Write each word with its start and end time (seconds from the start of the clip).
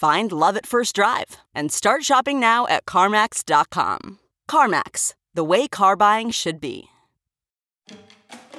Find 0.00 0.32
love 0.32 0.56
at 0.56 0.64
first 0.64 0.94
drive 0.94 1.36
and 1.54 1.70
start 1.70 2.04
shopping 2.04 2.40
now 2.40 2.66
at 2.68 2.86
CarMax.com. 2.86 4.18
CarMax, 4.50 5.12
the 5.34 5.44
way 5.44 5.68
car 5.68 5.94
buying 5.94 6.30
should 6.30 6.58
be. 6.58 6.86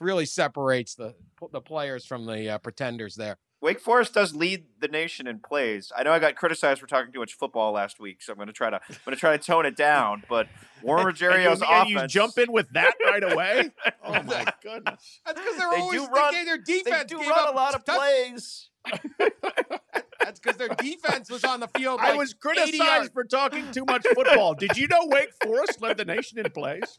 really 0.00 0.26
separates 0.26 0.94
the 0.94 1.14
the 1.52 1.60
players 1.60 2.04
from 2.04 2.26
the 2.26 2.50
uh, 2.54 2.58
pretenders 2.58 3.14
there. 3.14 3.38
Wake 3.62 3.78
Forest 3.80 4.14
does 4.14 4.34
lead 4.34 4.64
the 4.80 4.88
nation 4.88 5.26
in 5.26 5.38
plays. 5.38 5.92
I 5.94 6.02
know 6.02 6.12
I 6.12 6.18
got 6.18 6.34
criticized 6.34 6.80
for 6.80 6.86
talking 6.86 7.12
too 7.12 7.18
much 7.20 7.34
football 7.34 7.72
last 7.72 8.00
week, 8.00 8.22
so 8.22 8.32
I'm 8.32 8.36
going 8.38 8.46
to 8.46 8.54
try 8.54 8.70
to 8.70 8.76
I'm 8.88 8.96
going 9.04 9.14
to 9.14 9.20
try 9.20 9.36
to 9.36 9.42
tone 9.42 9.66
it 9.66 9.76
down. 9.76 10.22
But 10.30 10.48
Warren 10.82 11.06
And 11.06 11.14
Rogerio's 11.16 11.60
you, 11.60 11.66
offense. 11.66 11.82
and 11.82 11.90
you 11.90 12.06
jump 12.08 12.38
in 12.38 12.50
with 12.52 12.70
that 12.72 12.94
right 13.04 13.32
away? 13.32 13.70
Oh 14.02 14.22
my 14.22 14.44
goodness. 14.62 15.20
That's 15.26 15.38
because 15.38 15.56
they're 15.56 15.70
They 15.70 15.76
always 15.80 16.00
do 16.00 16.06
run- 16.08 16.34
they, 16.34 16.44
their 16.44 16.58
They 16.66 16.82
defense 16.82 17.04
do 17.10 17.18
gave 17.18 17.28
run 17.28 17.38
up 17.48 17.54
a 17.54 17.56
lot 17.56 17.74
of 17.74 17.84
touch- 17.84 17.96
plays. 17.98 18.68
That's 20.20 20.40
because 20.40 20.56
their 20.56 20.68
defense 20.68 21.30
was 21.30 21.44
on 21.44 21.60
the 21.60 21.68
field. 21.68 22.00
I 22.02 22.14
was 22.14 22.34
criticized 22.34 23.12
for 23.12 23.24
talking 23.24 23.70
too 23.72 23.84
much 23.84 24.06
football. 24.14 24.54
Did 24.54 24.76
you 24.76 24.88
know 24.88 25.06
Wake 25.06 25.30
Forest 25.42 25.80
led 25.82 25.96
the 25.98 26.04
nation 26.04 26.38
in 26.38 26.50
plays? 26.50 26.98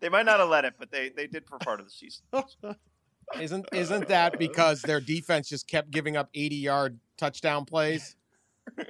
They 0.00 0.08
might 0.08 0.26
not 0.26 0.38
have 0.40 0.48
let 0.48 0.64
it, 0.64 0.74
but 0.78 0.90
they 0.90 1.08
they 1.10 1.26
did 1.26 1.46
for 1.46 1.58
part 1.58 1.80
of 1.80 1.86
the 1.86 1.92
season. 1.92 2.22
Isn't 3.40 3.66
isn't 3.72 4.08
that 4.08 4.38
because 4.38 4.82
their 4.82 5.00
defense 5.00 5.48
just 5.48 5.66
kept 5.66 5.90
giving 5.90 6.16
up 6.16 6.28
80 6.34 6.56
yard 6.56 6.98
touchdown 7.18 7.64
plays? 7.64 8.16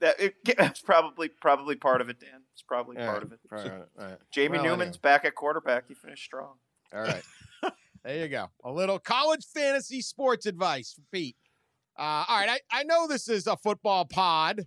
That 0.00 0.18
it, 0.18 0.34
that's 0.58 0.80
probably 0.80 1.28
probably 1.28 1.76
part 1.76 2.00
of 2.00 2.08
it, 2.08 2.18
Dan. 2.18 2.42
It's 2.52 2.62
probably 2.62 2.98
All 2.98 3.06
part 3.06 3.18
right, 3.18 3.22
of 3.22 3.32
it. 3.32 3.38
right, 3.50 3.82
right. 3.96 4.18
Jamie 4.32 4.58
Well, 4.58 4.66
Newman's 4.66 4.98
back 4.98 5.24
at 5.24 5.36
quarterback. 5.36 5.84
He 5.86 5.94
finished 5.94 6.24
strong. 6.24 6.54
All 6.92 7.02
right. 7.02 7.22
there 8.04 8.18
you 8.18 8.28
go. 8.28 8.48
A 8.64 8.72
little 8.72 8.98
college 8.98 9.44
fantasy 9.54 10.00
sports 10.00 10.44
advice 10.46 10.92
for 10.92 11.02
Pete. 11.12 11.36
Uh, 11.96 12.24
all 12.26 12.40
right. 12.40 12.48
I, 12.72 12.80
I 12.80 12.82
know 12.82 13.06
this 13.06 13.28
is 13.28 13.46
a 13.46 13.56
football 13.56 14.04
pod, 14.04 14.66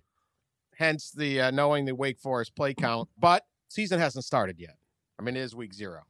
hence 0.76 1.10
the 1.10 1.42
uh, 1.42 1.50
knowing 1.50 1.84
the 1.84 1.94
Wake 1.94 2.18
Forest 2.18 2.56
play 2.56 2.72
count, 2.72 3.10
but 3.18 3.44
season 3.68 3.98
hasn't 4.00 4.24
started 4.24 4.58
yet. 4.58 4.76
I 5.18 5.22
mean, 5.22 5.36
it 5.36 5.40
is 5.40 5.54
week 5.54 5.74
zero. 5.74 6.02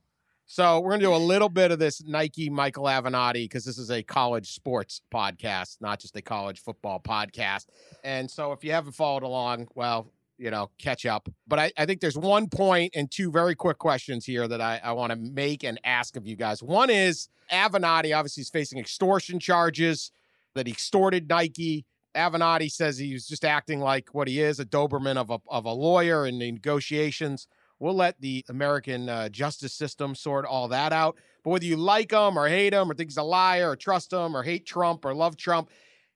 So 0.49 0.79
we're 0.79 0.91
going 0.91 1.01
to 1.01 1.07
do 1.07 1.15
a 1.15 1.17
little 1.17 1.49
bit 1.49 1.73
of 1.73 1.81
this 1.81 2.05
Nike 2.05 2.49
Michael 2.49 2.84
Avenatti 2.84 3.45
because 3.45 3.65
this 3.65 3.79
is 3.79 3.91
a 3.91 4.05
college 4.05 4.53
sports 4.53 5.03
podcast, 5.12 5.79
not 5.81 5.99
just 5.99 6.15
a 6.15 6.23
college 6.23 6.61
football 6.61 7.01
podcast. 7.01 7.67
And 8.05 8.31
so 8.31 8.53
if 8.53 8.62
you 8.62 8.71
haven't 8.71 8.93
followed 8.93 9.25
along, 9.25 9.67
well, 9.75 10.12
you 10.39 10.53
know, 10.53 10.71
catch 10.79 11.05
up. 11.05 11.29
But 11.49 11.59
I, 11.59 11.73
I 11.77 11.84
think 11.84 12.01
there's 12.01 12.17
one 12.17 12.49
point 12.49 12.93
and 12.95 13.11
two 13.11 13.33
very 13.33 13.57
quick 13.57 13.79
questions 13.79 14.25
here 14.25 14.47
that 14.47 14.61
I, 14.61 14.81
I 14.84 14.93
want 14.93 15.11
to 15.11 15.17
make 15.17 15.65
and 15.65 15.81
ask 15.83 16.17
of 16.17 16.29
you 16.29 16.37
guys. 16.37 16.63
One 16.63 16.91
is 16.91 17.28
Avenatti 17.51 18.17
obviously 18.17 18.43
is 18.43 18.51
facing 18.51 18.78
extortion 18.78 19.41
charges 19.41 20.13
that 20.55 20.69
he 20.69 20.73
extorted 20.73 21.28
Nike. 21.28 21.87
Avenatti 22.15 22.71
says 22.71 22.99
he 22.99 23.13
was 23.13 23.27
just 23.27 23.45
acting 23.45 23.81
like 23.81 24.15
what 24.15 24.28
he 24.28 24.41
is, 24.41 24.61
a 24.61 24.65
Doberman 24.65 25.17
of 25.17 25.28
a, 25.28 25.41
of 25.49 25.65
a 25.65 25.73
lawyer 25.73 26.25
in 26.25 26.39
negotiations. 26.39 27.49
We'll 27.78 27.94
let 27.94 28.20
the 28.20 28.44
American 28.48 29.09
uh, 29.09 29.28
justice 29.28 29.75
system 29.75 30.14
sort 30.14 30.47
all 30.47 30.68
that 30.68 30.92
out. 30.92 31.16
But 31.45 31.51
whether 31.51 31.65
you 31.65 31.77
like 31.77 32.12
him 32.12 32.39
or 32.39 32.48
hate 32.48 32.72
him 32.72 32.91
or 32.91 32.95
think 32.95 33.10
he's 33.10 33.18
a 33.18 33.22
liar 33.22 33.71
or 33.71 33.77
trust 33.77 34.12
him 34.12 34.36
or 34.36 34.42
hate 34.42 34.66
Trump 34.66 35.04
or 35.04 35.15
love 35.15 35.36
Trump, 35.36 35.71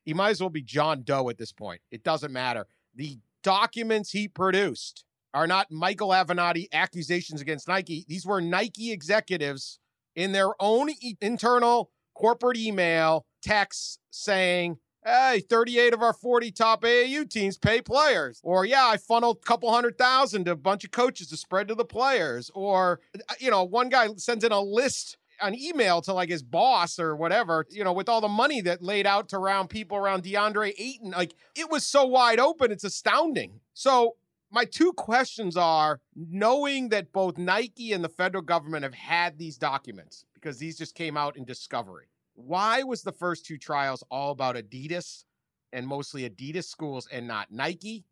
he 0.05 0.14
might 0.14 0.31
as 0.31 0.40
well 0.40 0.50
be 0.50 0.62
John 0.62 1.02
Doe 1.02 1.29
at 1.29 1.38
this 1.38 1.52
point. 1.52 1.81
It 1.90 2.02
doesn't 2.02 2.32
matter. 2.32 2.67
The 2.94 3.19
documents 3.43 4.11
he 4.11 4.29
produced 4.29 5.05
are 5.35 5.46
not 5.46 5.70
Michael 5.70 6.08
Avenatti 6.08 6.67
accusations 6.73 7.40
against 7.40 7.69
Nike. 7.69 8.05
These 8.08 8.26
were 8.26 8.40
Nike 8.40 8.90
executives 8.90 9.79
in 10.17 10.32
their 10.32 10.50
own 10.58 10.90
e- 10.90 11.17
internal 11.20 11.90
corporate 12.14 12.56
email 12.56 13.25
texts 13.43 13.99
saying, 14.11 14.79
Hey, 15.02 15.41
38 15.49 15.94
of 15.94 16.02
our 16.02 16.12
40 16.12 16.50
top 16.50 16.82
AAU 16.82 17.29
teams 17.29 17.56
pay 17.56 17.81
players. 17.81 18.38
Or, 18.43 18.67
yeah, 18.67 18.87
I 18.87 18.99
funneled 18.99 19.38
a 19.43 19.47
couple 19.47 19.73
hundred 19.73 19.97
thousand 19.97 20.44
to 20.44 20.52
a 20.52 20.56
bunch 20.56 20.85
of 20.85 20.91
coaches 20.91 21.29
to 21.29 21.38
spread 21.38 21.69
to 21.69 21.75
the 21.75 21.87
players. 21.87 22.50
Or, 22.55 23.00
uh, 23.14 23.35
you 23.38 23.50
know, 23.50 23.64
one 23.64 23.88
guy 23.88 24.08
sends 24.17 24.44
in 24.44 24.52
a 24.52 24.61
list, 24.61 25.17
an 25.41 25.58
email 25.58 26.02
to 26.02 26.12
like 26.12 26.29
his 26.29 26.43
boss 26.43 26.99
or 26.99 27.17
whatever, 27.17 27.64
you 27.70 27.82
know, 27.82 27.94
with 27.94 28.11
all 28.11 28.20
the 28.20 28.29
money 28.29 28.61
that 28.61 28.82
laid 28.82 29.06
out 29.06 29.31
to 29.31 29.37
around 29.37 29.69
people 29.69 29.97
around 29.97 30.23
DeAndre 30.23 30.75
Ayton. 30.79 31.12
Like, 31.12 31.35
it 31.56 31.70
was 31.70 31.87
so 31.87 32.05
wide 32.05 32.38
open, 32.38 32.70
it's 32.70 32.85
astounding. 32.85 33.61
So, 33.73 34.17
my 34.52 34.67
two 34.67 34.93
questions 34.93 35.56
are 35.56 36.00
knowing 36.14 36.91
that 36.91 37.12
both 37.12 37.38
Nike 37.38 37.93
and 37.93 38.05
the 38.05 38.08
federal 38.08 38.43
government 38.43 38.82
have 38.82 38.94
had 38.94 39.38
these 39.38 39.56
documents 39.56 40.26
because 40.35 40.58
these 40.58 40.76
just 40.76 40.94
came 40.94 41.17
out 41.17 41.37
in 41.37 41.44
discovery. 41.44 42.08
Why 42.46 42.82
was 42.82 43.02
the 43.02 43.12
first 43.12 43.44
two 43.44 43.58
trials 43.58 44.02
all 44.10 44.32
about 44.32 44.56
Adidas 44.56 45.25
and 45.72 45.87
mostly 45.87 46.28
Adidas 46.28 46.64
schools 46.64 47.08
and 47.10 47.26
not 47.26 47.50
Nike, 47.50 48.04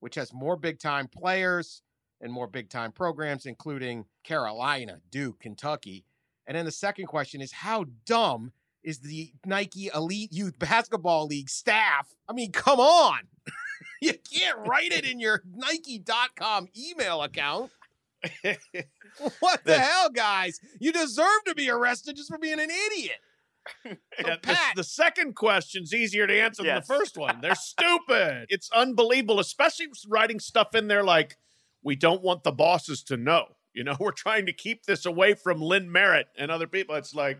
which 0.00 0.14
has 0.16 0.32
more 0.32 0.56
big 0.56 0.78
time 0.78 1.08
players 1.08 1.82
and 2.20 2.32
more 2.32 2.46
big 2.46 2.68
time 2.68 2.92
programs, 2.92 3.46
including 3.46 4.04
Carolina, 4.24 5.00
Duke, 5.10 5.40
Kentucky? 5.40 6.04
And 6.46 6.56
then 6.56 6.64
the 6.64 6.72
second 6.72 7.06
question 7.06 7.40
is 7.40 7.52
how 7.52 7.86
dumb 8.04 8.52
is 8.82 9.00
the 9.00 9.32
Nike 9.44 9.90
Elite 9.94 10.32
Youth 10.32 10.58
Basketball 10.58 11.26
League 11.26 11.50
staff? 11.50 12.14
I 12.28 12.32
mean, 12.32 12.52
come 12.52 12.78
on. 12.80 13.20
you 14.00 14.14
can't 14.32 14.58
write 14.66 14.92
it 14.92 15.04
in 15.04 15.18
your 15.18 15.42
Nike.com 15.54 16.68
email 16.76 17.22
account. 17.22 17.70
what 19.40 19.64
the 19.64 19.78
hell, 19.78 20.10
guys? 20.10 20.60
You 20.78 20.92
deserve 20.92 21.44
to 21.46 21.54
be 21.54 21.70
arrested 21.70 22.16
just 22.16 22.30
for 22.30 22.38
being 22.38 22.60
an 22.60 22.70
idiot. 22.70 23.18
So, 23.84 24.28
Yeah, 24.28 24.36
the, 24.42 24.56
the 24.76 24.84
second 24.84 25.34
question's 25.36 25.92
easier 25.92 26.26
to 26.26 26.40
answer 26.40 26.62
Yes. 26.64 26.86
than 26.86 26.96
the 26.96 27.00
first 27.00 27.16
one. 27.16 27.40
They're 27.40 27.54
stupid. 27.54 28.46
It's 28.48 28.70
unbelievable, 28.70 29.40
especially 29.40 29.88
writing 30.08 30.40
stuff 30.40 30.74
in 30.74 30.88
there 30.88 31.04
like, 31.04 31.36
we 31.82 31.96
don't 31.96 32.22
want 32.22 32.42
the 32.42 32.52
bosses 32.52 33.02
to 33.04 33.16
know. 33.16 33.56
You 33.74 33.84
know, 33.84 33.96
we're 34.00 34.12
trying 34.12 34.46
to 34.46 34.52
keep 34.52 34.84
this 34.86 35.04
away 35.06 35.34
from 35.34 35.60
Lynn 35.60 35.90
Merritt 35.92 36.28
and 36.36 36.50
other 36.50 36.66
people. 36.66 36.94
It's 36.96 37.14
like, 37.14 37.38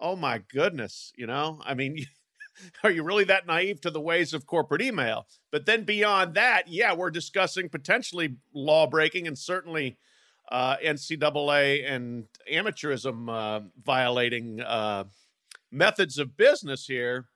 oh 0.00 0.16
my 0.16 0.38
goodness, 0.52 1.12
you 1.16 1.26
know? 1.26 1.60
I 1.64 1.74
mean, 1.74 2.04
are 2.82 2.90
you 2.90 3.02
really 3.02 3.24
that 3.24 3.46
naive 3.46 3.80
to 3.82 3.90
the 3.90 4.00
ways 4.00 4.34
of 4.34 4.46
corporate 4.46 4.82
email? 4.82 5.26
But 5.50 5.66
then 5.66 5.84
beyond 5.84 6.34
that, 6.34 6.68
yeah, 6.68 6.92
we're 6.94 7.10
discussing 7.10 7.68
potentially 7.68 8.36
law 8.52 8.86
breaking 8.86 9.26
and 9.26 9.38
certainly 9.38 9.96
uh, 10.50 10.76
NCAA 10.76 11.90
and 11.90 12.24
amateurism 12.52 13.30
uh, 13.30 13.60
violating 13.82 14.60
uh, 14.60 15.04
methods 15.70 16.18
of 16.18 16.36
business 16.36 16.86
here. 16.86 17.28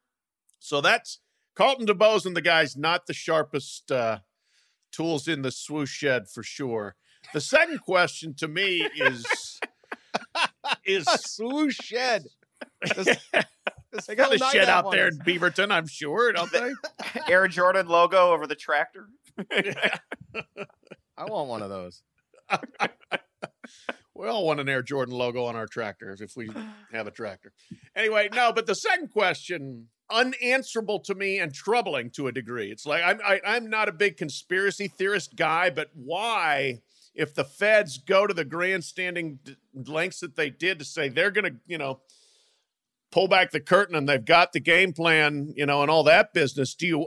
So 0.58 0.80
that's 0.80 1.20
Carlton 1.54 1.86
DeBose 1.86 2.26
and 2.26 2.36
the 2.36 2.40
guys, 2.42 2.76
not 2.76 3.06
the 3.06 3.14
sharpest 3.14 3.90
uh, 3.90 4.20
tools 4.92 5.28
in 5.28 5.42
the 5.42 5.50
swoosh 5.50 5.90
shed 5.90 6.28
for 6.28 6.42
sure. 6.42 6.96
The 7.32 7.40
second 7.40 7.78
question 7.80 8.34
to 8.38 8.48
me 8.48 8.88
is 8.96 9.60
is 10.84 11.06
a 11.06 11.19
swoosh 11.19 11.76
shed. 11.76 12.25
This- 12.94 13.19
this 13.92 14.06
they 14.06 14.14
got 14.14 14.30
Phil 14.30 14.46
a 14.46 14.50
shed 14.50 14.69
out 14.69 14.86
on 14.86 14.92
there 14.92 15.08
in 15.08 15.19
Beaverton, 15.19 15.70
I'm 15.72 15.86
sure, 15.86 16.32
don't 16.32 16.50
they? 16.52 16.72
Air 17.28 17.48
Jordan 17.48 17.86
logo 17.88 18.32
over 18.32 18.46
the 18.46 18.54
tractor. 18.54 19.08
I 19.50 21.25
want 21.25 21.48
one 21.48 21.62
of 21.62 21.70
those. 21.70 22.02
We 24.19 24.26
all 24.26 24.44
want 24.44 24.61
an 24.61 24.69
Air 24.69 24.82
Jordan 24.82 25.15
logo 25.15 25.44
on 25.44 25.55
our 25.55 25.67
tractors 25.67 26.20
if 26.20 26.37
we 26.37 26.50
have 26.93 27.06
a 27.06 27.11
tractor. 27.11 27.53
Anyway, 27.94 28.29
no, 28.35 28.53
but 28.53 28.67
the 28.67 28.75
second 28.75 29.11
question, 29.11 29.88
unanswerable 30.11 31.00
to 31.00 31.15
me 31.15 31.38
and 31.38 31.55
troubling 31.55 32.11
to 32.11 32.26
a 32.26 32.32
degree. 32.32 32.70
It's 32.70 32.85
like 32.85 33.03
I'm 33.05 33.20
I, 33.25 33.41
I'm 33.47 33.70
not 33.70 33.88
a 33.88 33.93
big 33.93 34.17
conspiracy 34.17 34.88
theorist 34.88 35.37
guy, 35.37 35.70
but 35.70 35.91
why, 35.94 36.81
if 37.15 37.35
the 37.35 37.44
feds 37.44 37.99
go 37.99 38.26
to 38.26 38.35
the 38.35 38.44
grandstanding 38.44 39.38
lengths 39.75 40.21
that 40.21 40.37
they 40.37 40.50
did 40.50 40.79
to 40.81 40.85
say 40.85 41.09
they're 41.09 41.31
going 41.31 41.53
to, 41.53 41.59
you 41.67 41.79
know, 41.79 42.00
pull 43.11 43.29
back 43.29 43.50
the 43.50 43.61
curtain 43.61 43.94
and 43.94 44.09
they've 44.09 44.25
got 44.25 44.53
the 44.53 44.61
game 44.61 44.93
plan, 44.93 45.53
you 45.56 45.67
know, 45.67 45.82
and 45.82 45.91
all 45.91 46.05
that 46.05 46.35
business, 46.35 46.75
do 46.75 46.87
you 46.87 47.06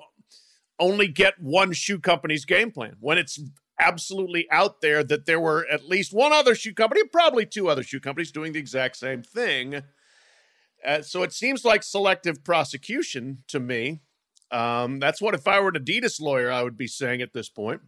only 0.79 1.07
get 1.07 1.35
one 1.39 1.73
shoe 1.73 1.99
company's 1.99 2.45
game 2.45 2.71
plan 2.71 2.95
when 2.99 3.17
it's 3.17 3.39
absolutely 3.81 4.49
out 4.51 4.81
there 4.81 5.03
that 5.03 5.25
there 5.25 5.39
were 5.39 5.65
at 5.69 5.89
least 5.89 6.13
one 6.13 6.31
other 6.31 6.55
shoe 6.55 6.73
company, 6.73 7.01
probably 7.11 7.45
two 7.45 7.67
other 7.67 7.83
shoe 7.83 7.99
companies 7.99 8.31
doing 8.31 8.53
the 8.53 8.59
exact 8.59 8.97
same 8.97 9.23
thing. 9.23 9.81
Uh, 10.85 11.01
so 11.01 11.23
it 11.23 11.33
seems 11.33 11.65
like 11.65 11.83
selective 11.83 12.43
prosecution 12.43 13.43
to 13.47 13.59
me. 13.59 14.01
Um, 14.51 14.99
that's 14.99 15.21
what 15.21 15.33
if 15.33 15.47
I 15.47 15.59
were 15.59 15.69
an 15.69 15.75
Adidas 15.75 16.19
lawyer, 16.19 16.51
I 16.51 16.63
would 16.63 16.77
be 16.77 16.87
saying 16.87 17.21
at 17.21 17.33
this 17.33 17.49
point. 17.49 17.81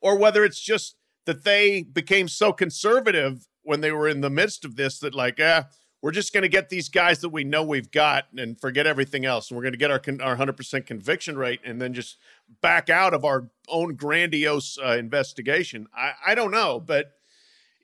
Or 0.00 0.18
whether 0.18 0.44
it's 0.44 0.60
just 0.60 0.96
that 1.26 1.44
they 1.44 1.82
became 1.82 2.28
so 2.28 2.52
conservative 2.52 3.46
when 3.62 3.80
they 3.80 3.92
were 3.92 4.08
in 4.08 4.20
the 4.20 4.30
midst 4.30 4.64
of 4.64 4.76
this 4.76 4.98
that, 4.98 5.14
like, 5.14 5.38
ah, 5.40 5.66
we're 6.02 6.10
just 6.10 6.32
going 6.32 6.42
to 6.42 6.48
get 6.48 6.68
these 6.68 6.88
guys 6.88 7.20
that 7.20 7.28
we 7.28 7.44
know 7.44 7.62
we've 7.62 7.92
got 7.92 8.26
and 8.36 8.60
forget 8.60 8.86
everything 8.88 9.24
else. 9.24 9.48
And 9.48 9.56
we're 9.56 9.62
going 9.62 9.72
to 9.72 9.78
get 9.78 9.90
our, 9.92 10.00
con- 10.00 10.20
our 10.20 10.36
100% 10.36 10.84
conviction 10.84 11.38
rate 11.38 11.60
and 11.64 11.80
then 11.80 11.94
just 11.94 12.18
back 12.60 12.90
out 12.90 13.14
of 13.14 13.24
our 13.24 13.48
own 13.68 13.94
grandiose 13.94 14.76
uh, 14.84 14.96
investigation. 14.98 15.86
I, 15.96 16.12
I 16.26 16.34
don't 16.34 16.50
know, 16.50 16.80
but 16.80 17.12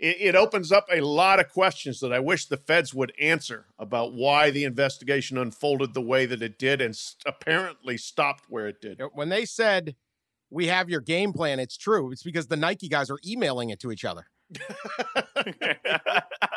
it, 0.00 0.16
it 0.20 0.34
opens 0.34 0.72
up 0.72 0.86
a 0.92 1.00
lot 1.00 1.38
of 1.38 1.48
questions 1.48 2.00
that 2.00 2.12
I 2.12 2.18
wish 2.18 2.46
the 2.46 2.56
feds 2.56 2.92
would 2.92 3.12
answer 3.20 3.66
about 3.78 4.12
why 4.12 4.50
the 4.50 4.64
investigation 4.64 5.38
unfolded 5.38 5.94
the 5.94 6.02
way 6.02 6.26
that 6.26 6.42
it 6.42 6.58
did 6.58 6.80
and 6.80 6.90
s- 6.90 7.14
apparently 7.24 7.96
stopped 7.96 8.46
where 8.48 8.66
it 8.66 8.80
did. 8.80 9.00
When 9.12 9.28
they 9.28 9.44
said 9.44 9.94
we 10.50 10.66
have 10.66 10.90
your 10.90 11.00
game 11.00 11.32
plan, 11.32 11.60
it's 11.60 11.76
true. 11.76 12.10
It's 12.10 12.24
because 12.24 12.48
the 12.48 12.56
Nike 12.56 12.88
guys 12.88 13.10
are 13.10 13.18
emailing 13.24 13.70
it 13.70 13.78
to 13.80 13.92
each 13.92 14.04
other. 14.04 14.26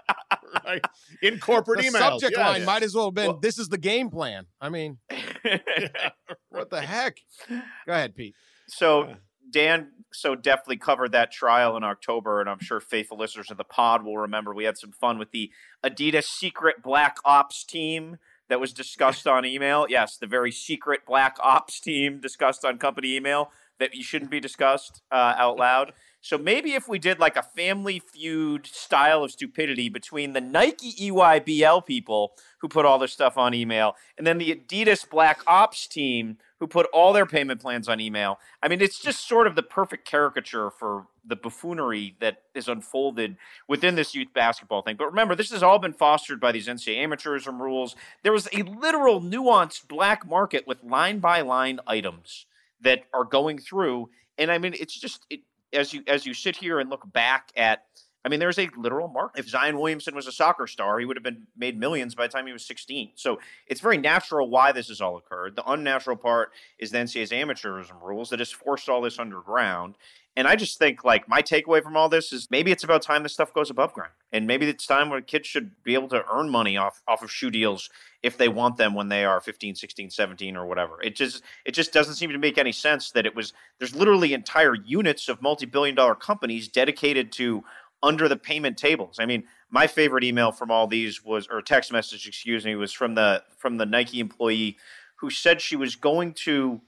right? 0.72 0.86
In 1.22 1.40
corporate 1.40 1.80
The 1.82 1.88
emails. 1.90 2.00
subject 2.00 2.34
yes. 2.38 2.48
line 2.48 2.66
might 2.66 2.84
as 2.84 2.96
well 2.96 3.06
have 3.06 3.14
been 3.16 3.28
Well- 3.28 3.40
"This 3.40 3.58
is 3.58 3.70
the 3.70 3.78
game 3.78 4.10
plan." 4.10 4.46
I 4.60 4.70
mean, 4.70 4.98
what 6.50 6.70
the 6.70 6.82
heck? 6.82 7.18
Go 7.50 7.62
ahead, 7.88 8.16
Pete. 8.16 8.36
So 8.68 9.16
Dan 9.50 9.92
so 10.14 10.36
definitely 10.36 10.78
covered 10.78 11.12
that 11.14 11.32
trial 11.32 11.78
in 11.78 11.84
October, 11.84 12.42
and 12.42 12.50
I'm 12.50 12.60
sure 12.60 12.80
faithful 12.80 13.18
listeners 13.18 13.50
of 13.52 13.58
the 13.58 13.64
pod 13.64 14.04
will 14.04 14.18
remember 14.18 14.54
we 14.54 14.66
had 14.66 14.78
some 14.78 14.92
fun 14.92 15.18
with 15.18 15.32
the 15.32 15.52
Adidas 15.84 16.26
secret 16.26 16.82
black 16.84 17.18
ops 17.26 17.64
team 17.64 18.18
that 18.50 18.60
was 18.60 18.74
discussed 18.74 19.28
on 19.28 19.46
email. 19.46 19.86
Yes, 19.90 20.18
the 20.18 20.28
very 20.28 20.52
secret 20.52 21.02
black 21.06 21.38
ops 21.42 21.80
team 21.80 22.20
discussed 22.20 22.66
on 22.66 22.78
company 22.78 23.16
email 23.16 23.52
that 23.80 23.96
you 23.96 24.04
shouldn't 24.04 24.30
be 24.32 24.40
discussed 24.40 25.02
uh, 25.12 25.34
out 25.38 25.58
loud. 25.58 25.94
So 26.22 26.38
maybe 26.38 26.74
if 26.74 26.88
we 26.88 27.00
did 27.00 27.20
like 27.20 27.36
a 27.36 27.42
family 27.42 28.00
feud 28.00 28.68
style 28.68 29.24
of 29.24 29.32
stupidity 29.32 29.90
between 29.90 30.34
the 30.34 30.42
Nike 30.42 30.94
EYBL 31.10 31.84
people 31.86 32.34
who 32.60 32.68
put 32.68 32.86
all 32.86 33.00
their 33.00 33.08
stuff 33.08 33.38
on 33.40 33.56
email 33.56 33.96
and 34.18 34.26
then 34.26 34.38
the 34.38 34.56
Adidas 34.56 35.10
Black 35.10 35.42
Ops 35.48 35.88
team 35.88 36.38
who 36.60 36.68
put 36.68 36.86
all 36.94 37.12
their 37.12 37.26
payment 37.26 37.60
plans 37.60 37.90
on 37.90 38.00
email. 38.00 38.38
I 38.62 38.68
mean, 38.68 38.82
it's 38.82 39.00
just 39.00 39.28
sort 39.28 39.48
of 39.48 39.56
the 39.56 39.64
perfect 39.64 40.08
caricature 40.08 40.70
for 40.70 41.08
the 41.26 41.36
buffoonery 41.36 42.16
that 42.20 42.44
is 42.54 42.68
unfolded 42.68 43.36
within 43.68 43.96
this 43.96 44.14
youth 44.14 44.32
basketball 44.32 44.84
thing. 44.84 44.98
But 44.98 45.08
remember, 45.08 45.36
this 45.36 45.50
has 45.50 45.64
all 45.64 45.80
been 45.80 45.94
fostered 45.94 46.40
by 46.40 46.52
these 46.52 46.68
NCAA 46.68 47.08
amateurism 47.08 47.60
rules. 47.60 47.96
There 48.22 48.32
was 48.32 48.48
a 48.54 48.62
literal 48.62 49.22
nuanced 49.22 49.88
black 49.88 50.28
market 50.28 50.68
with 50.68 50.84
line 50.84 51.18
by 51.18 51.42
line 51.42 51.80
items 51.88 52.46
that 52.80 53.06
are 53.12 53.26
going 53.26 53.58
through. 53.58 54.10
And 54.38 54.52
I 54.52 54.60
mean, 54.60 54.76
it's 54.80 55.00
just 55.00 55.26
it, 55.32 55.42
as 55.74 55.94
you 55.94 56.04
as 56.08 56.26
you 56.26 56.34
sit 56.34 56.56
here 56.58 56.80
and 56.80 56.90
look 56.90 57.12
back 57.12 57.52
at 57.56 57.86
I 58.24 58.30
mean, 58.30 58.40
there's 58.40 58.60
a 58.60 58.70
literal 58.78 59.08
market. 59.08 59.40
If 59.40 59.50
Zion 59.50 59.78
Williamson 59.78 60.14
was 60.14 60.28
a 60.28 60.32
soccer 60.32 60.68
star, 60.68 61.00
he 61.00 61.06
would 61.06 61.18
have 61.18 61.24
been 61.24 61.48
made 61.58 61.80
millions 61.80 62.14
by 62.14 62.28
the 62.28 62.32
time 62.32 62.46
he 62.46 62.54
was 62.54 62.64
16. 62.66 63.12
So 63.16 63.40
it's 63.66 63.82
very 63.82 63.98
natural 63.98 64.50
why 64.50 64.72
this 64.72 64.90
has 64.90 65.02
all 65.02 65.18
occurred. 65.18 65.56
The 65.56 65.70
unnatural 65.70 66.18
part 66.18 66.52
is 66.78 66.92
the 66.92 67.00
NCAA's 67.00 67.32
amateurism 67.32 68.00
rules 68.02 68.30
that 68.30 68.40
has 68.40 68.52
forced 68.52 68.90
all 68.90 69.02
this 69.02 69.18
underground. 69.18 69.96
And 70.36 70.48
I 70.48 70.56
just 70.56 70.78
think, 70.78 71.04
like, 71.04 71.28
my 71.28 71.42
takeaway 71.42 71.82
from 71.82 71.98
all 71.98 72.10
this 72.10 72.32
is 72.32 72.48
maybe 72.52 72.72
it's 72.72 72.84
about 72.84 73.02
time 73.02 73.24
this 73.24 73.34
stuff 73.34 73.54
goes 73.54 73.70
above 73.70 73.92
ground. 73.94 74.14
And 74.32 74.48
maybe 74.48 74.68
it's 74.68 74.86
time 74.86 75.10
where 75.10 75.20
kids 75.20 75.48
should 75.48 75.72
be 75.84 75.96
able 75.96 76.08
to 76.10 76.24
earn 76.32 76.50
money 76.50 76.78
off, 76.78 77.02
off 77.08 77.24
of 77.24 77.32
shoe 77.32 77.50
deals 77.50 77.90
if 78.24 78.38
they 78.38 78.48
want 78.48 78.78
them 78.78 78.94
when 78.94 79.10
they 79.10 79.26
are 79.26 79.42
15, 79.42 79.76
16, 79.76 80.10
17, 80.10 80.56
or 80.56 80.66
whatever. 80.66 81.02
It 81.02 81.16
just 81.16 81.44
it 81.66 81.72
just 81.72 81.92
doesn't 81.92 82.16
seem 82.16 82.30
to 82.32 82.38
make 82.38 82.58
any 82.58 82.72
sense 82.72 83.12
that 83.12 83.26
it 83.26 83.36
was 83.36 83.54
there's 83.80 83.96
literally 83.96 84.34
entire 84.34 84.76
units 84.76 85.28
of 85.28 85.42
multi-billion 85.42 85.96
dollar 85.96 86.16
companies 86.16 86.68
dedicated 86.68 87.32
to 87.34 87.64
under 88.04 88.28
the 88.28 88.38
payment 88.38 88.78
tables. 88.78 89.18
I 89.20 89.26
mean, 89.26 89.44
my 89.70 89.88
favorite 89.88 90.24
email 90.24 90.52
from 90.52 90.72
all 90.72 90.88
these 90.88 91.24
was 91.24 91.48
or 91.50 91.62
text 91.62 91.92
message, 91.92 92.28
excuse 92.28 92.66
me, 92.66 92.76
was 92.76 92.94
from 92.94 93.16
the 93.16 93.44
from 93.58 93.78
the 93.78 93.86
Nike 93.86 94.20
employee 94.20 94.78
who 95.16 95.30
said 95.30 95.62
she 95.62 95.76
was 95.76 95.96
going 95.96 96.34
to 96.34 96.82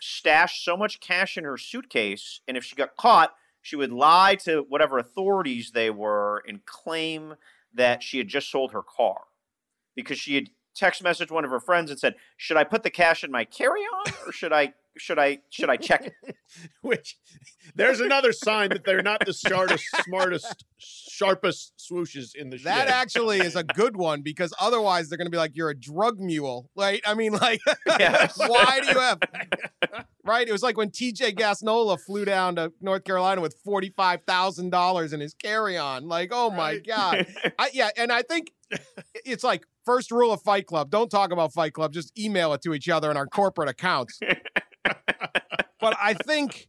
stash 0.00 0.64
so 0.64 0.76
much 0.76 1.00
cash 1.00 1.36
in 1.38 1.44
her 1.44 1.56
suitcase 1.56 2.40
and 2.48 2.56
if 2.56 2.64
she 2.64 2.74
got 2.74 2.96
caught, 2.96 3.34
she 3.62 3.76
would 3.76 3.92
lie 3.92 4.34
to 4.34 4.64
whatever 4.68 4.98
authorities 4.98 5.70
they 5.70 5.90
were 5.90 6.42
and 6.48 6.66
claim 6.66 7.34
that 7.74 8.02
she 8.02 8.18
had 8.18 8.26
just 8.26 8.50
sold 8.50 8.72
her 8.72 8.82
car 8.82 9.20
because 9.94 10.18
she 10.18 10.34
had 10.34 10.50
text 10.78 11.02
messaged 11.02 11.30
one 11.30 11.44
of 11.44 11.50
her 11.50 11.60
friends 11.60 11.90
and 11.90 11.98
said, 11.98 12.14
"Should 12.36 12.56
I 12.56 12.64
put 12.64 12.82
the 12.82 12.90
cash 12.90 13.24
in 13.24 13.30
my 13.30 13.44
carry-on 13.44 14.12
or 14.26 14.32
should 14.32 14.52
I 14.52 14.74
should 14.96 15.18
I 15.18 15.38
should 15.50 15.68
I 15.70 15.76
check 15.76 16.06
it?" 16.22 16.36
Which 16.82 17.16
there's 17.74 18.00
another 18.00 18.32
sign 18.32 18.70
that 18.70 18.84
they're 18.84 19.02
not 19.02 19.24
the 19.26 19.32
smartest, 19.32 19.84
smartest, 20.04 20.64
sharpest 20.78 21.74
swooshes 21.78 22.34
in 22.34 22.50
the 22.50 22.56
That 22.58 22.86
shed. 22.86 22.88
actually 22.88 23.38
is 23.40 23.56
a 23.56 23.62
good 23.64 23.96
one 23.96 24.22
because 24.22 24.54
otherwise 24.60 25.08
they're 25.08 25.18
going 25.18 25.26
to 25.26 25.30
be 25.30 25.36
like, 25.36 25.54
you're 25.54 25.68
a 25.70 25.78
drug 25.78 26.18
mule. 26.18 26.70
Right? 26.74 27.02
I 27.06 27.12
mean, 27.14 27.32
like, 27.34 27.60
Yes. 27.86 28.38
why 28.38 28.80
do 28.82 28.88
you 28.88 28.98
have, 28.98 29.18
right? 30.24 30.48
It 30.48 30.52
was 30.52 30.62
like 30.62 30.76
when 30.78 30.90
TJ 30.90 31.38
Gasnola 31.38 32.00
flew 32.00 32.24
down 32.24 32.56
to 32.56 32.72
North 32.80 33.04
Carolina 33.04 33.42
with 33.42 33.62
$45,000 33.62 35.12
in 35.12 35.20
his 35.20 35.34
carry 35.34 35.76
on. 35.76 36.08
Like, 36.08 36.30
oh 36.32 36.50
my 36.50 36.78
God. 36.78 37.26
I, 37.58 37.70
yeah. 37.72 37.90
And 37.96 38.10
I 38.10 38.22
think 38.22 38.52
it's 39.24 39.44
like 39.44 39.66
first 39.88 40.10
rule 40.10 40.30
of 40.32 40.42
Fight 40.42 40.66
Club 40.66 40.90
don't 40.90 41.08
talk 41.10 41.32
about 41.32 41.50
Fight 41.54 41.72
Club, 41.72 41.94
just 41.94 42.12
email 42.18 42.52
it 42.52 42.60
to 42.62 42.74
each 42.74 42.90
other 42.90 43.10
in 43.10 43.16
our 43.16 43.26
corporate 43.26 43.70
accounts. 43.70 44.20
but 45.80 45.96
I 46.02 46.12
think 46.12 46.68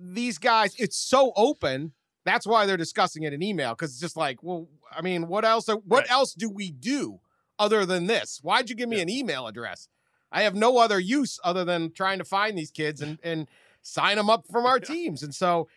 these 0.00 0.38
guys, 0.38 0.74
it's 0.78 0.96
so 0.96 1.32
open. 1.34 1.92
That's 2.24 2.46
why 2.46 2.66
they're 2.66 2.76
discussing 2.76 3.24
it 3.24 3.32
in 3.32 3.42
email 3.42 3.70
because 3.70 3.90
it's 3.90 4.00
just 4.00 4.16
like, 4.16 4.40
well, 4.42 4.68
I 4.96 5.00
mean, 5.02 5.26
what 5.26 5.44
else? 5.44 5.66
What 5.66 5.82
Right. 5.84 6.10
else 6.10 6.32
do 6.32 6.48
we 6.48 6.70
do 6.70 7.18
other 7.58 7.84
than 7.84 8.06
this? 8.06 8.38
Why'd 8.42 8.70
you 8.70 8.76
give 8.76 8.88
me 8.88 8.96
Yeah. 8.96 9.02
an 9.02 9.08
email 9.10 9.46
address? 9.48 9.88
I 10.30 10.42
have 10.42 10.54
no 10.54 10.78
other 10.78 11.00
use 11.00 11.40
other 11.42 11.64
than 11.64 11.90
trying 11.92 12.18
to 12.18 12.24
find 12.24 12.56
these 12.56 12.70
kids 12.70 13.00
and 13.00 13.18
and 13.24 13.48
sign 13.82 14.16
them 14.16 14.30
up 14.30 14.46
from 14.48 14.64
our 14.64 14.78
teams. 14.94 15.24
And 15.24 15.34
so 15.34 15.68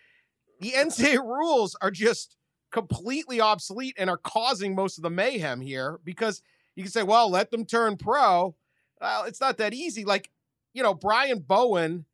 the 0.59 0.73
NCAA 0.73 1.17
rules 1.25 1.75
are 1.81 1.89
just 1.89 2.37
completely 2.71 3.41
obsolete 3.41 3.95
and 3.97 4.09
are 4.11 4.17
causing 4.17 4.75
most 4.75 4.97
of 4.99 5.01
the 5.01 5.09
mayhem 5.09 5.61
here 5.61 5.99
because 6.03 6.41
you 6.75 6.83
can 6.83 6.91
say, 6.91 7.03
well, 7.03 7.29
let 7.29 7.51
them 7.51 7.65
turn 7.65 7.97
pro. 7.97 8.55
Well, 8.99 9.23
it's 9.25 9.41
not 9.41 9.57
that 9.57 9.73
easy. 9.73 10.05
Like, 10.05 10.29
you 10.73 10.83
know, 10.83 10.93
Brian 10.93 11.39
Bowen 11.39 12.05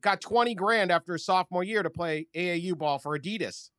got 0.00 0.20
20 0.20 0.54
grand 0.54 0.92
after 0.92 1.14
his 1.14 1.24
sophomore 1.24 1.64
year 1.64 1.82
to 1.82 1.90
play 1.90 2.26
AAU 2.34 2.76
ball 2.76 2.98
for 2.98 3.18
Adidas, 3.18 3.70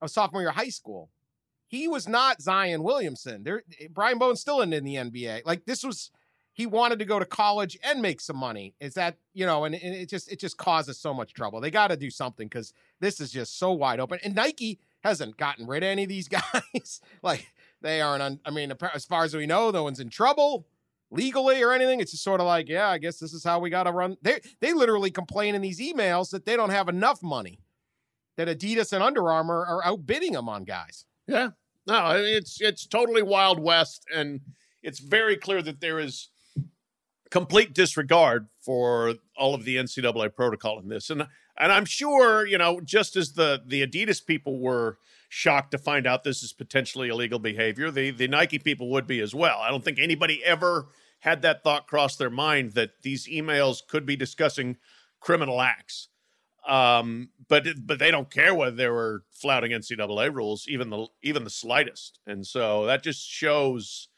a 0.00 0.08
sophomore 0.08 0.42
year 0.42 0.50
high 0.50 0.68
school. 0.68 1.10
He 1.66 1.88
was 1.88 2.06
not 2.06 2.42
Zion 2.42 2.82
Williamson. 2.82 3.44
There, 3.44 3.62
eh, 3.80 3.86
Brian 3.90 4.18
Bowen's 4.18 4.40
still 4.40 4.60
in, 4.60 4.72
in 4.72 4.84
the 4.84 4.96
NBA. 4.96 5.46
Like 5.46 5.64
this 5.64 5.82
was, 5.82 6.10
he 6.52 6.66
wanted 6.66 6.98
to 6.98 7.06
go 7.06 7.18
to 7.18 7.24
college 7.24 7.78
and 7.82 8.02
make 8.02 8.20
some 8.20 8.36
money. 8.36 8.74
Is 8.78 8.94
that 8.94 9.16
you 9.32 9.46
know? 9.46 9.64
And, 9.64 9.74
and 9.74 9.94
it 9.94 10.10
just 10.10 10.30
it 10.30 10.38
just 10.38 10.58
causes 10.58 10.98
so 10.98 11.14
much 11.14 11.32
trouble. 11.32 11.60
They 11.60 11.70
got 11.70 11.88
to 11.88 11.96
do 11.96 12.10
something 12.10 12.46
because 12.46 12.74
this 13.00 13.20
is 13.20 13.32
just 13.32 13.58
so 13.58 13.72
wide 13.72 14.00
open. 14.00 14.18
And 14.22 14.34
Nike 14.34 14.78
hasn't 15.02 15.38
gotten 15.38 15.66
rid 15.66 15.82
of 15.82 15.88
any 15.88 16.02
of 16.02 16.10
these 16.10 16.28
guys. 16.52 17.00
like 17.22 17.46
they 17.82 18.00
aren't. 18.00 18.40
I 18.44 18.50
mean, 18.50 18.72
as 18.94 19.04
far 19.04 19.24
as 19.24 19.34
we 19.34 19.46
know, 19.46 19.70
no 19.70 19.82
one's 19.82 20.00
in 20.00 20.08
trouble 20.08 20.66
legally 21.12 21.62
or 21.62 21.72
anything. 21.72 22.00
It's 22.00 22.10
just 22.10 22.24
sort 22.24 22.40
of 22.40 22.46
like, 22.46 22.68
yeah, 22.68 22.88
I 22.88 22.98
guess 22.98 23.18
this 23.18 23.32
is 23.32 23.44
how 23.44 23.60
we 23.60 23.70
got 23.70 23.84
to 23.84 23.92
run. 23.92 24.16
They 24.22 24.40
they 24.60 24.72
literally 24.72 25.10
complain 25.10 25.54
in 25.54 25.62
these 25.62 25.80
emails 25.80 26.30
that 26.30 26.44
they 26.46 26.56
don't 26.56 26.70
have 26.70 26.88
enough 26.88 27.22
money. 27.22 27.60
That 28.36 28.48
Adidas 28.48 28.94
and 28.94 29.02
Under 29.02 29.30
Armour 29.30 29.66
are 29.66 29.84
outbidding 29.84 30.32
them 30.32 30.48
on 30.48 30.64
guys. 30.64 31.04
Yeah. 31.26 31.50
No, 31.86 32.12
it's 32.16 32.60
it's 32.60 32.86
totally 32.86 33.22
Wild 33.22 33.60
West, 33.60 34.04
and 34.14 34.40
it's 34.82 35.00
very 35.00 35.36
clear 35.36 35.62
that 35.62 35.80
there 35.80 35.98
is 36.00 36.30
complete 37.30 37.74
disregard 37.74 38.46
for 38.60 39.14
all 39.36 39.54
of 39.54 39.64
the 39.64 39.76
NCAA 39.76 40.34
protocol 40.34 40.78
in 40.78 40.88
this. 40.88 41.10
And 41.10 41.26
and 41.58 41.72
I'm 41.72 41.84
sure, 41.84 42.46
you 42.46 42.56
know, 42.56 42.80
just 42.80 43.16
as 43.16 43.32
the 43.32 43.62
the 43.66 43.86
Adidas 43.86 44.24
people 44.24 44.60
were 44.60 44.98
shocked 45.34 45.70
to 45.70 45.78
find 45.78 46.06
out 46.06 46.24
this 46.24 46.42
is 46.42 46.52
potentially 46.52 47.08
illegal 47.08 47.38
behavior, 47.38 47.90
the 47.90 48.10
the 48.10 48.28
Nike 48.28 48.58
people 48.58 48.90
would 48.90 49.06
be 49.06 49.18
as 49.20 49.34
well. 49.34 49.60
I 49.60 49.70
don't 49.70 49.82
think 49.82 49.98
anybody 49.98 50.44
ever 50.44 50.88
had 51.20 51.40
that 51.40 51.64
thought 51.64 51.86
cross 51.86 52.16
their 52.16 52.28
mind 52.28 52.72
that 52.72 53.00
these 53.00 53.26
emails 53.26 53.78
could 53.86 54.04
be 54.04 54.14
discussing 54.14 54.76
criminal 55.20 55.62
acts. 55.62 56.08
Um, 56.68 57.30
but 57.48 57.66
but 57.78 57.98
they 57.98 58.10
don't 58.10 58.30
care 58.30 58.54
whether 58.54 58.76
they 58.76 58.88
were 58.88 59.24
flouting 59.30 59.72
NCAA 59.72 60.34
rules, 60.34 60.66
even 60.68 60.90
the 60.90 61.06
even 61.22 61.44
the 61.44 61.50
slightest. 61.50 62.18
And 62.26 62.46
so 62.46 62.84
that 62.84 63.02
just 63.02 63.26
shows 63.26 64.08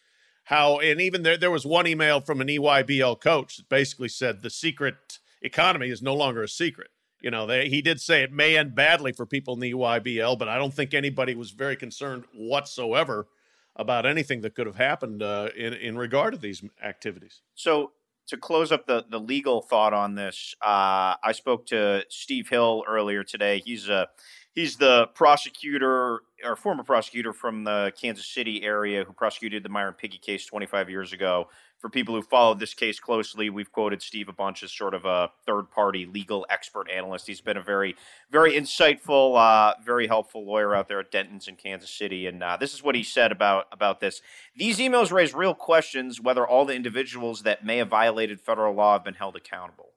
how. 0.43 0.81
And 0.81 1.01
even 1.01 1.23
there 1.23 1.37
there 1.37 1.51
was 1.51 1.65
one 1.65 1.87
email 1.87 2.21
from 2.21 2.41
an 2.41 2.49
EYBL 2.49 3.21
coach 3.21 3.59
that 3.59 3.69
basically 3.69 4.09
said 4.09 4.43
the 4.43 4.51
secret 4.51 5.21
economy 5.41 5.91
is 5.91 6.03
no 6.03 6.15
longer 6.15 6.43
a 6.43 6.49
secret. 6.49 6.89
You 7.25 7.31
know, 7.31 7.47
they, 7.47 7.71
he 7.71 7.81
did 7.81 8.03
say 8.03 8.23
it 8.23 8.33
may 8.33 8.59
end 8.59 8.75
badly 8.75 9.11
for 9.11 9.25
people 9.25 9.55
in 9.55 9.61
the 9.61 9.73
EYBL, 9.73 10.39
but 10.39 10.47
I 10.47 10.59
don't 10.59 10.75
think 10.75 10.93
anybody 10.93 11.35
was 11.35 11.53
very 11.53 11.75
concerned 11.75 12.25
whatsoever 12.35 13.29
about 13.77 14.05
anything 14.05 14.43
that 14.43 14.55
could 14.55 14.67
have 14.67 14.77
happened 14.77 15.23
uh, 15.23 15.49
in 15.57 15.73
in 15.73 15.97
regard 15.97 16.35
to 16.35 16.39
these 16.39 16.63
activities. 16.83 17.41
So 17.55 17.93
to 18.27 18.37
close 18.37 18.71
up 18.71 18.87
the 18.87 19.07
the 19.09 19.19
legal 19.19 19.63
thought 19.63 19.95
on 19.95 20.17
this, 20.17 20.55
uh, 20.61 21.17
I 21.25 21.33
spoke 21.33 21.65
to 21.69 22.05
Steve 22.11 22.51
Hill 22.51 22.85
earlier 22.87 23.25
today. 23.25 23.63
He's 23.65 23.89
a 23.89 24.09
he's 24.55 24.77
the 24.77 25.07
prosecutor 25.15 26.21
or 26.45 26.57
former 26.57 26.85
prosecutor 26.85 27.33
from 27.33 27.65
the 27.65 27.91
Kansas 27.99 28.27
City 28.27 28.63
area 28.63 29.03
who 29.03 29.15
prosecuted 29.15 29.63
the 29.63 29.71
Myron 29.71 29.95
Piggie 29.95 30.21
case 30.21 30.45
25 30.45 30.91
years 30.91 31.15
ago. 31.15 31.49
For 31.85 31.91
people 31.91 32.15
who 32.15 32.23
followed 32.23 32.61
this 32.61 32.73
case 32.73 32.99
closely, 32.99 33.51
we've 33.51 33.71
quoted 33.71 34.01
Steve 34.01 34.31
a 34.31 34.33
bunch 34.33 34.63
as 34.63 34.73
sort 34.73 34.95
of 34.95 35.05
a 35.05 35.33
third 35.45 35.71
party 35.71 36.07
legal 36.07 36.47
expert 36.49 36.89
analyst. 36.91 37.27
He's 37.27 37.43
been 37.43 37.59
a 37.59 37.63
very, 37.63 37.95
very 38.31 38.53
insightful, 38.53 39.37
uh, 39.37 39.75
very 39.85 40.07
helpful 40.07 40.47
lawyer 40.47 40.75
out 40.75 40.89
there 40.89 40.99
at 41.01 41.13
Dentons 41.13 41.47
in 41.47 41.57
Kansas 41.57 41.91
City. 41.91 42.27
And 42.27 42.43
uh, 42.43 42.57
this 42.57 42.73
is 42.73 42.83
what 42.83 42.95
he 42.95 43.03
said 43.03 43.31
about, 43.31 43.67
about 43.71 44.01
this. 44.01 44.23
These 44.57 44.79
emails 44.79 45.13
raise 45.13 45.35
real 45.35 45.53
questions 45.53 46.23
whether 46.23 46.49
all 46.49 46.65
the 46.65 46.75
individuals 46.75 47.43
that 47.43 47.67
may 47.67 47.77
have 47.77 47.89
violated 47.89 48.41
federal 48.41 48.75
law 48.75 48.95
have 48.95 49.05
been 49.05 49.13
held 49.13 49.37
accountable. 49.37 49.91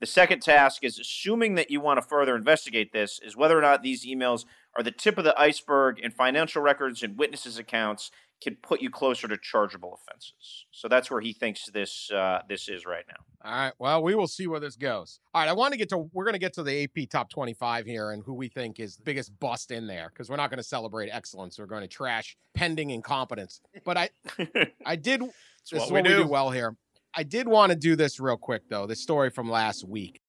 The 0.00 0.06
second 0.06 0.40
task 0.40 0.84
is 0.84 0.98
assuming 0.98 1.54
that 1.56 1.70
you 1.70 1.82
want 1.82 1.98
to 1.98 2.06
further 2.06 2.34
investigate 2.34 2.94
this, 2.94 3.20
is 3.22 3.36
whether 3.36 3.58
or 3.58 3.62
not 3.62 3.82
these 3.82 4.06
emails 4.06 4.46
are 4.74 4.82
the 4.82 4.90
tip 4.90 5.16
of 5.18 5.24
the 5.24 5.38
iceberg 5.38 6.00
and 6.02 6.14
financial 6.14 6.62
records 6.62 7.02
and 7.02 7.18
witnesses' 7.18 7.58
accounts 7.58 8.10
can 8.42 8.56
put 8.62 8.82
you 8.82 8.90
closer 8.90 9.26
to 9.28 9.36
chargeable 9.38 9.98
offenses. 9.98 10.66
So 10.70 10.88
that's 10.88 11.10
where 11.10 11.20
he 11.20 11.32
thinks 11.32 11.66
this 11.72 12.10
uh, 12.10 12.40
this 12.48 12.68
is 12.68 12.84
right 12.84 13.04
now. 13.08 13.50
All 13.50 13.56
right. 13.56 13.72
Well, 13.78 14.02
we 14.02 14.14
will 14.14 14.26
see 14.26 14.46
where 14.46 14.60
this 14.60 14.76
goes. 14.76 15.20
All 15.32 15.40
right. 15.40 15.48
I 15.48 15.52
want 15.52 15.72
to 15.72 15.78
get 15.78 15.88
to, 15.90 15.98
we're 16.12 16.24
going 16.24 16.34
to 16.34 16.40
get 16.40 16.52
to 16.54 16.62
the 16.62 16.84
AP 16.84 17.08
top 17.08 17.30
25 17.30 17.86
here 17.86 18.10
and 18.10 18.22
who 18.24 18.34
we 18.34 18.48
think 18.48 18.80
is 18.80 18.96
the 18.96 19.04
biggest 19.04 19.38
bust 19.38 19.70
in 19.70 19.86
there 19.86 20.10
because 20.12 20.28
we're 20.28 20.36
not 20.36 20.50
going 20.50 20.58
to 20.58 20.64
celebrate 20.64 21.10
excellence. 21.10 21.58
We're 21.58 21.66
going 21.66 21.82
to 21.82 21.88
trash 21.88 22.36
pending 22.54 22.90
incompetence. 22.90 23.60
But 23.84 23.96
I, 23.96 24.10
I 24.86 24.96
did, 24.96 25.20
this 25.20 25.30
what 25.72 25.82
is 25.82 25.90
we 25.90 25.94
what 25.94 26.02
we 26.02 26.08
do. 26.08 26.22
do 26.24 26.28
well 26.28 26.50
here. 26.50 26.76
I 27.14 27.22
did 27.22 27.48
want 27.48 27.70
to 27.70 27.76
do 27.76 27.96
this 27.96 28.20
real 28.20 28.36
quick, 28.36 28.68
though. 28.68 28.86
This 28.86 29.00
story 29.00 29.30
from 29.30 29.48
last 29.50 29.88
week. 29.88 30.20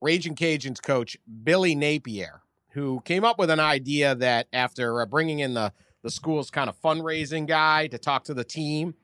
Raging 0.00 0.34
Cajuns 0.34 0.82
coach 0.82 1.16
Billy 1.44 1.74
Napier, 1.74 2.42
who 2.72 3.00
came 3.04 3.24
up 3.24 3.38
with 3.38 3.50
an 3.50 3.60
idea 3.60 4.14
that 4.16 4.48
after 4.52 5.00
uh, 5.00 5.06
bringing 5.06 5.38
in 5.38 5.54
the, 5.54 5.72
the 6.04 6.10
school's 6.10 6.50
kind 6.50 6.68
of 6.68 6.80
fundraising 6.80 7.48
guy 7.48 7.88
to 7.88 7.98
talk 7.98 8.22
to 8.24 8.34
the 8.34 8.44
team, 8.44 8.94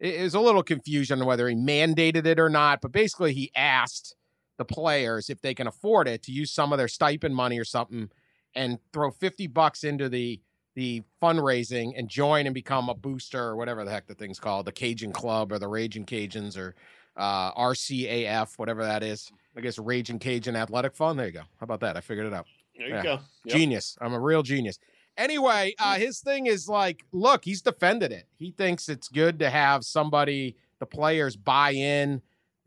it, 0.00 0.14
it 0.14 0.22
was 0.22 0.34
a 0.34 0.40
little 0.40 0.62
confusion 0.62 1.20
on 1.20 1.26
whether 1.26 1.48
he 1.48 1.54
mandated 1.54 2.24
it 2.24 2.38
or 2.40 2.48
not. 2.48 2.80
But 2.80 2.92
basically, 2.92 3.34
he 3.34 3.50
asked 3.54 4.14
the 4.56 4.64
players 4.64 5.28
if 5.28 5.42
they 5.42 5.52
can 5.52 5.66
afford 5.66 6.06
it 6.08 6.22
to 6.22 6.32
use 6.32 6.52
some 6.52 6.72
of 6.72 6.78
their 6.78 6.88
stipend 6.88 7.34
money 7.34 7.58
or 7.58 7.64
something 7.64 8.08
and 8.54 8.78
throw 8.92 9.10
50 9.10 9.48
bucks 9.48 9.84
into 9.84 10.08
the 10.08 10.40
the 10.76 11.02
fundraising 11.22 11.92
and 11.96 12.08
join 12.08 12.46
and 12.46 12.54
become 12.54 12.88
a 12.88 12.94
booster 12.94 13.40
or 13.40 13.54
whatever 13.54 13.84
the 13.84 13.90
heck 13.92 14.08
the 14.08 14.14
thing's 14.14 14.40
called, 14.40 14.66
the 14.66 14.72
Cajun 14.72 15.12
Club 15.12 15.52
or 15.52 15.58
the 15.60 15.68
Raging 15.68 16.04
Cajuns 16.04 16.58
or 16.58 16.74
uh, 17.16 17.52
RCAF, 17.52 18.58
whatever 18.58 18.82
that 18.82 19.04
is. 19.04 19.30
I 19.56 19.60
guess 19.60 19.78
Raging 19.78 20.18
Cajun 20.18 20.56
Athletic 20.56 20.96
Fund. 20.96 21.16
There 21.16 21.26
you 21.26 21.32
go. 21.32 21.40
How 21.40 21.64
about 21.64 21.78
that? 21.80 21.96
I 21.96 22.00
figured 22.00 22.26
it 22.26 22.32
out. 22.32 22.46
There 22.76 22.88
you 22.88 22.94
Yeah. 22.94 23.02
go. 23.04 23.18
Yep. 23.44 23.56
Genius. 23.56 23.96
I'm 24.00 24.14
a 24.14 24.18
real 24.20 24.42
genius. 24.42 24.80
Anyway, 25.16 25.74
uh, 25.78 25.96
his 25.96 26.20
thing 26.20 26.46
is 26.46 26.68
like, 26.68 27.04
look, 27.12 27.44
he's 27.44 27.62
defended 27.62 28.12
it. 28.12 28.26
He 28.36 28.50
thinks 28.50 28.88
it's 28.88 29.08
good 29.08 29.38
to 29.38 29.50
have 29.50 29.84
somebody, 29.84 30.56
the 30.80 30.86
players 30.86 31.36
buy 31.36 31.70
in, 31.70 32.20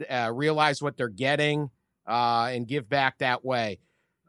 uh, 0.10 0.32
realize 0.34 0.82
what 0.82 0.96
they're 0.96 1.10
getting, 1.10 1.70
uh, 2.08 2.50
and 2.52 2.68
give 2.68 2.88
back 2.88 3.18
that 3.18 3.44
way. 3.44 3.80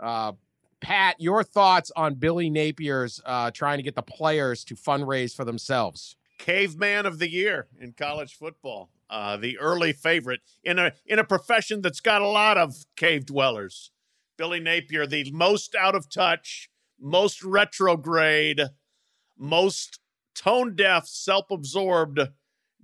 Uh, 0.01 0.33
Pat, 0.81 1.17
your 1.19 1.45
thoughts 1.45 1.91
on 1.97 2.15
Billy 2.15 2.51
Napier's 2.51 3.21
uh, 3.25 3.51
trying 3.51 3.79
to 3.79 3.83
get 3.83 3.95
the 3.95 4.03
players 4.03 4.65
to 4.65 4.75
fundraise 4.75 5.35
for 5.35 5.45
themselves? 5.45 6.17
caveman 6.39 7.05
of 7.05 7.19
the 7.19 7.29
year 7.29 7.67
in 7.79 7.93
college 7.93 8.35
football. 8.35 8.91
Uh, 9.11 9.37
the 9.37 9.59
early 9.59 9.93
favorite 9.93 10.41
in 10.63 10.79
a 10.79 10.93
in 11.07 11.19
a 11.19 11.25
profession 11.25 11.81
that's 11.81 12.01
got 12.01 12.23
a 12.23 12.29
lot 12.29 12.57
of 12.59 12.85
cave 12.97 13.27
dwellers. 13.27 13.91
Billy 14.37 14.61
Napier, 14.61 15.07
the 15.07 15.31
most 15.33 15.75
out 15.75 15.95
of 15.95 16.09
touch, 16.09 16.71
most 17.01 17.43
retrograde, 17.43 18.61
most 19.37 20.01
tone 20.35 20.75
deaf, 20.77 21.07
self 21.07 21.51
absorbed 21.51 22.21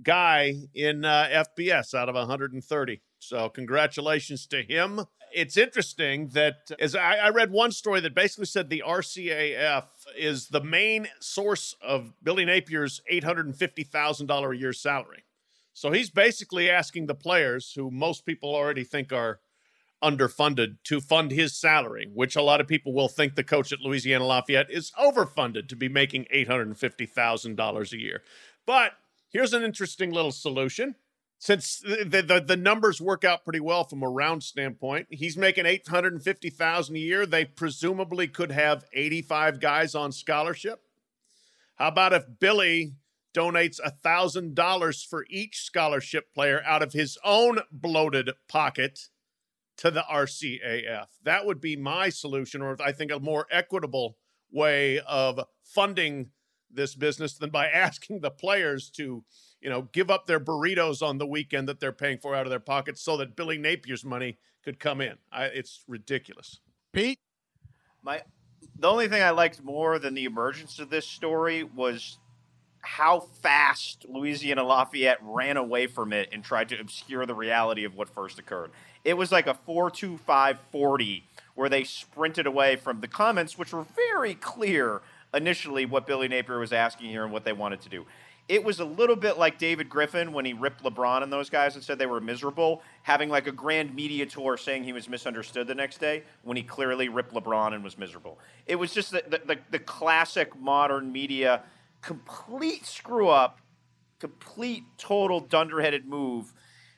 guy 0.03 0.55
in 0.75 1.05
uh, 1.05 1.45
FBS 1.59 1.95
out 1.95 2.09
of 2.09 2.15
130. 2.15 3.01
So 3.19 3.49
congratulations 3.49 4.47
to 4.49 4.63
him. 4.63 5.07
it's 5.33 5.57
interesting 5.57 6.29
that 6.29 6.71
as 6.79 6.95
I, 6.95 7.17
I 7.17 7.29
read 7.31 7.51
one 7.51 7.73
story 7.73 8.01
that 8.01 8.15
basically 8.15 8.47
said 8.47 8.69
the 8.69 8.83
RCAF 8.87 9.85
is 10.17 10.49
the 10.49 10.63
main 10.63 11.09
source 11.21 11.75
of 11.83 12.13
Billy 12.23 12.45
Napier's 12.45 13.01
eight 13.09 13.25
hundred 13.25 13.47
and 13.47 13.57
fifty 13.57 13.83
thousand 13.83 14.27
dollar 14.27 14.53
a 14.53 14.57
year 14.57 14.73
salary. 14.73 15.25
So 15.73 15.91
he's 15.91 16.11
basically 16.11 16.71
asking 16.71 17.07
the 17.07 17.15
players, 17.17 17.73
who 17.75 17.91
most 17.91 18.25
people 18.25 18.55
already 18.55 18.85
think 18.85 19.13
are 19.13 19.41
underfunded, 20.05 20.77
to 20.85 21.01
fund 21.01 21.31
his 21.31 21.57
salary, 21.57 22.09
which 22.13 22.37
a 22.37 22.43
lot 22.43 22.61
of 22.61 22.69
people 22.69 22.93
will 22.93 23.09
think 23.09 23.35
the 23.35 23.45
coach 23.45 23.73
at 23.73 23.81
Louisiana 23.81 24.27
Lafayette 24.27 24.71
is 24.71 24.93
overfunded 24.99 25.69
to 25.69 25.77
be 25.77 25.89
making 25.89 26.27
eight 26.31 26.49
hundred 26.49 26.67
and 26.69 26.79
fifty 26.79 27.07
thousand 27.07 27.57
dollars 27.57 27.93
a 27.93 27.99
year. 27.99 28.23
But 28.67 28.93
here's 29.31 29.53
an 29.53 29.63
interesting 29.63 30.13
little 30.13 30.33
solution 30.33 30.95
since 31.45 31.81
the, 31.81 32.25
the, 32.27 32.41
the 32.41 32.57
numbers 32.57 33.03
work 33.03 33.23
out 33.23 33.45
pretty 33.45 33.61
well 33.61 33.85
from 33.85 34.03
a 34.03 34.09
round 34.09 34.43
standpoint, 34.43 35.09
he's 35.11 35.37
making 35.37 35.67
eight 35.67 35.87
hundred 35.87 36.15
and 36.15 36.23
fifty 36.23 36.49
thousand 36.49 36.97
a 36.97 37.01
year. 37.01 37.27
They 37.27 37.45
presumably 37.45 38.29
could 38.29 38.51
have 38.51 38.85
eighty 38.95 39.21
five 39.21 39.61
guys 39.61 39.95
on 39.95 40.11
scholarship. 40.13 40.81
How 41.77 41.89
about 41.89 42.15
if 42.15 42.25
Billy 42.41 42.95
donates 43.37 43.79
thousand 44.03 44.55
dollars 44.55 45.03
for 45.03 45.27
each 45.29 45.61
scholarship 45.61 46.33
player 46.33 46.63
out 46.65 46.83
of 46.83 46.95
his 46.95 47.19
own 47.23 47.59
bloated 47.71 48.31
pocket 48.49 49.09
to 49.79 49.91
the 49.91 50.05
RCAF? 50.11 51.07
That 51.23 51.47
would 51.47 51.61
be 51.61 51.77
my 51.77 52.09
solution, 52.09 52.63
or 52.63 52.77
I 52.83 52.93
think 52.93 53.11
a 53.11 53.21
more 53.21 53.47
equitable 53.51 54.17
way 54.51 55.01
of 55.01 55.41
funding 55.63 56.31
this 56.71 56.95
business 56.95 57.39
than 57.39 57.51
by 57.51 57.67
asking 57.71 58.21
the 58.21 58.31
players 58.31 58.91
to 58.97 59.25
you 59.65 59.71
know, 59.71 59.89
give 59.93 60.11
up 60.11 60.27
their 60.27 60.39
burritos 60.39 61.03
on 61.03 61.17
the 61.17 61.27
weekend 61.27 61.67
that 61.69 61.81
they're 61.81 61.91
paying 61.91 62.19
for 62.19 62.35
out 62.35 62.45
of 62.45 62.51
their 62.51 62.61
pockets 62.61 63.03
so 63.03 63.17
that 63.17 63.35
Billy 63.35 63.57
Napier's 63.57 64.05
money 64.05 64.39
could 64.63 64.79
come 64.79 65.01
in. 65.01 65.15
I, 65.33 65.45
it's 65.47 65.83
ridiculous. 65.89 66.61
Pete, 66.93 67.19
my 68.03 68.23
the 68.79 68.89
only 68.89 69.09
thing 69.09 69.23
I 69.23 69.31
liked 69.31 69.65
more 69.65 69.99
than 69.99 70.13
the 70.13 70.27
emergence 70.27 70.79
of 70.79 70.91
this 70.91 71.07
story 71.07 71.65
was 71.65 72.19
how 72.85 73.21
fast 73.43 74.07
Louisiana 74.09 74.63
Lafayette 74.63 75.19
ran 75.23 75.57
away 75.57 75.87
from 75.87 76.13
it 76.13 76.29
and 76.33 76.45
tried 76.45 76.69
to 76.71 76.81
obscure 76.81 77.27
the 77.27 77.35
reality 77.35 77.85
of 77.85 77.95
what 77.95 78.09
first 78.09 78.39
occurred. 78.39 78.71
It 79.05 79.15
was 79.15 79.33
like 79.33 79.47
a 79.47 79.55
425 79.55 80.59
40 80.71 81.25
where 81.55 81.69
they 81.69 81.85
sprinted 81.85 82.47
away 82.47 82.77
from 82.77 83.01
the 83.01 83.09
comments, 83.09 83.57
which 83.57 83.73
were 83.73 83.87
very 83.95 84.35
clear 84.35 85.03
initially 85.33 85.87
what 85.87 86.07
Billy 86.07 86.29
Napier 86.29 86.59
was 86.59 86.73
asking 86.73 87.11
here 87.11 87.25
and 87.25 87.33
what 87.33 87.45
they 87.45 87.53
wanted 87.53 87.81
to 87.83 87.89
do 87.89 88.07
it 88.49 88.63
was 88.63 88.81
a 88.81 88.85
little 88.85 89.17
bit 89.17 89.39
like 89.39 89.59
David 89.59 89.89
Griffin 89.89 90.33
when 90.33 90.45
he 90.45 90.53
ripped 90.53 90.83
LeBron 90.83 91.23
and 91.23 91.33
those 91.33 91.49
guys 91.49 91.77
and 91.77 91.85
said 91.85 91.99
they 91.99 92.07
were 92.07 92.21
miserable, 92.21 92.83
having 93.03 93.31
like 93.31 93.47
a 93.47 93.53
grand 93.53 93.95
media 93.95 94.27
tour 94.27 94.59
saying 94.59 94.85
he 94.85 94.93
was 94.93 95.09
misunderstood 95.09 95.67
the 95.67 95.75
next 95.75 95.99
day 95.99 96.23
when 96.43 96.57
he 96.57 96.63
clearly 96.63 97.09
ripped 97.09 97.33
LeBron 97.33 97.73
and 97.73 97.83
was 97.83 97.97
miserable. 97.97 98.39
It 98.67 98.77
was 98.77 98.93
just 98.93 99.13
the, 99.13 99.41
the, 99.47 99.59
the 99.71 99.79
classic 99.79 100.59
modern 100.61 101.11
media 101.11 101.63
complete 102.05 102.87
screw 102.87 103.29
up, 103.29 103.61
complete 104.19 104.85
total 104.99 105.41
dunderheaded 105.41 106.07
move, 106.07 106.53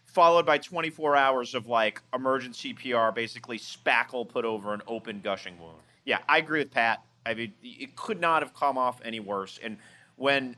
followed 0.04 0.46
by 0.46 0.58
24 0.58 1.16
hours 1.16 1.54
of 1.54 1.66
like 1.66 2.00
emergency 2.14 2.72
PR, 2.74 3.10
basically 3.14 3.58
spackle 3.58 4.28
put 4.28 4.44
over 4.44 4.74
an 4.74 4.82
open 4.86 5.20
gushing 5.22 5.58
wound. 5.58 5.78
Yeah, 6.04 6.18
I 6.28 6.38
agree 6.38 6.60
with 6.60 6.70
Pat. 6.70 7.02
I 7.24 7.34
mean, 7.34 7.52
it 7.62 7.96
could 7.96 8.20
not 8.20 8.42
have 8.42 8.54
come 8.54 8.78
off 8.78 9.00
any 9.04 9.18
worse. 9.20 9.58
And 9.62 9.78
when 10.16 10.56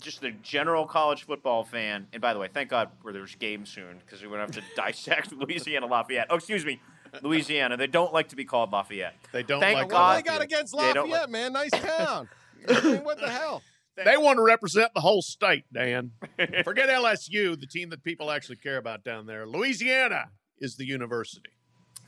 just 0.00 0.20
the 0.20 0.30
general 0.42 0.86
college 0.86 1.24
football 1.24 1.64
fan, 1.64 2.06
and 2.12 2.20
by 2.22 2.32
the 2.32 2.38
way, 2.40 2.48
thank 2.52 2.70
God 2.70 2.88
where 3.02 3.12
there's 3.12 3.34
games 3.36 3.68
soon 3.70 3.98
because 4.04 4.22
we 4.22 4.28
won't 4.28 4.40
have 4.40 4.50
to 4.52 4.62
dissect 4.76 5.32
Louisiana 5.32 5.86
Lafayette. 5.86 6.28
Oh, 6.30 6.36
excuse 6.36 6.64
me, 6.64 6.80
Louisiana. 7.22 7.76
They 7.76 7.86
don't 7.86 8.12
like 8.12 8.28
to 8.30 8.36
be 8.36 8.44
called 8.44 8.72
Lafayette. 8.72 9.14
They 9.32 9.42
don't 9.42 9.60
Thank 9.60 9.74
like 9.76 9.84
what 9.86 9.90
God. 9.92 10.16
they 10.18 10.22
got 10.22 10.40
against 10.42 10.76
They 10.76 10.92
don't 10.94 11.10
Lafayette, 11.10 11.20
like- 11.22 11.30
man? 11.30 11.52
Nice 11.52 11.70
town. 11.72 12.28
I 12.68 12.80
mean, 12.82 13.04
what 13.04 13.20
the 13.20 13.28
hell? 13.28 13.62
They 14.04 14.16
want 14.16 14.38
to 14.38 14.42
represent 14.42 14.92
the 14.94 15.00
whole 15.00 15.22
state, 15.22 15.64
Dan. 15.72 16.12
Forget 16.64 16.88
LSU, 16.88 17.58
the 17.58 17.66
team 17.66 17.90
that 17.90 18.02
people 18.02 18.30
actually 18.30 18.56
care 18.56 18.76
about 18.76 19.04
down 19.04 19.26
there. 19.26 19.46
Louisiana 19.46 20.30
is 20.58 20.76
the 20.76 20.86
university. 20.86 21.50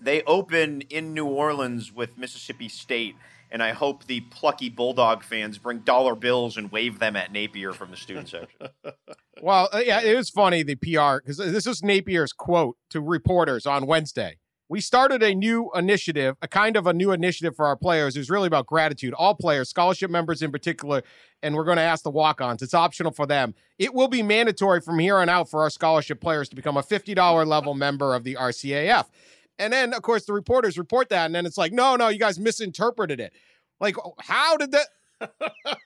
They 0.00 0.22
open 0.22 0.82
in 0.82 1.12
New 1.12 1.26
Orleans 1.26 1.92
with 1.92 2.16
Mississippi 2.16 2.68
State, 2.68 3.16
and 3.50 3.62
I 3.62 3.72
hope 3.72 4.06
the 4.06 4.20
plucky 4.22 4.70
Bulldog 4.70 5.22
fans 5.22 5.58
bring 5.58 5.80
dollar 5.80 6.14
bills 6.14 6.56
and 6.56 6.72
wave 6.72 6.98
them 6.98 7.16
at 7.16 7.32
Napier 7.32 7.72
from 7.72 7.90
the 7.90 7.96
student 7.96 8.28
section. 8.30 8.70
Well, 9.42 9.68
uh, 9.72 9.82
yeah, 9.84 10.00
it 10.00 10.16
was 10.16 10.30
funny 10.30 10.62
the 10.62 10.76
PR 10.76 11.18
because 11.18 11.36
this 11.36 11.66
was 11.66 11.82
Napier's 11.82 12.32
quote 12.32 12.76
to 12.90 13.00
reporters 13.00 13.66
on 13.66 13.86
Wednesday. 13.86 14.38
We 14.70 14.80
started 14.80 15.20
a 15.24 15.34
new 15.34 15.68
initiative, 15.74 16.36
a 16.42 16.46
kind 16.46 16.76
of 16.76 16.86
a 16.86 16.92
new 16.92 17.10
initiative 17.10 17.56
for 17.56 17.66
our 17.66 17.74
players. 17.74 18.14
It 18.14 18.20
was 18.20 18.30
really 18.30 18.46
about 18.46 18.66
gratitude. 18.68 19.12
All 19.14 19.34
players, 19.34 19.68
scholarship 19.68 20.12
members 20.12 20.42
in 20.42 20.52
particular, 20.52 21.02
and 21.42 21.56
we're 21.56 21.64
going 21.64 21.78
to 21.78 21.82
ask 21.82 22.04
the 22.04 22.10
walk-ons. 22.10 22.62
It's 22.62 22.72
optional 22.72 23.10
for 23.10 23.26
them. 23.26 23.56
It 23.80 23.94
will 23.94 24.06
be 24.06 24.22
mandatory 24.22 24.80
from 24.80 25.00
here 25.00 25.16
on 25.16 25.28
out 25.28 25.50
for 25.50 25.62
our 25.62 25.70
scholarship 25.70 26.20
players 26.20 26.48
to 26.50 26.54
become 26.54 26.76
a 26.76 26.84
fifty 26.84 27.14
dollar 27.14 27.44
level 27.44 27.74
member 27.74 28.14
of 28.14 28.22
the 28.22 28.36
RCAF. 28.36 29.06
And 29.58 29.72
then, 29.72 29.92
of 29.92 30.02
course, 30.02 30.24
the 30.24 30.32
reporters 30.32 30.78
report 30.78 31.08
that, 31.08 31.26
and 31.26 31.34
then 31.34 31.46
it's 31.46 31.58
like, 31.58 31.72
no, 31.72 31.96
no, 31.96 32.06
you 32.06 32.20
guys 32.20 32.38
misinterpreted 32.38 33.18
it. 33.18 33.32
Like, 33.80 33.98
oh, 33.98 34.14
how 34.20 34.56
did 34.56 34.70
that? 34.70 34.86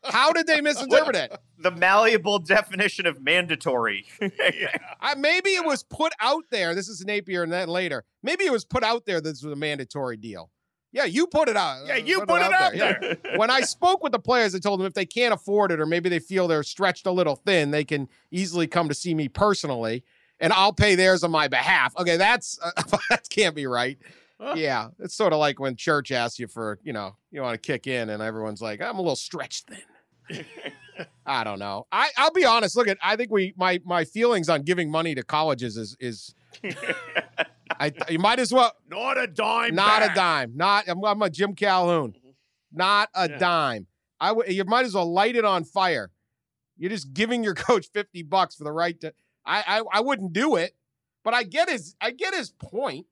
How 0.05 0.33
did 0.33 0.47
they 0.47 0.61
misinterpret 0.61 1.17
it? 1.17 1.37
the 1.59 1.71
malleable 1.71 2.39
definition 2.39 3.07
of 3.07 3.21
mandatory. 3.21 4.07
I, 5.01 5.15
maybe 5.17 5.51
it 5.51 5.65
was 5.65 5.83
put 5.83 6.13
out 6.21 6.45
there. 6.51 6.75
This 6.75 6.89
is 6.89 7.05
Napier, 7.05 7.43
and 7.43 7.53
then 7.53 7.69
later, 7.69 8.05
maybe 8.23 8.45
it 8.45 8.53
was 8.53 8.65
put 8.65 8.85
out 8.85 9.07
there. 9.07 9.21
This 9.21 9.43
was 9.43 9.53
a 9.53 9.57
mandatory 9.57 10.17
deal. 10.17 10.51
Yeah, 10.93 11.07
you 11.07 11.27
put 11.27 11.49
it 11.49 11.57
out. 11.57 11.87
Yeah, 11.87 11.97
you 11.97 12.21
put 12.21 12.41
it 12.41 12.53
out 12.53 12.73
there. 12.73 13.19
Yeah. 13.25 13.37
when 13.37 13.51
I 13.51 13.63
spoke 13.63 14.05
with 14.05 14.13
the 14.13 14.21
players, 14.21 14.55
I 14.55 14.61
told 14.61 14.79
them 14.79 14.87
if 14.87 14.95
they 14.95 15.07
can't 15.07 15.35
afford 15.35 15.73
it, 15.73 15.81
or 15.81 15.87
maybe 15.87 16.09
they 16.09 16.21
feel 16.21 16.47
they're 16.47 16.63
stretched 16.63 17.07
a 17.07 17.11
little 17.11 17.35
thin, 17.35 17.73
they 17.73 17.85
can 17.85 18.09
easily 18.31 18.69
come 18.69 18.89
to 18.89 18.95
see 18.95 19.13
me 19.13 19.29
personally, 19.29 20.05
and 20.39 20.53
I'll 20.53 20.73
pay 20.73 20.95
theirs 20.95 21.25
on 21.25 21.33
my 21.33 21.49
behalf. 21.49 21.95
Okay, 21.99 22.17
that's 22.17 22.61
uh, 22.63 22.71
that 23.11 23.29
can't 23.29 23.57
be 23.57 23.67
right. 23.67 23.99
Yeah, 24.57 24.89
it's 24.99 25.15
sort 25.17 25.33
of 25.33 25.39
like 25.39 25.59
when 25.61 25.77
church 25.77 26.11
asks 26.13 26.39
you 26.39 26.49
for, 26.49 26.79
you 26.83 26.93
know, 26.93 27.17
you 27.31 27.41
want 27.41 27.55
to 27.55 27.67
kick 27.67 27.87
in, 27.87 28.11
and 28.11 28.23
everyone's 28.23 28.61
like, 28.61 28.81
I'm 28.83 28.97
a 28.99 29.01
little 29.01 29.17
stretched 29.17 29.69
thin. 29.69 30.45
I 31.27 31.43
don't 31.45 31.59
know. 31.59 31.87
I 31.91 32.09
I'll 32.17 32.31
be 32.33 32.45
honest. 32.45 32.77
Look 32.77 32.89
at 32.89 32.99
I 33.03 33.17
think 33.17 33.31
we 33.31 33.53
my 33.57 33.81
my 33.85 34.05
feelings 34.05 34.49
on 34.49 34.63
giving 34.63 34.91
money 34.91 35.15
to 35.17 35.23
colleges 35.23 35.77
is 35.77 35.97
is 35.99 36.35
I 37.81 37.93
you 38.09 38.19
might 38.19 38.39
as 38.39 38.53
well 38.53 38.73
Not 38.89 39.19
a 39.19 39.27
dime. 39.27 39.75
not 39.75 40.01
back. 40.01 40.13
a 40.13 40.15
dime. 40.15 40.53
Not 40.57 40.89
I'm, 40.89 41.05
I'm 41.05 41.23
a 41.23 41.31
Jim 41.31 41.55
Calhoun. 41.55 42.13
Mm-hmm. 42.13 42.29
Not 42.73 43.09
a 43.15 43.29
Yeah. 43.29 43.39
dime. 43.39 43.87
I 44.21 44.35
you 44.49 44.65
might 44.65 44.85
as 44.87 44.95
well 44.95 45.11
light 45.13 45.37
it 45.37 45.45
on 45.45 45.65
fire. 45.65 46.11
You're 46.77 46.91
just 46.91 47.13
giving 47.13 47.43
your 47.43 47.55
coach 47.55 47.87
50 47.93 48.23
bucks 48.25 48.55
for 48.55 48.65
the 48.65 48.73
right 48.73 48.99
to 49.01 49.13
I 49.45 49.65
I, 49.81 49.83
I 49.95 50.01
wouldn't 50.01 50.33
do 50.33 50.57
it, 50.57 50.77
but 51.25 51.35
I 51.35 51.43
get 51.43 51.69
his 51.69 51.97
I 52.01 52.13
get 52.13 52.35
his 52.35 52.51
point. 52.51 53.07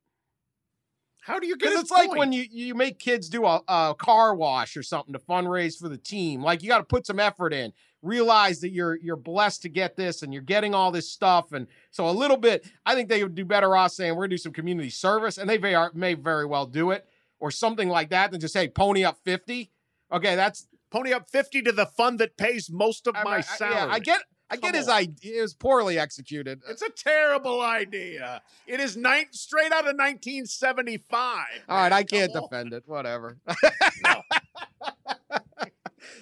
How 1.22 1.38
do 1.38 1.46
you 1.46 1.56
get 1.56 1.70
Because 1.70 1.82
it's 1.82 1.90
like 1.92 2.10
when 2.10 2.32
you, 2.32 2.44
you 2.50 2.74
make 2.74 2.98
kids 2.98 3.28
do 3.28 3.46
a, 3.46 3.60
a 3.68 3.94
car 3.96 4.34
wash 4.34 4.76
or 4.76 4.82
something 4.82 5.12
to 5.12 5.20
fundraise 5.20 5.78
for 5.78 5.88
the 5.88 5.96
team. 5.96 6.42
Like 6.42 6.62
you 6.62 6.68
got 6.68 6.78
to 6.78 6.84
put 6.84 7.06
some 7.06 7.20
effort 7.20 7.52
in. 7.52 7.72
Realize 8.02 8.60
that 8.62 8.70
you're 8.70 8.96
you're 8.96 9.14
blessed 9.14 9.62
to 9.62 9.68
get 9.68 9.94
this 9.94 10.22
and 10.22 10.32
you're 10.32 10.42
getting 10.42 10.74
all 10.74 10.90
this 10.90 11.08
stuff. 11.08 11.52
And 11.52 11.68
so 11.92 12.08
a 12.08 12.10
little 12.10 12.36
bit, 12.36 12.66
I 12.84 12.96
think 12.96 13.08
they 13.08 13.22
would 13.22 13.36
do 13.36 13.44
better 13.44 13.76
off 13.76 13.92
saying 13.92 14.16
we're 14.16 14.24
gonna 14.24 14.30
do 14.30 14.38
some 14.38 14.52
community 14.52 14.90
service, 14.90 15.38
and 15.38 15.48
they 15.48 15.58
may, 15.58 15.76
may 15.94 16.14
very 16.14 16.44
well 16.44 16.66
do 16.66 16.90
it 16.90 17.06
or 17.38 17.52
something 17.52 17.88
like 17.88 18.10
that 18.10 18.32
than 18.32 18.40
just 18.40 18.52
say 18.54 18.66
pony 18.66 19.04
up 19.04 19.18
50. 19.24 19.70
Okay, 20.12 20.34
that's 20.34 20.66
pony 20.90 21.12
up 21.12 21.30
50 21.30 21.62
to 21.62 21.72
the 21.72 21.86
fund 21.86 22.18
that 22.18 22.36
pays 22.36 22.68
most 22.68 23.06
of 23.06 23.14
I, 23.14 23.22
my 23.22 23.36
I- 23.36 23.40
salary. 23.42 23.76
yeah, 23.76 23.86
I 23.88 23.98
get 24.00 24.22
I 24.52 24.56
get 24.56 24.72
Come 24.72 24.74
his 24.74 24.88
idea. 24.88 25.38
It 25.38 25.42
was 25.42 25.54
poorly 25.54 25.98
executed. 25.98 26.60
It's 26.68 26.82
a 26.82 26.90
terrible 26.90 27.62
idea. 27.62 28.42
It 28.66 28.80
is 28.80 28.98
nine, 28.98 29.26
straight 29.30 29.72
out 29.72 29.88
of 29.88 29.96
1975. 29.96 31.46
All 31.70 31.76
right. 31.76 31.90
I 31.90 32.02
can't 32.02 32.30
Come 32.34 32.42
on. 32.44 32.48
defend 32.50 32.72
it. 32.74 32.82
Whatever. 32.86 33.38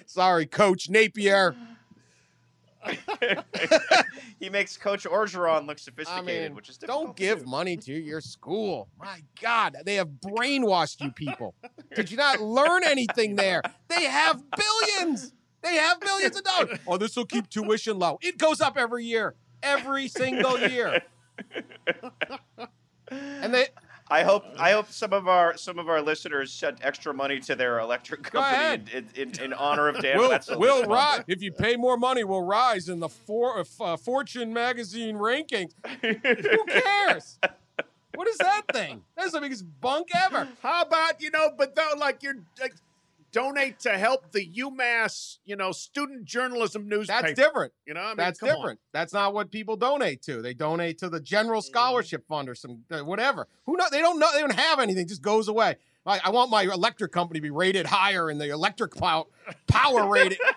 Sorry, 0.05 0.45
Coach 0.45 0.89
Napier. 0.89 1.55
he 4.39 4.49
makes 4.49 4.77
Coach 4.77 5.03
Orgeron 5.03 5.67
look 5.67 5.77
sophisticated, 5.77 6.51
mean, 6.51 6.55
which 6.55 6.69
is 6.69 6.77
difficult 6.77 7.05
Don't 7.07 7.15
give 7.15 7.39
do. 7.39 7.45
money 7.45 7.77
to 7.77 7.93
your 7.93 8.21
school. 8.21 8.87
My 8.97 9.21
God, 9.41 9.77
they 9.85 9.95
have 9.95 10.07
brainwashed 10.07 11.01
you 11.01 11.11
people. 11.11 11.53
Did 11.95 12.09
you 12.09 12.17
not 12.17 12.41
learn 12.41 12.83
anything 12.85 13.35
there? 13.35 13.61
They 13.89 14.05
have 14.05 14.41
billions. 14.57 15.33
They 15.63 15.75
have 15.75 15.99
billions 15.99 16.37
of 16.37 16.43
dollars. 16.43 16.79
Oh, 16.87 16.97
this 16.97 17.15
will 17.15 17.25
keep 17.25 17.49
tuition 17.49 17.99
low. 17.99 18.17
It 18.21 18.37
goes 18.37 18.61
up 18.61 18.77
every 18.77 19.05
year, 19.05 19.35
every 19.61 20.07
single 20.07 20.59
year. 20.59 21.01
And 23.11 23.53
they 23.53 23.67
I 24.11 24.23
hope 24.23 24.43
I 24.57 24.71
hope 24.71 24.91
some 24.91 25.13
of 25.13 25.29
our 25.29 25.55
some 25.55 25.79
of 25.79 25.87
our 25.87 26.01
listeners 26.01 26.51
sent 26.51 26.79
extra 26.81 27.13
money 27.13 27.39
to 27.41 27.55
their 27.55 27.79
electric 27.79 28.23
company 28.23 28.83
in, 28.93 29.07
in, 29.15 29.39
in 29.41 29.53
honor 29.53 29.87
of 29.87 30.01
Dan 30.01 30.17
we'll, 30.17 30.29
Wetzel. 30.29 30.59
will 30.59 30.83
rise 30.83 31.23
if 31.27 31.41
you 31.41 31.53
pay 31.53 31.77
more 31.77 31.95
money. 31.95 32.25
We'll 32.25 32.43
rise 32.43 32.89
in 32.89 32.99
the 32.99 33.07
for, 33.07 33.63
uh, 33.79 33.95
Fortune 33.95 34.53
magazine 34.53 35.15
rankings. 35.15 35.71
Who 36.01 36.65
cares? 36.81 37.39
What 38.15 38.27
is 38.27 38.37
that 38.39 38.63
thing? 38.73 39.01
That's 39.15 39.31
the 39.31 39.39
biggest 39.39 39.65
bunk 39.79 40.09
ever. 40.13 40.47
How 40.61 40.81
about, 40.81 41.21
you 41.21 41.31
know, 41.31 41.49
but 41.57 41.75
though, 41.75 41.93
like, 41.97 42.21
you're 42.21 42.35
like, 42.59 42.75
donate 43.31 43.79
to 43.79 43.97
help 43.97 44.31
the 44.31 44.45
UMass, 44.45 45.37
you 45.45 45.55
know, 45.55 45.71
student 45.71 46.25
journalism 46.25 46.87
newspaper. 46.87 47.21
That's 47.27 47.39
different. 47.39 47.73
You 47.85 47.93
know, 47.93 48.01
I 48.01 48.07
mean, 48.09 48.17
That's 48.17 48.39
come 48.39 48.49
on. 48.49 48.55
different. 48.55 48.79
That's 48.93 49.13
not 49.13 49.33
what 49.33 49.51
people 49.51 49.75
donate 49.75 50.21
to. 50.23 50.41
They 50.41 50.53
donate 50.53 50.97
to 50.99 51.09
the 51.09 51.19
general 51.19 51.61
scholarship 51.61 52.27
fund 52.27 52.49
or 52.49 52.55
some 52.55 52.79
uh, 52.91 52.99
whatever. 52.99 53.47
Who 53.65 53.77
know? 53.77 53.85
They 53.91 54.01
don't 54.01 54.19
know. 54.19 54.29
They 54.33 54.41
don't 54.41 54.53
have 54.55 54.79
anything. 54.79 55.03
It 55.05 55.09
just 55.09 55.21
goes 55.21 55.47
away. 55.47 55.77
Like 56.05 56.25
I 56.25 56.31
want 56.31 56.49
my 56.49 56.63
electric 56.63 57.11
company 57.11 57.39
to 57.39 57.41
be 57.41 57.51
rated 57.51 57.85
higher 57.85 58.29
in 58.31 58.37
the 58.37 58.49
electric 58.49 58.95
power 58.95 59.25
power 59.67 60.07
rating. 60.07 60.39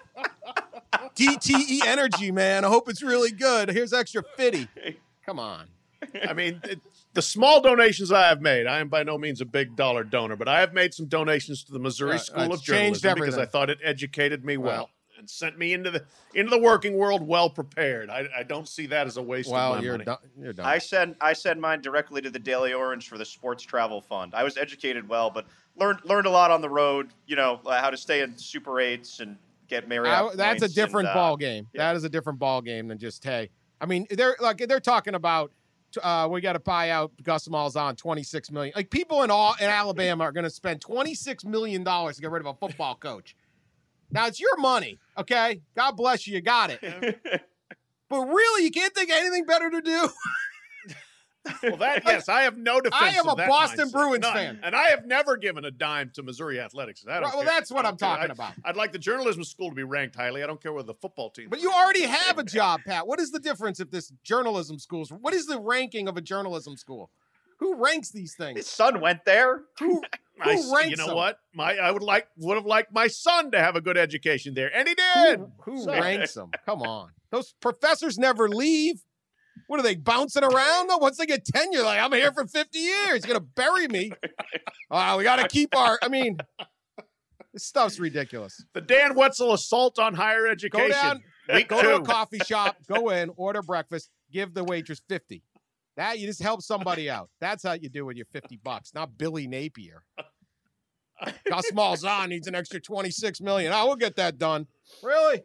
DTE 1.17 1.85
Energy, 1.87 2.31
man. 2.31 2.65
I 2.65 2.69
hope 2.69 2.89
it's 2.89 3.03
really 3.03 3.31
good. 3.31 3.69
Here's 3.69 3.93
extra 3.93 4.23
fifty. 4.37 4.69
Come 5.27 5.39
on. 5.39 5.67
I 6.29 6.33
mean, 6.33 6.61
the 7.15 7.23
small 7.23 7.61
donations 7.61 8.13
I 8.13 8.29
have 8.29 8.43
made, 8.43 8.67
I 8.67 8.81
am 8.81 8.89
by 8.89 9.03
no 9.03 9.17
means 9.17 9.41
a 9.41 9.45
big 9.45 9.77
dollar 9.77 10.05
donor, 10.05 10.37
but 10.37 10.49
I 10.49 10.61
have 10.61 10.73
made 10.73 10.93
some 10.93 11.07
donations 11.07 11.65
to 11.65 11.73
the 11.73 11.79
Missouri 11.79 12.13
Yeah, 12.13 12.19
School 12.19 12.43
it's 12.45 12.57
of 12.57 12.63
Journalism 12.63 13.03
changed 13.03 13.21
because 13.21 13.39
I 13.39 13.47
thought 13.47 13.71
it 13.71 13.79
educated 13.83 14.45
me 14.45 14.57
well. 14.57 14.75
Well. 14.77 14.91
And 15.17 15.31
sent 15.31 15.57
me 15.57 15.73
into 15.73 15.93
the 15.93 16.05
into 16.35 16.51
the 16.51 16.59
working 16.59 16.95
world 16.99 17.23
well 17.27 17.49
prepared. 17.49 18.11
I, 18.11 18.27
I 18.37 18.43
don't 18.43 18.69
see 18.69 18.87
that 18.87 19.07
as 19.07 19.17
a 19.17 19.23
waste 19.23 19.49
of 19.49 19.53
my 19.55 19.81
you're 19.81 19.93
money. 19.93 20.05
done. 20.05 20.19
You're 20.37 20.53
done. 20.53 20.67
I 20.67 20.79
send 20.79 21.15
I 21.21 21.33
send 21.35 21.61
mine 21.61 21.81
directly 21.83 22.21
to 22.21 22.31
the 22.31 22.39
Daily 22.41 22.73
Orange 22.73 23.09
for 23.09 23.17
the 23.17 23.25
Sports 23.25 23.63
Travel 23.63 24.01
Fund. 24.01 24.35
I 24.35 24.43
was 24.43 24.57
educated 24.57 25.09
well, 25.09 25.31
but 25.31 25.47
learned 25.77 26.01
learned 26.05 26.27
a 26.27 26.31
lot 26.31 26.51
on 26.51 26.61
the 26.61 26.69
road. 26.69 27.11
You 27.29 27.37
know 27.37 27.61
uh, 27.65 27.81
how 27.81 27.91
to 27.91 27.97
stay 27.97 28.23
in 28.23 28.37
Super 28.37 28.81
Eights 28.81 29.21
and 29.21 29.37
get 29.69 29.89
Marriott. 29.89 30.33
I- 30.33 30.35
that's 30.35 30.63
a 30.65 30.69
different 30.69 31.09
and, 31.09 31.17
uh, 31.17 31.21
ball 31.21 31.37
game. 31.37 31.69
yeah. 31.73 31.87
That 31.87 31.97
is 31.97 32.03
a 32.03 32.09
different 32.09 32.41
ball 32.41 32.61
game 32.61 32.89
than 32.89 32.99
just 32.99 33.23
hey. 33.23 33.51
I 33.81 33.87
mean, 33.87 34.07
they're 34.11 34.37
like 34.41 34.59
they're 34.59 34.81
talking 34.81 35.15
about 35.15 35.53
uh, 36.03 36.29
we 36.31 36.41
got 36.41 36.55
to 36.55 36.61
buy 36.61 36.91
out 36.91 37.13
Gus 37.23 37.49
Malzahn 37.49 37.97
twenty 37.97 38.23
six 38.23 38.51
million. 38.51 38.73
Like 38.77 38.91
people 38.91 39.23
in 39.23 39.31
all 39.31 39.55
in 39.61 39.67
Alabama 39.67 40.25
are 40.25 40.33
going 40.33 40.45
to 40.45 40.51
spend 40.51 40.81
twenty 40.81 41.15
six 41.15 41.45
million 41.45 41.85
dollars 41.85 42.17
to 42.17 42.23
get 42.23 42.31
rid 42.31 42.41
of 42.41 42.47
a 42.47 42.55
football 42.55 42.95
coach. 42.95 43.37
Now 44.11 44.27
it's 44.27 44.41
your 44.41 44.57
money, 44.59 44.99
okay? 45.19 45.61
God 45.75 45.93
bless 45.93 46.27
you, 46.27 46.35
you 46.35 46.41
got 46.41 46.71
it. 46.71 47.21
But 48.11 48.21
really, 48.27 48.65
you 48.65 48.71
can't 48.71 48.95
think 48.95 49.11
of 49.11 49.17
anything 49.17 49.45
better 49.45 49.71
to 49.71 49.81
do. 49.81 50.09
Well, 51.63 51.77
that 51.79 52.03
yes, 52.07 52.29
I 52.29 52.43
have 52.43 52.57
no 52.57 52.81
defense. 52.81 53.03
I 53.03 53.09
am 53.19 53.29
a 53.29 53.37
Boston 53.37 53.89
mindset. 53.89 53.93
Bruins 53.93 54.23
None. 54.23 54.33
fan. 54.35 54.61
and 54.63 54.75
I 54.75 54.85
have 54.89 55.07
never 55.07 55.37
given 55.37 55.65
a 55.65 55.71
dime 55.71 56.11
to 56.15 56.23
Missouri 56.23 56.59
athletics. 56.61 57.05
I 57.07 57.13
Right, 57.13 57.23
well, 57.23 57.33
care. 57.43 57.45
that's 57.45 57.71
what 57.71 57.85
I 57.85 57.89
I'm 57.91 57.97
care. 57.97 58.09
talking 58.09 58.31
I- 58.31 58.33
about. 58.33 58.53
I'd 58.65 58.77
like 58.77 58.93
the 58.93 58.99
journalism 58.99 59.45
school 59.45 59.69
to 59.69 59.75
be 59.75 59.83
ranked 59.85 60.17
highly. 60.17 60.43
I 60.43 60.47
don't 60.47 60.61
care 60.63 60.73
whether 60.73 60.87
the 60.87 60.95
football 60.95 61.31
team. 61.31 61.49
But 61.51 61.61
you 61.61 61.71
already 61.71 62.03
have 62.05 62.39
a 62.39 62.45
job, 62.45 62.81
Pat. 62.87 63.07
What 63.07 63.21
is 63.21 63.31
the 63.31 63.41
difference 63.41 63.81
if 63.81 63.91
this 63.91 64.13
journalism 64.23 64.79
schools? 64.79 65.11
What 65.13 65.35
is 65.35 65.47
the 65.47 65.59
ranking 65.61 66.09
of 66.09 66.17
a 66.17 66.21
journalism 66.21 66.77
school? 66.77 67.11
Who 67.59 67.77
ranks 67.77 68.11
these 68.11 68.35
His 68.35 68.35
things? 68.35 68.67
son 68.67 69.01
went 69.01 69.25
there. 69.25 69.63
Who, 69.79 70.03
I, 70.41 70.45
who 70.45 70.59
s- 70.59 70.73
ranks 70.75 70.91
you 70.91 70.97
know 70.97 71.07
them? 71.09 71.17
what? 71.17 71.39
My 71.55 71.77
I 71.77 71.91
would 71.91 72.03
like 72.03 72.27
would 72.39 72.57
have 72.57 72.67
liked 72.67 72.93
my 72.93 73.07
son 73.07 73.53
to 73.53 73.59
have 73.61 73.77
a 73.77 73.81
good 73.81 73.97
education 73.97 74.55
there, 74.55 74.75
and 74.77 74.89
he 74.89 74.95
did. 74.95 75.41
Who, 75.65 75.85
who 75.85 75.87
ranks 75.91 76.35
them? 76.35 76.51
Come 76.67 76.83
on. 76.83 77.11
Those 77.31 77.55
professors 77.61 78.19
never 78.19 78.49
leave. 78.49 79.03
What 79.67 79.81
are 79.81 79.83
they 79.83 79.95
bouncing 79.95 80.45
around? 80.45 80.89
though? 80.89 80.99
Once 80.99 81.17
they 81.17 81.27
get 81.27 81.45
tenure, 81.45 81.83
like 81.83 82.01
I'm 82.01 82.13
here 82.13 82.33
for 82.33 82.47
50 82.47 82.79
years. 82.79 83.25
You're 83.25 83.35
gonna 83.35 83.41
bury 83.41 83.89
me. 83.89 84.13
Oh, 84.91 85.17
we 85.19 85.25
gotta 85.25 85.49
keep 85.49 85.75
our. 85.77 85.99
I 86.03 86.09
mean, 86.09 86.39
this 87.53 87.65
stuff's 87.65 87.99
ridiculous. 87.99 88.65
The 88.75 88.81
Dan 88.81 89.15
Wetzel 89.15 89.53
assault 89.53 89.99
on 89.99 90.15
higher 90.15 90.47
education. 90.47 90.89
Go 90.89 90.93
down, 90.93 91.23
go 91.69 91.83
to 91.83 91.97
a 91.97 92.03
coffee 92.03 92.39
shop, 92.47 92.77
go 92.89 93.11
in, 93.11 93.31
order 93.37 93.63
breakfast, 93.63 94.11
give 94.33 94.55
the 94.55 94.65
waitress 94.65 95.01
50. 95.09 95.43
That 95.97 96.19
you 96.19 96.27
just 96.27 96.43
help 96.43 96.61
somebody 96.61 97.09
out. 97.09 97.31
That's 97.41 97.63
how 97.63 97.75
you 97.75 97.89
do 97.89 98.05
with 98.05 98.17
your 98.17 98.27
50 98.33 98.57
bucks, 98.65 98.93
not 98.95 99.17
Billy 99.17 99.47
Napier. 99.47 100.03
Gus 101.49 101.71
Malzahn 101.71 102.29
needs 102.29 102.49
an 102.49 102.57
extra 102.57 102.81
26 102.81 103.41
million. 103.41 103.73
Oh, 103.73 103.87
we'll 103.87 103.97
get 103.97 104.17
that 104.17 104.37
done. 104.37 104.67
Really? 105.03 105.43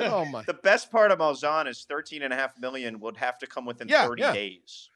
Oh 0.00 0.24
my. 0.30 0.42
The 0.44 0.54
best 0.54 0.90
part 0.90 1.10
of 1.10 1.18
Malzahn 1.18 1.66
is 1.68 1.84
thirteen 1.88 2.22
and 2.22 2.32
a 2.32 2.36
half 2.36 2.58
million 2.58 3.00
would 3.00 3.16
have 3.16 3.38
to 3.38 3.46
come 3.46 3.64
within 3.66 3.88
Yeah, 3.88 4.06
30 4.06 4.22
yeah. 4.22 4.32
days. 4.32 4.88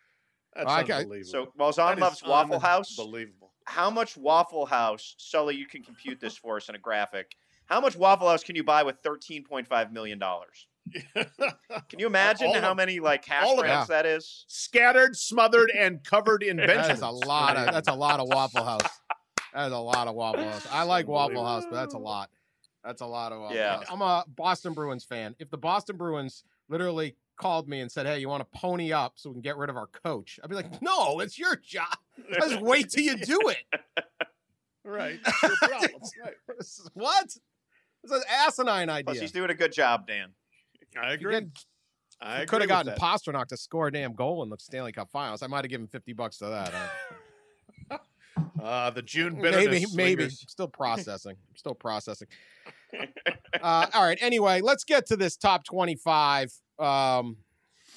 That's 0.54 0.70
I 0.70 0.82
got- 0.82 1.02
unbelievable. 1.02 1.30
So 1.30 1.52
Malzahn 1.58 1.96
That 1.96 1.98
loves 2.00 2.16
is 2.22 2.28
Waffle 2.28 2.58
House. 2.60 2.98
Unbelievable. 2.98 3.52
How 3.64 3.90
much 3.90 4.16
Waffle 4.16 4.64
House, 4.66 5.14
Sully, 5.18 5.54
you 5.56 5.66
can 5.66 5.82
compute 5.82 6.20
this 6.20 6.36
for 6.36 6.56
us 6.56 6.68
in 6.68 6.74
a 6.74 6.78
graphic. 6.78 7.36
How 7.66 7.80
much 7.82 7.96
Waffle 7.96 8.28
House 8.28 8.42
can 8.42 8.56
you 8.56 8.64
buy 8.64 8.82
with 8.82 9.02
$13.5 9.02 9.92
million? 9.92 10.18
Can 11.88 11.98
you 11.98 12.06
imagine 12.06 12.46
All 12.48 12.54
of 12.56 12.62
how 12.62 12.68
them. 12.70 12.78
many 12.78 12.98
like 12.98 13.24
hash 13.26 13.44
All 13.44 13.58
of 13.60 13.66
browns 13.66 13.88
that 13.88 14.06
is? 14.06 14.46
Scattered, 14.48 15.16
smothered, 15.16 15.70
and 15.76 16.02
covered 16.02 16.42
in 16.42 16.56
That 16.58 16.66
Benjamins. 16.68 16.98
is 16.98 17.02
a 17.02 17.10
lot 17.10 17.56
of 17.58 17.66
that's 17.66 17.88
a 17.88 17.94
lot 17.94 18.20
of 18.20 18.28
Waffle 18.28 18.64
House. 18.64 18.80
That 19.52 19.66
is 19.66 19.72
a 19.72 19.78
lot 19.78 20.08
of 20.08 20.14
Waffle 20.14 20.44
House. 20.44 20.66
I 20.70 20.84
like 20.84 21.06
Waffle 21.06 21.44
House, 21.44 21.64
but 21.70 21.76
that's 21.76 21.92
a 21.94 21.98
lot. 21.98 22.30
That's 22.84 23.00
a 23.02 23.06
lot 23.06 23.32
of 23.32 23.40
Waffle 23.40 23.56
Yeah. 23.56 23.76
House. 23.78 23.86
I'm 23.90 24.00
a 24.02 24.24
Boston 24.28 24.72
Bruins 24.72 25.04
fan. 25.04 25.34
If 25.38 25.50
the 25.50 25.58
Boston 25.58 25.96
Bruins 25.96 26.44
literally 26.68 27.16
called 27.36 27.68
me 27.68 27.80
and 27.80 27.90
said, 27.90 28.06
"Hey, 28.06 28.18
you 28.20 28.28
want 28.28 28.40
to 28.50 28.58
pony 28.58 28.92
up 28.92 29.12
so 29.16 29.30
we 29.30 29.34
can 29.34 29.42
get 29.42 29.56
rid 29.56 29.68
of 29.70 29.76
our 29.76 29.86
coach?" 29.88 30.38
I'd 30.42 30.48
be 30.50 30.56
like, 30.56 30.80
"No, 30.80 31.20
it's 31.20 31.38
your 31.38 31.56
job. 31.56 31.96
Just 32.32 32.60
wait 32.62 32.90
till 32.90 33.02
you 33.04 33.16
do 33.16 33.40
it." 33.48 33.80
right. 34.84 35.18
That's 35.24 35.42
your 35.42 35.56
problem. 35.68 36.02
right. 36.24 36.34
This 36.58 36.78
is- 36.78 36.90
what? 36.94 37.24
It's 38.04 38.12
an 38.12 38.22
asinine 38.30 38.88
idea. 38.90 39.04
Plus, 39.04 39.18
he's 39.18 39.32
doing 39.32 39.50
a 39.50 39.54
good 39.54 39.72
job, 39.72 40.06
Dan. 40.06 40.30
I 41.00 41.12
agree. 41.12 41.32
get- 41.40 41.64
I 42.20 42.44
could 42.46 42.62
have 42.62 42.68
gotten 42.68 42.86
that. 42.94 42.98
Pastrnak 42.98 43.46
to 43.48 43.56
score 43.56 43.88
a 43.88 43.92
damn 43.92 44.12
goal 44.14 44.42
in 44.42 44.48
the 44.50 44.56
Stanley 44.58 44.90
Cup 44.92 45.10
Finals. 45.10 45.42
I 45.42 45.46
might 45.46 45.64
have 45.64 45.70
given 45.70 45.86
fifty 45.86 46.12
bucks 46.12 46.38
to 46.38 46.46
that. 46.46 46.74
Uh, 46.74 46.88
Uh, 48.62 48.90
the 48.90 49.02
June 49.02 49.34
maybe, 49.34 49.42
bitterness. 49.42 49.94
maybe. 49.94 50.22
lingers. 50.22 50.44
Still 50.48 50.68
processing. 50.68 51.36
Still 51.54 51.74
processing. 51.74 52.28
uh, 53.62 53.86
all 53.92 54.02
right. 54.02 54.18
Anyway, 54.20 54.60
let's 54.60 54.84
get 54.84 55.06
to 55.06 55.16
this 55.16 55.36
top 55.36 55.64
25. 55.64 56.52
Um, 56.78 57.36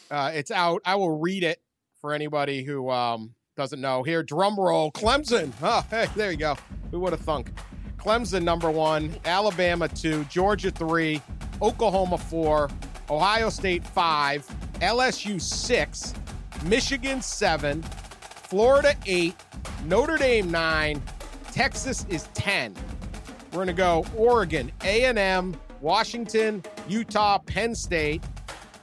uh, 0.10 0.32
it's 0.34 0.52
out. 0.52 0.82
I 0.86 0.96
will 0.96 1.20
read 1.20 1.44
it 1.44 1.62
for 2.00 2.14
anybody 2.14 2.64
who 2.64 2.90
um, 2.90 3.34
doesn't 3.56 3.80
know. 3.80 4.04
Here, 4.04 4.24
drum 4.24 4.60
roll. 4.60 4.92
Clemson. 4.92 5.52
Oh, 5.62 5.86
hey, 5.90 6.08
there 6.16 6.32
you 6.32 6.38
go. 6.38 6.58
Who 6.92 7.00
would 7.00 7.14
have 7.14 7.22
thunk? 7.22 7.52
Clemson 7.98 8.44
number 8.44 8.72
one, 8.72 9.16
Alabama 9.26 9.88
two, 9.88 10.24
Georgia 10.26 10.72
three, 10.72 11.22
Oklahoma 11.62 12.18
four, 12.18 12.68
Ohio 13.12 13.50
State 13.50 13.86
five, 13.86 14.48
LSU 14.80 15.40
six, 15.40 16.16
Michigan 16.66 17.22
seven, 17.22 17.84
Florida 17.84 18.96
eight, 19.06 19.36
Notre 19.86 20.18
Dame 20.18 20.50
nine, 20.52 21.02
Texas 21.52 22.06
is 22.10 22.24
ten. 22.34 22.76
We're 23.52 23.60
gonna 23.60 23.74
go 23.74 24.06
Oregon, 24.16 24.72
A 24.84 25.06
and 25.06 25.20
M, 25.20 25.56
Washington, 25.82 26.64
Utah, 26.88 27.38
Penn 27.40 27.76
State. 27.76 28.24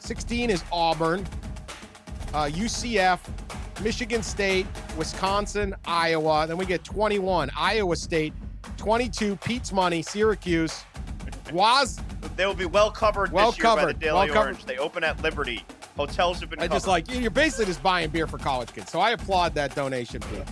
16 0.01 0.49
is 0.51 0.64
Auburn, 0.73 1.27
uh, 2.33 2.45
UCF, 2.47 3.19
Michigan 3.83 4.23
State, 4.23 4.67
Wisconsin, 4.97 5.75
Iowa. 5.85 6.47
Then 6.47 6.57
we 6.57 6.64
get 6.67 6.83
21, 6.85 7.51
Iowa 7.57 7.97
State, 7.97 8.33
22, 8.77 9.37
Pete's 9.37 9.73
Money, 9.73 10.03
Syracuse, 10.03 10.85
Waz. 11.53 12.01
They 12.37 12.47
will 12.47 12.55
be 12.55 12.67
well 12.67 12.91
covered 12.91 13.33
Well 13.33 13.51
this 13.51 13.59
year 13.59 13.64
by 13.64 13.75
the 13.75 13.81
covered, 13.81 13.99
Daily 13.99 14.14
well 14.14 14.27
covered. 14.29 14.38
Orange. 14.38 14.64
They 14.64 14.79
open 14.79 15.05
at 15.05 15.21
Liberty. 15.23 15.64
Hotels 15.99 16.39
have 16.41 16.49
been 16.49 16.61
I 16.61 16.69
covered. 16.69 16.77
just 16.77 16.87
like 16.87 17.13
you're 17.13 17.29
basically 17.31 17.67
just 17.67 17.83
buying 17.83 18.09
beer 18.09 18.29
for 18.29 18.39
college 18.39 18.73
kids. 18.73 18.91
So 18.91 19.01
I 19.01 19.11
applaud 19.11 19.55
that 19.57 19.75
donation, 19.75 20.21
Pete. 20.21 20.45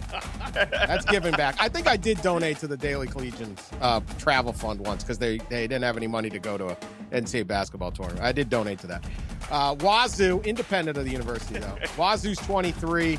That's 0.53 1.05
giving 1.05 1.33
back. 1.35 1.55
I 1.61 1.69
think 1.69 1.87
I 1.87 1.97
did 1.97 2.21
donate 2.21 2.59
to 2.59 2.67
the 2.67 2.77
Daily 2.77 3.07
Collegians 3.07 3.61
uh, 3.81 4.01
Travel 4.19 4.53
Fund 4.53 4.81
once 4.81 5.05
because 5.05 5.19
they, 5.19 5.39
they 5.49 5.69
didn't 5.69 5.85
have 5.85 5.97
any 5.97 6.09
money 6.09 6.29
to 6.31 6.41
go 6.41 6.59
to 6.59 6.69
a 6.71 6.77
NCAA 7.13 7.47
basketball 7.47 7.93
tournament. 7.93 8.25
I 8.25 8.33
did 8.33 8.49
donate 8.51 8.81
to 8.81 8.89
that. 8.89 9.05
Uh, 9.49 9.77
Wazoo, 9.77 10.43
independent 10.45 10.99
of 10.99 11.05
the 11.05 11.13
university 11.13 11.61
though. 11.61 11.77
Wazoo's 11.97 12.39
23. 12.39 13.17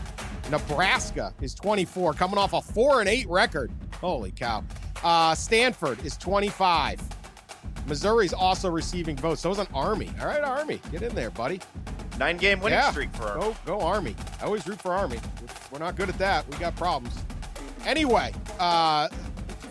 Nebraska 0.51 1.33
is 1.41 1.53
24, 1.55 2.13
coming 2.13 2.37
off 2.37 2.53
a 2.53 2.61
four 2.61 2.99
and 2.99 3.09
eight 3.09 3.27
record. 3.29 3.71
Holy 4.01 4.31
cow. 4.31 4.63
Uh, 5.03 5.33
Stanford 5.33 6.03
is 6.05 6.17
25. 6.17 6.99
Missouri's 7.87 8.33
also 8.33 8.69
receiving 8.69 9.15
votes. 9.15 9.41
So 9.41 9.51
is 9.51 9.59
an 9.59 9.67
Army. 9.73 10.09
All 10.19 10.27
right, 10.27 10.41
Army, 10.43 10.81
get 10.91 11.01
in 11.01 11.15
there, 11.15 11.29
buddy. 11.31 11.59
Nine 12.19 12.37
game 12.37 12.59
winning 12.59 12.79
Yeah. 12.79 12.91
streak 12.91 13.13
for 13.15 13.27
her. 13.27 13.39
Go, 13.39 13.55
go 13.65 13.79
Army. 13.81 14.15
I 14.41 14.45
always 14.45 14.67
root 14.67 14.81
for 14.81 14.93
Army. 14.93 15.19
We're 15.71 15.79
not 15.79 15.95
good 15.95 16.09
at 16.09 16.17
that. 16.17 16.47
We 16.49 16.57
got 16.57 16.75
problems. 16.75 17.15
Anyway, 17.85 18.33
uh, 18.59 19.07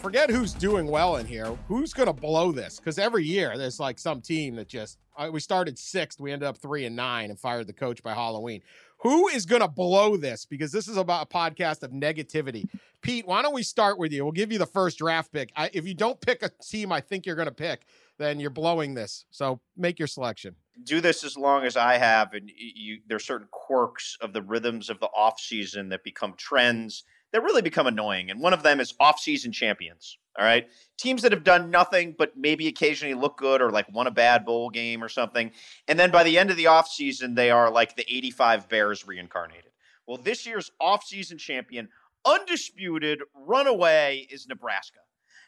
forget 0.00 0.30
who's 0.30 0.52
doing 0.54 0.86
well 0.86 1.16
in 1.16 1.26
here. 1.26 1.56
Who's 1.68 1.92
going 1.92 2.06
to 2.06 2.12
blow 2.12 2.52
this? 2.52 2.78
Because 2.78 2.98
every 2.98 3.24
year 3.24 3.58
there's 3.58 3.80
like 3.80 3.98
some 3.98 4.20
team 4.20 4.54
that 4.56 4.68
just, 4.68 4.98
uh, 5.18 5.28
we 5.32 5.40
started 5.40 5.78
sixth, 5.78 6.20
we 6.20 6.32
ended 6.32 6.46
up 6.48 6.56
three 6.56 6.84
and 6.86 6.94
nine 6.96 7.30
and 7.30 7.38
fired 7.38 7.66
the 7.66 7.72
coach 7.72 8.02
by 8.02 8.14
Halloween. 8.14 8.62
Who 9.00 9.28
is 9.28 9.44
going 9.44 9.60
to 9.60 9.68
blow 9.68 10.16
this? 10.16 10.46
Because 10.46 10.72
this 10.72 10.88
is 10.88 10.96
about 10.96 11.26
a 11.26 11.28
podcast 11.28 11.82
of 11.82 11.90
negativity. 11.90 12.66
Pete, 13.02 13.26
why 13.26 13.42
don't 13.42 13.54
we 13.54 13.62
start 13.62 13.98
with 13.98 14.12
you? 14.12 14.24
We'll 14.24 14.32
give 14.32 14.50
you 14.50 14.58
the 14.58 14.66
first 14.66 14.98
draft 14.98 15.32
pick. 15.32 15.50
I, 15.54 15.68
if 15.72 15.86
you 15.86 15.94
don't 15.94 16.18
pick 16.20 16.42
a 16.42 16.50
team 16.62 16.90
I 16.92 17.00
think 17.00 17.26
you're 17.26 17.36
going 17.36 17.48
to 17.48 17.54
pick, 17.54 17.82
then 18.18 18.40
you're 18.40 18.50
blowing 18.50 18.94
this. 18.94 19.24
So 19.30 19.60
make 19.76 19.98
your 19.98 20.08
selection. 20.08 20.56
Do 20.84 21.00
this 21.00 21.24
as 21.24 21.36
long 21.36 21.64
as 21.64 21.76
I 21.76 21.96
have, 21.96 22.34
and 22.34 22.50
you, 22.54 22.98
are 23.10 23.18
certain 23.18 23.48
quirks 23.50 24.16
of 24.20 24.32
the 24.32 24.42
rhythms 24.42 24.90
of 24.90 25.00
the 25.00 25.08
off 25.14 25.40
season 25.40 25.88
that 25.88 26.04
become 26.04 26.34
trends 26.36 27.04
that 27.32 27.42
really 27.42 27.62
become 27.62 27.86
annoying. 27.86 28.30
And 28.30 28.40
one 28.40 28.52
of 28.52 28.62
them 28.62 28.80
is 28.80 28.94
off 29.00 29.18
season 29.18 29.52
champions. 29.52 30.18
All 30.38 30.44
right. 30.44 30.68
Teams 30.98 31.22
that 31.22 31.32
have 31.32 31.44
done 31.44 31.70
nothing 31.70 32.14
but 32.16 32.36
maybe 32.36 32.66
occasionally 32.66 33.14
look 33.14 33.38
good 33.38 33.62
or 33.62 33.70
like 33.70 33.92
won 33.92 34.06
a 34.06 34.10
bad 34.10 34.44
bowl 34.44 34.70
game 34.70 35.02
or 35.02 35.08
something. 35.08 35.50
And 35.88 35.98
then 35.98 36.10
by 36.10 36.24
the 36.24 36.38
end 36.38 36.50
of 36.50 36.56
the 36.56 36.66
off-season, 36.66 37.34
they 37.34 37.50
are 37.50 37.70
like 37.70 37.96
the 37.96 38.04
85 38.08 38.68
Bears 38.68 39.06
reincarnated. 39.06 39.72
Well, 40.06 40.18
this 40.18 40.46
year's 40.46 40.70
off-season 40.80 41.38
champion, 41.38 41.88
undisputed 42.24 43.22
runaway, 43.34 44.26
is 44.30 44.46
Nebraska. 44.46 45.00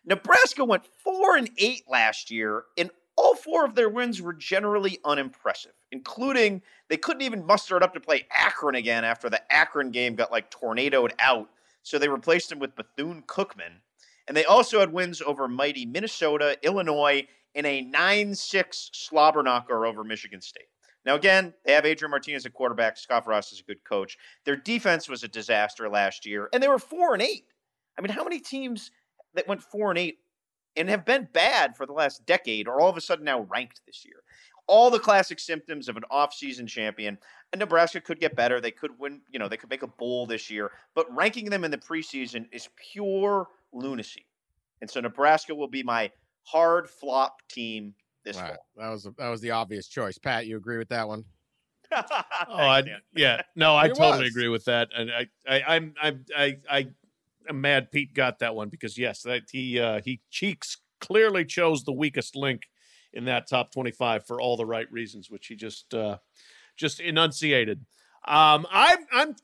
Nebraska 0.05 0.65
went 0.65 0.87
four 1.03 1.37
and 1.37 1.51
eight 1.59 1.83
last 1.89 2.31
year, 2.31 2.65
and 2.77 2.91
all 3.17 3.35
four 3.35 3.65
of 3.65 3.75
their 3.75 3.89
wins 3.89 4.23
were 4.23 4.33
generally 4.33 4.99
unimpressive, 5.05 5.73
including 5.91 6.63
they 6.89 6.97
couldn't 6.97 7.23
even 7.23 7.45
muster 7.45 7.77
it 7.77 7.83
up 7.83 7.95
to 7.95 8.01
play 8.01 8.27
Akron 8.31 8.77
again 8.77 9.05
after 9.05 9.29
the 9.29 9.53
Akron 9.53 9.91
game 9.91 10.15
got 10.15 10.31
like 10.31 10.51
tornadoed 10.51 11.15
out. 11.19 11.49
So 11.83 11.99
they 11.99 12.09
replaced 12.09 12.53
him 12.53 12.59
with 12.59 12.77
Bethune 12.77 13.23
Cookman. 13.27 13.81
And 14.29 14.37
they 14.37 14.45
also 14.45 14.81
had 14.81 14.93
wins 14.93 15.23
over 15.23 15.49
mighty 15.49 15.87
Minnesota, 15.87 16.57
Illinois, 16.63 17.27
in 17.55 17.67
a 17.67 17.81
9 17.81 18.35
6 18.35 18.91
slobber 18.93 19.43
knocker 19.43 19.87
over 19.87 20.05
Michigan 20.05 20.41
State. 20.41 20.69
Now, 21.05 21.15
again, 21.15 21.55
they 21.65 21.73
have 21.73 21.87
Adrian 21.87 22.11
Martinez 22.11 22.45
at 22.45 22.53
quarterback. 22.53 22.99
Scott 22.99 23.25
Frost 23.25 23.53
is 23.53 23.61
a 23.61 23.65
good 23.65 23.83
coach. 23.85 24.19
Their 24.45 24.57
defense 24.57 25.09
was 25.09 25.25
a 25.25 25.29
disaster 25.29 25.89
last 25.89 26.27
year, 26.27 26.49
and 26.53 26.63
they 26.63 26.69
were 26.69 26.79
4 26.79 27.15
and 27.15 27.23
8. 27.23 27.45
I 27.97 28.01
mean, 28.03 28.11
how 28.11 28.23
many 28.23 28.39
teams 28.39 28.91
that 29.39 29.49
went 29.49 29.63
4 29.63 29.91
and 29.91 29.99
8 29.99 30.19
and 30.77 30.89
have 30.89 31.05
been 31.05 31.29
bad 31.33 31.77
for 31.77 31.87
the 31.87 31.93
last 31.93 32.27
decade 32.27 32.69
are 32.69 32.81
all 32.81 32.91
of 32.91 32.97
a 32.97 33.01
sudden 33.01 33.25
now 33.25 33.41
ranked 33.43 33.81
this 33.87 34.05
year? 34.05 34.23
All 34.67 34.91
the 34.91 34.99
classic 34.99 35.39
symptoms 35.39 35.89
of 35.89 35.97
an 35.97 36.03
offseason 36.13 36.67
champion. 36.69 37.19
And 37.53 37.61
Nebraska 37.61 38.01
could 38.01 38.21
get 38.21 38.37
better. 38.37 38.61
They 38.61 38.71
could 38.71 38.99
win, 38.99 39.23
you 39.31 39.39
know, 39.39 39.49
they 39.49 39.57
could 39.57 39.71
make 39.71 39.83
a 39.83 39.87
bowl 39.87 40.27
this 40.27 40.51
year. 40.51 40.71
But 40.95 41.07
ranking 41.17 41.49
them 41.49 41.65
in 41.65 41.71
the 41.71 41.79
preseason 41.79 42.47
is 42.53 42.69
pure 42.93 43.49
lunacy. 43.73 44.27
And 44.83 44.91
so 44.91 45.01
Nebraska 45.01 45.55
will 45.55 45.69
be 45.69 45.83
my 45.83 46.11
hard 46.43 46.91
flop 46.91 47.39
team 47.49 47.95
this 48.25 48.37
Right. 48.37 48.49
fall. 48.49 48.67
That 48.77 48.91
was 48.91 49.09
that 49.17 49.29
was 49.29 49.41
the 49.41 49.53
obvious 49.53 49.89
choice. 49.89 50.19
Pat, 50.19 50.47
you 50.47 50.57
agree 50.57 50.77
with 50.79 50.89
that 50.91 51.09
one? 51.09 51.25
Oh, 52.51 52.57
Thanks, 52.57 52.91
I, 52.91 53.01
yeah, 53.15 53.43
no, 53.57 53.77
I 53.77 53.87
It 53.87 53.95
totally 53.95 54.25
was. 54.25 54.31
agree 54.31 54.49
with 54.49 54.65
that, 54.67 54.89
and 54.95 55.11
I, 55.11 55.27
I, 55.49 55.63
I'm, 55.77 55.95
I'm, 56.01 56.25
I, 56.37 56.57
I, 56.71 56.89
mad 57.53 57.91
Pete 57.91 58.15
got 58.15 58.39
that 58.39 58.55
one 58.55 58.69
because 58.69 58.99
yes, 58.99 59.23
that 59.23 59.43
he, 59.51 59.79
uh, 59.79 60.01
he 60.05 60.21
cheeks 60.31 60.79
clearly 61.01 61.45
chose 61.45 61.85
the 61.85 61.93
weakest 61.93 62.37
link 62.37 62.63
in 63.13 63.25
that 63.25 63.49
top 63.49 63.73
25 63.73 64.27
for 64.27 64.41
all 64.41 64.57
the 64.57 64.67
right 64.67 64.91
reasons, 64.93 65.31
which 65.31 65.47
he 65.47 65.57
just, 65.57 65.95
uh, 65.95 66.19
just 66.77 67.01
enunciated. 67.01 67.85
Um, 68.27 68.67
I'm, 68.71 68.99
I'm 69.13 69.37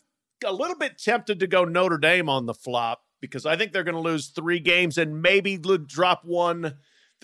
a 0.45 0.53
little 0.53 0.77
bit 0.77 0.99
tempted 0.99 1.41
to 1.41 1.47
go 1.47 1.65
Notre 1.65 1.99
Dame 1.99 2.29
on 2.29 2.47
the 2.47 2.55
flop 2.55 3.03
because 3.21 3.47
I 3.47 3.57
think 3.57 3.73
they're 3.73 3.85
going 3.85 3.95
to 3.95 4.01
lose 4.01 4.29
three 4.29 4.61
games 4.61 4.99
and 4.99 5.23
maybe 5.23 5.57
drop 5.57 6.25
one 6.25 6.75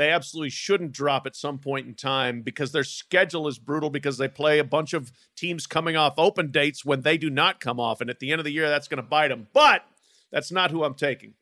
they 0.00 0.10
absolutely 0.10 0.48
shouldn't 0.48 0.92
drop 0.92 1.26
at 1.26 1.36
some 1.36 1.58
point 1.58 1.86
in 1.86 1.94
time 1.94 2.40
because 2.40 2.72
their 2.72 2.84
schedule 2.84 3.46
is 3.46 3.58
brutal 3.58 3.90
because 3.90 4.16
they 4.16 4.28
play 4.28 4.58
a 4.58 4.64
bunch 4.64 4.94
of 4.94 5.12
teams 5.36 5.66
coming 5.66 5.94
off 5.94 6.14
open 6.16 6.50
dates 6.50 6.86
when 6.86 7.02
they 7.02 7.18
do 7.18 7.28
not 7.28 7.60
come 7.60 7.78
off 7.78 8.00
and 8.00 8.08
at 8.08 8.18
the 8.18 8.32
end 8.32 8.40
of 8.40 8.46
the 8.46 8.50
year 8.50 8.70
that's 8.70 8.88
going 8.88 8.96
to 8.96 9.02
bite 9.02 9.28
them 9.28 9.46
but 9.52 9.82
that's 10.30 10.52
not 10.52 10.70
who 10.70 10.84
i'm 10.84 10.94
taking. 10.94 11.34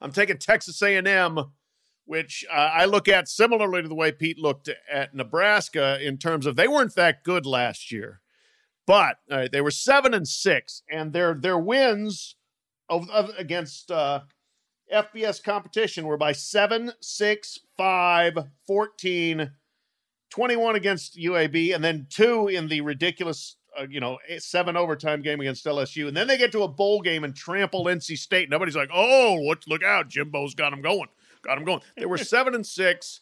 I'm 0.00 0.12
taking 0.12 0.38
texas 0.38 0.80
a&m 0.82 1.52
which 2.06 2.44
uh, 2.50 2.70
i 2.74 2.84
look 2.84 3.08
at 3.08 3.28
similarly 3.28 3.82
to 3.82 3.88
the 3.88 3.94
way 3.94 4.12
pete 4.12 4.38
looked 4.38 4.68
at 4.90 5.14
nebraska 5.14 5.98
in 6.00 6.18
terms 6.18 6.46
of 6.46 6.56
they 6.56 6.68
weren't 6.68 6.94
that 6.94 7.24
good 7.24 7.46
last 7.46 7.90
year 7.90 8.20
but 8.86 9.16
right, 9.30 9.50
they 9.50 9.60
were 9.60 9.70
seven 9.70 10.12
and 10.12 10.28
six 10.28 10.82
and 10.90 11.12
their 11.12 11.34
their 11.34 11.58
wins 11.58 12.36
of, 12.88 13.08
of 13.10 13.30
against 13.38 13.90
uh, 13.90 14.20
FBS 14.92 15.42
competition 15.42 16.06
were 16.06 16.16
by 16.16 16.32
7, 16.32 16.92
6, 17.00 17.58
5, 17.76 18.38
14, 18.66 19.50
21 20.30 20.76
against 20.76 21.16
UAB, 21.16 21.74
and 21.74 21.82
then 21.82 22.06
two 22.10 22.48
in 22.48 22.68
the 22.68 22.80
ridiculous, 22.80 23.56
uh, 23.78 23.86
you 23.88 24.00
know, 24.00 24.18
eight- 24.28 24.42
seven 24.42 24.76
overtime 24.76 25.22
game 25.22 25.40
against 25.40 25.64
LSU. 25.66 26.08
And 26.08 26.16
then 26.16 26.26
they 26.26 26.36
get 26.38 26.52
to 26.52 26.62
a 26.62 26.68
bowl 26.68 27.00
game 27.00 27.24
and 27.24 27.34
trample 27.34 27.84
NC 27.84 28.16
State. 28.18 28.50
Nobody's 28.50 28.76
like, 28.76 28.90
oh, 28.92 29.40
what, 29.40 29.66
look 29.66 29.82
out. 29.82 30.08
Jimbo's 30.08 30.54
got 30.54 30.70
them 30.70 30.82
going. 30.82 31.08
Got 31.42 31.56
them 31.56 31.64
going. 31.64 31.80
They 31.96 32.06
were 32.06 32.18
7 32.18 32.54
and 32.54 32.66
6. 32.66 33.20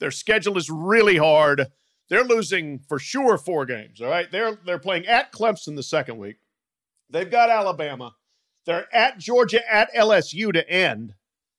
Their 0.00 0.10
schedule 0.10 0.58
is 0.58 0.68
really 0.70 1.16
hard. 1.16 1.66
They're 2.08 2.24
losing 2.24 2.80
for 2.80 2.98
sure 2.98 3.38
four 3.38 3.64
games. 3.64 4.00
All 4.00 4.08
right. 4.08 4.30
They're 4.30 4.58
they're 4.66 4.78
playing 4.78 5.06
at 5.06 5.32
Clemson 5.32 5.76
the 5.76 5.82
second 5.82 6.18
week. 6.18 6.36
They've 7.08 7.30
got 7.30 7.48
Alabama. 7.48 8.14
They're 8.66 8.86
at 8.94 9.18
Georgia, 9.18 9.60
at 9.72 9.92
LSU 9.94 10.52
to 10.52 10.68
end. 10.68 11.14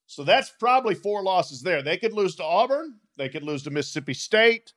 So 0.06 0.24
that's 0.24 0.52
probably 0.60 0.94
four 0.96 1.24
losses 1.24 1.62
there. 1.62 1.82
They 1.82 1.98
could 1.98 2.14
lose 2.14 2.36
to 2.36 2.44
Auburn. 2.44 2.96
They 3.18 3.30
could 3.30 3.44
lose 3.44 3.64
to 3.64 3.72
Mississippi 3.72 4.14
State. 4.14 4.74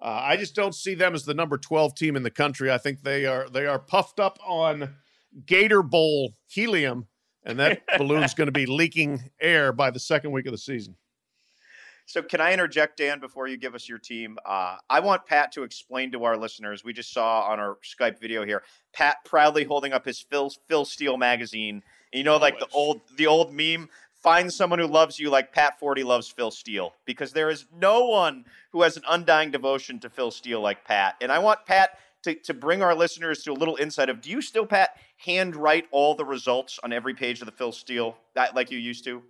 Uh, 0.00 0.20
I 0.22 0.36
just 0.36 0.54
don't 0.54 0.74
see 0.74 0.94
them 0.94 1.14
as 1.14 1.24
the 1.24 1.34
number 1.34 1.58
12 1.58 1.94
team 1.94 2.16
in 2.16 2.22
the 2.22 2.30
country. 2.30 2.70
I 2.70 2.78
think 2.78 3.02
they 3.02 3.26
are 3.26 3.48
they 3.48 3.66
are 3.66 3.78
puffed 3.78 4.20
up 4.20 4.38
on 4.46 4.94
Gator 5.46 5.82
Bowl 5.82 6.34
helium, 6.46 7.08
and 7.44 7.58
that 7.58 7.82
balloon's 7.98 8.34
going 8.34 8.46
to 8.46 8.52
be 8.52 8.66
leaking 8.66 9.30
air 9.40 9.72
by 9.72 9.90
the 9.90 10.00
second 10.00 10.30
week 10.30 10.46
of 10.46 10.52
the 10.52 10.58
season. 10.58 10.96
So, 12.06 12.22
can 12.22 12.40
I 12.40 12.54
interject, 12.54 12.96
Dan, 12.96 13.20
before 13.20 13.48
you 13.48 13.58
give 13.58 13.74
us 13.74 13.86
your 13.86 13.98
team? 13.98 14.38
Uh, 14.46 14.76
I 14.88 15.00
want 15.00 15.26
Pat 15.26 15.52
to 15.52 15.62
explain 15.62 16.10
to 16.12 16.24
our 16.24 16.38
listeners. 16.38 16.82
We 16.82 16.94
just 16.94 17.12
saw 17.12 17.42
on 17.42 17.60
our 17.60 17.76
Skype 17.84 18.18
video 18.18 18.46
here, 18.46 18.62
Pat 18.94 19.18
proudly 19.26 19.64
holding 19.64 19.92
up 19.92 20.06
his 20.06 20.18
Phil 20.18 20.50
Phil 20.68 20.86
Steele 20.86 21.18
magazine. 21.18 21.82
And 22.12 22.18
you 22.18 22.24
know, 22.24 22.38
like 22.38 22.58
the 22.58 22.68
old 22.72 23.02
the 23.16 23.26
old 23.26 23.52
meme. 23.52 23.90
Find 24.22 24.52
someone 24.52 24.78
who 24.78 24.86
loves 24.86 25.18
you 25.18 25.30
like 25.30 25.52
Pat 25.52 25.78
Forde 25.78 26.04
loves 26.04 26.28
Phil 26.28 26.50
Steele, 26.50 26.92
because 27.04 27.32
there 27.32 27.50
is 27.50 27.66
no 27.72 28.06
one 28.06 28.44
who 28.72 28.82
has 28.82 28.96
an 28.96 29.04
undying 29.08 29.50
devotion 29.50 30.00
to 30.00 30.10
Phil 30.10 30.30
Steele 30.30 30.60
like 30.60 30.84
Pat. 30.84 31.14
And 31.20 31.30
I 31.30 31.38
want 31.38 31.66
Pat 31.66 31.98
to, 32.24 32.34
to 32.34 32.54
bring 32.54 32.82
our 32.82 32.94
listeners 32.94 33.42
to 33.44 33.52
a 33.52 33.54
little 33.54 33.76
insight 33.76 34.08
of: 34.08 34.20
Do 34.20 34.30
you 34.30 34.42
still, 34.42 34.66
Pat, 34.66 34.90
handwrite 35.18 35.86
all 35.92 36.14
the 36.14 36.24
results 36.24 36.80
on 36.82 36.92
every 36.92 37.14
page 37.14 37.40
of 37.40 37.46
the 37.46 37.52
Phil 37.52 37.72
Steele 37.72 38.16
that, 38.34 38.56
like 38.56 38.70
you 38.70 38.78
used 38.78 39.04
to? 39.04 39.22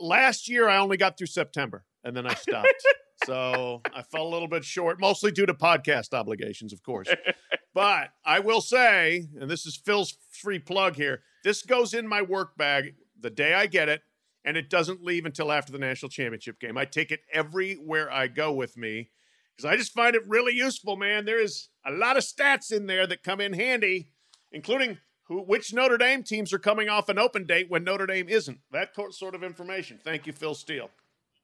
last 0.00 0.48
year 0.48 0.68
I 0.68 0.78
only 0.78 0.96
got 0.96 1.16
through 1.16 1.28
September 1.28 1.84
and 2.02 2.16
then 2.16 2.26
I 2.26 2.34
stopped. 2.34 2.68
so 3.24 3.82
I 3.94 4.02
fell 4.02 4.26
a 4.26 4.28
little 4.28 4.48
bit 4.48 4.64
short, 4.64 5.00
mostly 5.00 5.30
due 5.30 5.46
to 5.46 5.54
podcast 5.54 6.14
obligations, 6.14 6.72
of 6.72 6.82
course. 6.82 7.08
but 7.74 8.10
I 8.24 8.40
will 8.40 8.60
say, 8.60 9.26
and 9.38 9.50
this 9.50 9.66
is 9.66 9.76
Phil's 9.76 10.16
free 10.30 10.58
plug 10.58 10.96
here, 10.96 11.22
this 11.44 11.62
goes 11.62 11.94
in 11.94 12.06
my 12.06 12.22
work 12.22 12.56
bag 12.56 12.94
the 13.20 13.30
day 13.30 13.54
I 13.54 13.66
get 13.66 13.88
it, 13.88 14.02
and 14.44 14.56
it 14.56 14.70
doesn't 14.70 15.04
leave 15.04 15.26
until 15.26 15.52
after 15.52 15.72
the 15.72 15.78
national 15.78 16.10
championship 16.10 16.58
game. 16.60 16.78
I 16.78 16.84
take 16.84 17.10
it 17.10 17.20
everywhere 17.32 18.10
I 18.10 18.26
go 18.26 18.52
with 18.52 18.76
me 18.76 19.10
because 19.56 19.70
I 19.70 19.76
just 19.76 19.92
find 19.92 20.14
it 20.16 20.26
really 20.26 20.54
useful, 20.54 20.96
man. 20.96 21.24
There 21.24 21.40
is 21.40 21.68
a 21.84 21.90
lot 21.90 22.16
of 22.16 22.24
stats 22.24 22.72
in 22.72 22.86
there 22.86 23.06
that 23.06 23.22
come 23.22 23.40
in 23.40 23.52
handy, 23.52 24.12
including 24.52 24.98
who, 25.24 25.42
which 25.42 25.72
Notre 25.74 25.98
Dame 25.98 26.22
teams 26.22 26.52
are 26.52 26.58
coming 26.58 26.88
off 26.88 27.08
an 27.08 27.18
open 27.18 27.44
date 27.46 27.66
when 27.68 27.84
Notre 27.84 28.06
Dame 28.06 28.28
isn't. 28.28 28.58
That 28.72 28.90
sort 29.10 29.34
of 29.34 29.44
information. 29.44 29.98
Thank 30.02 30.26
you, 30.26 30.32
Phil 30.32 30.54
Steele. 30.54 30.90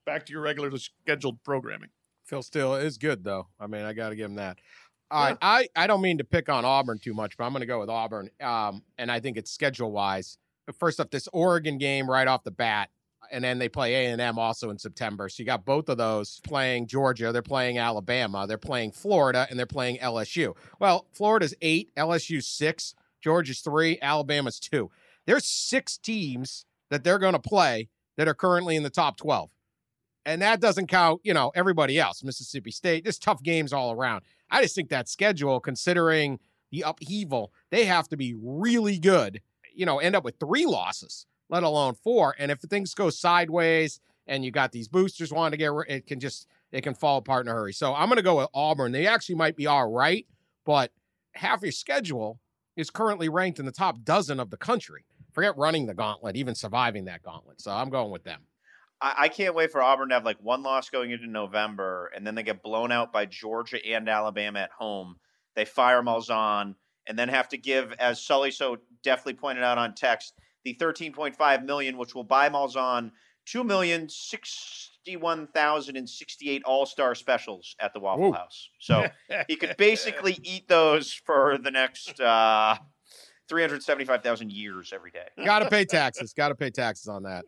Back 0.05 0.27
to 0.27 0.33
your 0.33 0.43
regularly 0.43 0.79
scheduled 0.79 1.43
programming. 1.45 1.91
Phil 2.25 2.43
Steele 2.43 2.75
is 2.75 2.99
good 2.99 3.23
though. 3.23 3.49
I 3.61 3.67
mean, 3.67 3.83
I 3.83 3.93
got 3.93 4.11
to 4.11 4.17
give 4.17 4.31
him 4.31 4.37
that. 4.37 4.59
All 5.11 5.25
right, 5.25 5.39
I 5.41 5.69
I 5.77 5.87
don't 5.87 6.01
mean 6.01 6.19
to 6.19 6.25
pick 6.25 6.49
on 6.49 6.65
Auburn 6.65 6.99
too 6.99 7.15
much, 7.15 7.37
but 7.37 7.45
I'm 7.45 7.53
going 7.53 7.61
to 7.61 7.67
go 7.67 7.79
with 7.79 7.89
Auburn. 7.89 8.29
Um, 8.41 8.83
and 8.99 9.11
I 9.11 9.21
think 9.21 9.37
it's 9.37 9.53
schedule 9.53 9.93
wise. 9.93 10.39
Uh, 10.68 10.72
first 10.72 11.00
up, 11.00 11.11
this 11.11 11.29
Oregon 11.33 11.79
game 11.79 12.09
right 12.09 12.26
off 12.26 12.44
the 12.44 12.50
bat, 12.50 12.90
and 13.31 13.42
then 13.42 13.59
they 13.59 13.68
play 13.68 14.07
A 14.07 14.12
and 14.12 14.20
M 14.20 14.38
also 14.38 14.70
in 14.70 14.79
September. 14.79 15.29
So 15.29 15.42
you 15.42 15.46
got 15.46 15.64
both 15.64 15.88
of 15.88 15.98
those 15.98 16.40
playing 16.44 16.87
Georgia. 16.87 17.33
They're 17.33 17.42
playing 17.42 17.79
Alabama. 17.79 18.46
They're 18.46 18.59
playing 18.59 18.92
Florida, 18.92 19.46
and 19.50 19.59
they're 19.59 19.66
playing 19.66 19.98
LSU. 19.98 20.57
Well, 20.79 21.07
Florida's 21.12 21.55
eight, 21.61 21.90
LSU's 21.96 22.46
six, 22.46 22.94
Georgia's 23.20 23.61
three, 23.61 23.98
Alabama's 24.00 24.61
two. 24.61 24.90
There's 25.26 25.46
six 25.46 25.98
teams 25.98 26.64
that 26.90 27.02
they're 27.02 27.18
going 27.18 27.33
to 27.33 27.38
play 27.38 27.88
that 28.16 28.29
are 28.29 28.35
currently 28.35 28.76
in 28.76 28.83
the 28.83 28.90
top 28.90 29.16
twelve. 29.16 29.50
And 30.24 30.42
that 30.42 30.61
doesn't 30.61 30.88
count, 30.88 31.20
you 31.22 31.33
know, 31.33 31.52
everybody 31.55 32.00
else. 32.00 32.24
Mississippi 32.24 32.72
State, 32.72 33.05
there's 33.05 33.18
tough 33.18 33.42
games 33.44 33.72
all 33.72 33.92
around. 33.92 34.22
I 34.50 34.61
just 34.61 34.74
think 34.74 34.88
that 34.88 35.09
schedule, 35.09 35.61
considering 35.61 36.40
the 36.72 36.83
upheaval, 36.83 37.52
they 37.70 37.85
have 37.85 38.09
to 38.09 38.16
be 38.16 38.35
really 38.37 38.98
good, 38.98 39.40
you 39.77 39.87
know, 39.87 39.99
end 39.99 40.17
up 40.17 40.25
with 40.25 40.39
three 40.41 40.67
losses, 40.67 41.27
let 41.49 41.62
alone 41.62 41.95
four. 41.95 42.35
And 42.39 42.51
if 42.51 42.61
things 42.61 42.95
go 42.95 43.11
sideways 43.11 44.01
and 44.27 44.45
you 44.45 44.51
got 44.51 44.73
these 44.73 44.89
boosters 44.89 45.33
wanting 45.33 45.53
to 45.53 45.57
get, 45.59 45.73
it 45.89 46.07
can 46.07 46.19
just, 46.19 46.49
it 46.73 46.83
can 46.83 46.95
fall 46.95 47.19
apart 47.19 47.47
in 47.47 47.53
a 47.53 47.55
hurry. 47.55 47.73
So 47.73 47.95
I'm 47.95 48.09
going 48.09 48.17
to 48.17 48.23
go 48.23 48.39
with 48.39 48.49
Auburn. 48.55 48.93
They 48.93 49.07
actually 49.07 49.37
might 49.37 49.57
be 49.57 49.67
all 49.67 49.91
right, 49.91 50.27
but 50.65 50.91
half 51.35 51.62
your 51.62 51.73
schedule 51.73 52.41
is 52.77 52.91
currently 52.91 53.29
ranked 53.29 53.59
in 53.59 53.67
the 53.67 53.73
top 53.73 54.03
dozen 54.03 54.41
of 54.41 54.51
the 54.51 54.57
country. 54.57 55.05
Forget 55.33 55.57
running 55.57 55.87
the 55.87 55.95
gauntlet, 55.95 56.37
even 56.37 56.55
surviving 56.55 57.05
that 57.05 57.23
gauntlet. 57.23 57.61
So 57.61 57.71
I'm 57.71 57.91
going 57.91 58.11
with 58.11 58.25
them. 58.25 58.41
I, 59.01 59.29
can't 59.29 59.55
wait 59.55 59.73
for 59.73 59.83
Auburn 59.83 60.09
to 60.09 60.15
have 60.15 60.25
like 60.25 60.39
one 60.41 60.62
loss 60.62 60.89
going 60.89 61.11
into 61.11 61.27
November, 61.27 62.11
and 62.17 62.27
then 62.27 62.35
they 62.35 62.43
get 62.43 62.62
blown 62.62 62.91
out 62.91 63.12
by 63.12 63.27
Georgia 63.27 63.79
and 63.85 64.09
Alabama 64.09 64.61
at 64.61 64.71
home. 64.71 65.17
They 65.55 65.67
fire 65.67 66.03
Malzahn, 66.03 66.75
and 67.07 67.19
then 67.19 67.29
have 67.29 67.49
to 67.49 67.57
give, 67.57 67.92
as 67.99 68.21
Sully 68.23 68.51
so 68.51 68.79
deftly 69.03 69.35
pointed 69.35 69.64
out 69.64 69.79
on 69.79 69.95
text, 69.95 70.35
the 70.64 70.75
13.5 70.75 71.64
million, 71.64 71.97
which 71.97 72.14
will 72.14 72.25
buy 72.25 72.49
Malzahn 72.49 73.11
two 73.47 73.62
million 73.62 74.09
sixty-one 74.09 75.47
thousand 75.49 75.97
and 75.97 76.09
sixty-eight 76.09 76.62
All-Star 76.64 77.14
specials 77.14 77.77
at 77.81 77.95
the 77.95 78.01
Waffle 78.01 78.31
Woo. 78.31 78.33
House. 78.33 78.69
So 78.81 79.07
he 79.49 79.57
could 79.57 79.77
basically 79.79 80.38
eat 80.42 80.69
those 80.69 81.12
for 81.12 81.57
the 81.62 81.71
next 81.71 82.21
uh, 82.21 82.77
375,000 83.49 84.53
years 84.53 84.92
every 84.92 85.12
day. 85.12 85.29
Got 85.45 85.61
to 85.61 85.71
pay 85.71 85.85
taxes. 85.85 86.33
Got 86.33 86.49
to 86.49 86.55
pay 86.55 86.71
taxes 86.71 87.09
on 87.09 87.23
that. 87.23 87.45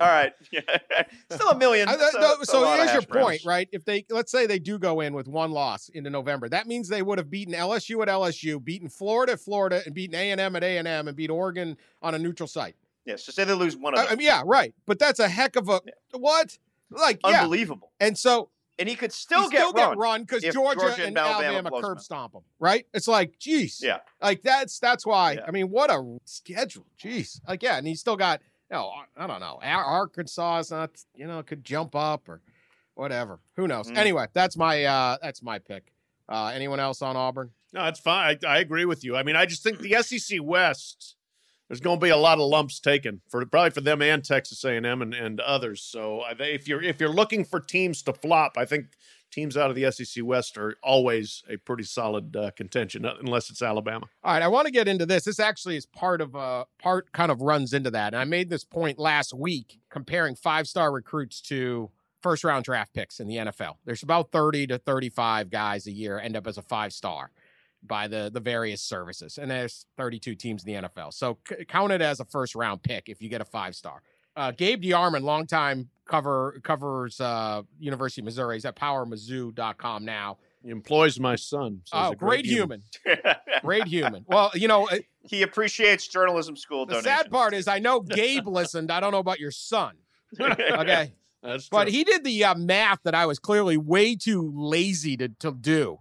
All 0.00 0.08
right. 0.08 0.32
Still 1.30 1.50
a 1.50 1.56
million. 1.58 1.88
I- 1.88 1.96
That's 1.96 2.14
a- 2.14 2.20
no, 2.20 2.34
a 2.40 2.44
so 2.46 2.64
here's 2.74 2.92
your 2.92 3.02
browns. 3.02 3.24
point, 3.26 3.44
right? 3.44 3.68
If 3.72 3.84
they 3.84 4.04
let's 4.10 4.32
say 4.32 4.46
they 4.46 4.58
do 4.58 4.78
go 4.78 5.00
in 5.00 5.12
with 5.14 5.28
one 5.28 5.50
loss 5.52 5.88
into 5.90 6.08
November, 6.10 6.48
that 6.48 6.66
means 6.66 6.88
they 6.88 7.02
would 7.02 7.18
have 7.18 7.30
beaten 7.30 7.54
LSU 7.54 8.00
at 8.02 8.08
LSU, 8.08 8.62
beaten 8.64 8.88
Florida 8.88 9.32
at 9.32 9.40
Florida, 9.40 9.82
and 9.84 9.94
beaten 9.94 10.14
A 10.16 10.30
and 10.30 10.40
M 10.40 10.56
at 10.56 10.64
A 10.64 10.78
and 10.78 10.88
M, 10.88 11.06
and 11.08 11.16
beat 11.16 11.30
Oregon 11.30 11.76
on 12.02 12.14
a 12.14 12.18
neutral 12.18 12.46
site. 12.46 12.76
Yeah, 13.04 13.16
so 13.16 13.32
say 13.32 13.44
they 13.44 13.52
lose 13.52 13.76
one 13.76 13.94
of 13.94 14.00
them. 14.00 14.08
I 14.10 14.14
mean, 14.16 14.26
yeah, 14.26 14.42
right. 14.44 14.74
But 14.86 14.98
that's 14.98 15.20
a 15.20 15.28
heck 15.28 15.56
of 15.56 15.68
a 15.68 15.80
what? 16.12 16.58
Like, 16.90 17.20
yeah. 17.24 17.42
Unbelievable. 17.42 17.92
And 18.00 18.16
so 18.18 18.50
And 18.78 18.88
he 18.88 18.96
could 18.96 19.12
still, 19.12 19.44
he 19.44 19.50
get 19.50 19.60
still 19.68 19.72
run. 19.72 19.90
get 19.90 19.98
run 19.98 20.20
because 20.22 20.42
Georgia, 20.42 20.80
Georgia 20.80 20.94
and 21.02 21.08
and 21.08 21.18
Alabama 21.18 21.54
Alabama, 21.58 21.80
curb 21.82 22.00
stomp 22.00 22.32
them, 22.32 22.42
right? 22.58 22.86
It's 22.94 23.06
like, 23.08 23.38
geez, 23.38 23.80
Yeah. 23.82 23.98
like 24.22 24.42
that's 24.42 24.78
that's 24.80 25.06
why. 25.06 25.32
Yeah. 25.32 25.40
I 25.46 25.50
mean, 25.50 25.70
what 25.70 25.90
a 25.90 26.18
schedule, 26.24 26.86
jeez. 27.02 27.40
Like, 27.48 27.62
yeah, 27.62 27.76
and 27.78 27.86
he's 27.86 28.00
still 28.00 28.16
got, 28.16 28.40
you 28.70 28.76
know, 28.76 28.92
I 29.16 29.26
don't 29.26 29.40
know, 29.40 29.58
Ar- 29.62 29.84
Arkansas 29.84 30.58
is 30.58 30.70
not, 30.70 30.90
you 31.14 31.26
know, 31.26 31.42
could 31.42 31.64
jump 31.64 31.94
up 31.94 32.28
or 32.28 32.40
whatever. 32.94 33.40
Who 33.56 33.66
knows? 33.66 33.90
Mm. 33.90 33.96
Anyway, 33.96 34.26
that's 34.32 34.56
my 34.56 34.84
uh 34.84 35.16
that's 35.22 35.42
my 35.42 35.58
pick. 35.58 35.92
Uh 36.28 36.52
Anyone 36.54 36.80
else 36.80 37.02
on 37.02 37.16
Auburn? 37.16 37.50
No, 37.72 37.84
that's 37.84 38.00
fine. 38.00 38.38
I, 38.44 38.46
I 38.46 38.58
agree 38.58 38.84
with 38.84 39.04
you. 39.04 39.16
I 39.16 39.22
mean, 39.22 39.36
I 39.36 39.46
just 39.46 39.62
think 39.62 39.78
the 39.78 40.02
SEC 40.02 40.38
West. 40.42 41.16
There's 41.68 41.80
going 41.80 42.00
to 42.00 42.04
be 42.04 42.10
a 42.10 42.16
lot 42.16 42.40
of 42.40 42.48
lumps 42.48 42.80
taken 42.80 43.20
for 43.28 43.46
probably 43.46 43.70
for 43.70 43.80
them 43.80 44.02
and 44.02 44.24
Texas 44.24 44.64
A&M 44.64 44.84
and, 44.84 45.14
and 45.14 45.38
others. 45.38 45.80
So 45.80 46.22
I 46.22 46.32
if 46.42 46.66
you're 46.66 46.82
if 46.82 46.98
you're 46.98 47.12
looking 47.12 47.44
for 47.44 47.60
teams 47.60 48.02
to 48.02 48.12
flop, 48.12 48.54
I 48.56 48.64
think 48.64 48.86
teams 49.30 49.56
out 49.56 49.70
of 49.70 49.76
the 49.76 49.90
SEC 49.90 50.24
West 50.24 50.58
are 50.58 50.76
always 50.82 51.42
a 51.48 51.56
pretty 51.56 51.84
solid 51.84 52.36
uh, 52.36 52.50
contention, 52.52 53.04
uh, 53.04 53.14
unless 53.20 53.50
it's 53.50 53.62
Alabama. 53.62 54.06
All 54.22 54.32
right, 54.32 54.42
I 54.42 54.48
want 54.48 54.66
to 54.66 54.72
get 54.72 54.88
into 54.88 55.06
this. 55.06 55.24
This 55.24 55.40
actually 55.40 55.76
is 55.76 55.86
part 55.86 56.20
of 56.20 56.34
uh 56.36 56.64
part 56.78 57.12
kind 57.12 57.30
of 57.30 57.40
runs 57.40 57.72
into 57.72 57.90
that. 57.92 58.14
And 58.14 58.20
I 58.20 58.24
made 58.24 58.50
this 58.50 58.64
point 58.64 58.98
last 58.98 59.32
week 59.32 59.78
comparing 59.90 60.34
five-star 60.36 60.92
recruits 60.92 61.40
to 61.42 61.90
first 62.22 62.44
round 62.44 62.64
draft 62.64 62.92
picks 62.92 63.20
in 63.20 63.26
the 63.26 63.36
NFL. 63.36 63.76
There's 63.84 64.02
about 64.02 64.30
30 64.30 64.68
to 64.68 64.78
35 64.78 65.50
guys 65.50 65.86
a 65.86 65.92
year 65.92 66.18
end 66.18 66.36
up 66.36 66.46
as 66.46 66.58
a 66.58 66.62
five-star 66.62 67.30
by 67.82 68.08
the 68.08 68.30
the 68.32 68.40
various 68.40 68.82
services. 68.82 69.38
And 69.38 69.50
there's 69.50 69.86
32 69.96 70.34
teams 70.34 70.64
in 70.64 70.74
the 70.74 70.88
NFL. 70.88 71.14
So 71.14 71.38
c- 71.48 71.64
count 71.66 71.92
it 71.92 72.02
as 72.02 72.20
a 72.20 72.24
first 72.24 72.54
round 72.54 72.82
pick 72.82 73.08
if 73.08 73.22
you 73.22 73.28
get 73.28 73.40
a 73.40 73.46
five-star. 73.46 74.02
Uh, 74.36 74.52
Gabe 74.52 74.82
DeArmond, 74.82 75.22
longtime 75.22 75.90
cover 76.10 76.60
covers 76.64 77.20
uh, 77.20 77.62
University 77.78 78.20
of 78.20 78.24
Missouri. 78.26 78.56
He's 78.56 78.64
at 78.64 78.76
powermizzou.com 78.76 80.04
now. 80.04 80.38
He 80.62 80.70
employs 80.70 81.18
my 81.18 81.36
son. 81.36 81.80
so 81.86 81.96
Oh, 81.96 82.10
a 82.10 82.16
great, 82.16 82.44
human. 82.44 82.82
Great 83.62 83.86
human. 83.86 84.24
Well, 84.28 84.50
you 84.54 84.68
know, 84.68 84.88
he 85.28 85.42
appreciates 85.42 86.06
journalism 86.08 86.56
school 86.56 86.84
The 86.86 86.94
donations. 86.94 87.16
sad 87.18 87.30
part 87.30 87.54
is, 87.54 87.66
I 87.68 87.78
know 87.78 88.00
Gabe 88.00 88.46
listened. 88.46 88.90
I 88.90 89.00
don't 89.00 89.12
know 89.12 89.18
about 89.18 89.40
your 89.40 89.50
son. 89.50 89.96
Okay, 90.40 91.12
That's 91.42 91.68
but 91.68 91.88
he 91.88 92.04
did 92.04 92.24
the 92.24 92.44
uh, 92.44 92.54
math 92.54 92.98
that 93.04 93.14
I 93.14 93.24
was 93.26 93.38
clearly 93.38 93.76
way 93.78 94.14
too 94.16 94.52
lazy 94.54 95.16
to 95.16 95.28
to 95.40 95.52
do, 95.52 95.98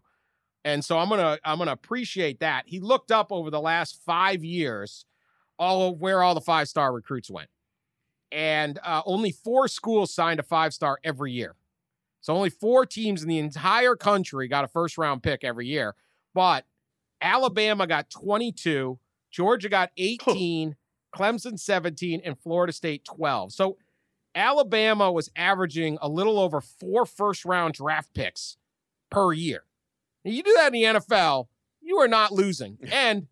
and 0.65 0.83
so 0.83 0.97
I'm 0.99 1.07
gonna 1.09 1.37
I'm 1.45 1.57
gonna 1.57 1.71
appreciate 1.71 2.41
that. 2.41 2.63
He 2.67 2.79
looked 2.81 3.11
up 3.11 3.31
over 3.31 3.49
the 3.49 3.61
last 3.61 4.01
five 4.05 4.43
years, 4.43 5.05
all 5.57 5.89
of 5.89 6.01
where 6.01 6.21
all 6.21 6.35
the 6.35 6.41
five 6.41 6.67
star 6.67 6.93
recruits 6.93 7.31
went, 7.31 7.49
and 8.31 8.79
uh, 8.83 9.01
only 9.05 9.31
four 9.31 9.67
schools 9.67 10.13
signed 10.13 10.39
a 10.39 10.43
five 10.43 10.73
star 10.73 10.99
every 11.03 11.31
year. 11.31 11.55
So 12.21 12.33
only 12.33 12.49
four 12.49 12.85
teams 12.85 13.23
in 13.23 13.29
the 13.29 13.37
entire 13.37 13.95
country 13.95 14.47
got 14.47 14.65
a 14.65 14.67
first 14.67 14.97
round 14.97 15.23
pick 15.23 15.43
every 15.43 15.67
year, 15.67 15.95
but 16.33 16.65
Alabama 17.21 17.87
got 17.87 18.09
22, 18.09 18.99
Georgia 19.31 19.69
got 19.69 19.91
18, 19.97 20.75
Clemson 21.15 21.59
17, 21.59 22.21
and 22.23 22.37
Florida 22.39 22.73
State 22.73 23.05
12. 23.05 23.53
So 23.53 23.77
Alabama 24.35 25.11
was 25.11 25.29
averaging 25.35 25.97
a 26.01 26.09
little 26.09 26.39
over 26.39 26.61
four 26.61 27.05
first 27.05 27.45
round 27.45 27.73
draft 27.73 28.13
picks 28.13 28.57
per 29.09 29.33
year. 29.33 29.63
And 30.23 30.33
you 30.33 30.43
do 30.43 30.53
that 30.57 30.67
in 30.67 30.73
the 30.73 30.83
NFL, 30.83 31.47
you 31.81 31.97
are 31.97 32.07
not 32.07 32.31
losing. 32.31 32.77
And 32.91 33.27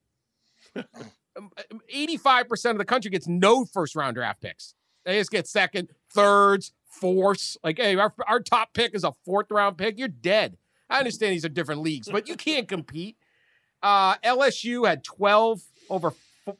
85% 1.93 2.71
of 2.71 2.77
the 2.77 2.85
country 2.85 3.11
gets 3.11 3.27
no 3.27 3.65
first 3.65 3.95
round 3.95 4.15
draft 4.15 4.41
picks. 4.41 4.73
They 5.07 5.19
just 5.19 5.31
get 5.31 5.47
second, 5.47 5.87
thirds, 6.13 6.73
fourths. 6.89 7.57
Like, 7.63 7.77
hey, 7.77 7.95
our, 7.95 8.13
our 8.27 8.41
top 8.41 8.73
pick 8.73 8.93
is 8.93 9.05
a 9.05 9.13
fourth 9.23 9.49
round 9.49 9.77
pick. 9.77 9.97
You're 9.97 10.09
dead. 10.09 10.57
I 10.89 10.99
understand 10.99 11.31
these 11.31 11.45
are 11.45 11.49
different 11.49 11.81
leagues, 11.81 12.09
but 12.09 12.27
you 12.27 12.35
can't 12.35 12.67
compete. 12.67 13.15
Uh, 13.81 14.15
LSU 14.17 14.85
had 14.85 15.05
12 15.05 15.61
over, 15.89 16.13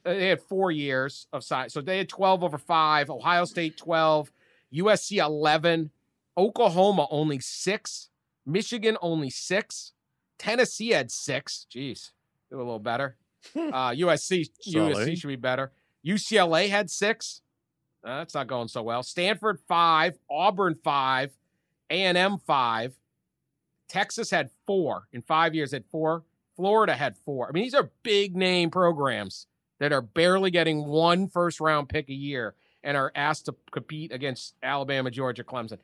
they 0.03 0.29
had 0.29 0.41
four 0.41 0.71
years 0.71 1.27
of 1.33 1.43
size. 1.43 1.73
So 1.73 1.81
they 1.81 1.97
had 1.97 2.07
12 2.07 2.41
over 2.41 2.57
five. 2.57 3.09
Ohio 3.09 3.43
State 3.43 3.75
12, 3.75 4.31
USC 4.75 5.17
11, 5.17 5.91
Oklahoma 6.37 7.07
only 7.11 7.39
six, 7.39 8.09
Michigan 8.45 8.97
only 9.01 9.29
six, 9.29 9.91
Tennessee 10.39 10.91
had 10.91 11.11
six. 11.11 11.67
Jeez, 11.69 12.11
do 12.49 12.55
a 12.55 12.59
little 12.59 12.79
better. 12.79 13.17
Uh, 13.55 13.91
USC, 13.91 14.49
USC 14.67 15.17
should 15.17 15.27
be 15.27 15.37
better. 15.37 15.71
UCLA 16.05 16.69
had 16.69 16.89
six. 16.89 17.41
That's 18.07 18.33
not 18.33 18.47
going 18.47 18.69
so 18.69 18.83
well. 18.83 19.03
Stanford 19.03 19.59
five, 19.67 20.17
Auburn 20.29 20.75
five, 20.83 21.31
A 21.89 22.03
and 22.03 22.17
M 22.17 22.37
five. 22.37 22.95
Texas 23.89 24.29
had 24.29 24.49
four 24.65 25.07
in 25.11 25.21
five 25.21 25.53
years. 25.53 25.71
Had 25.71 25.85
four. 25.91 26.23
Florida 26.55 26.93
had 26.93 27.17
four. 27.17 27.47
I 27.47 27.51
mean, 27.51 27.63
these 27.63 27.73
are 27.73 27.91
big 28.03 28.35
name 28.35 28.71
programs 28.71 29.47
that 29.79 29.91
are 29.91 30.01
barely 30.01 30.51
getting 30.51 30.85
one 30.85 31.27
first 31.27 31.59
round 31.59 31.89
pick 31.89 32.09
a 32.09 32.13
year 32.13 32.55
and 32.83 32.95
are 32.95 33.11
asked 33.13 33.45
to 33.45 33.55
compete 33.71 34.11
against 34.11 34.55
Alabama, 34.63 35.11
Georgia, 35.11 35.43
Clemson. 35.43 35.77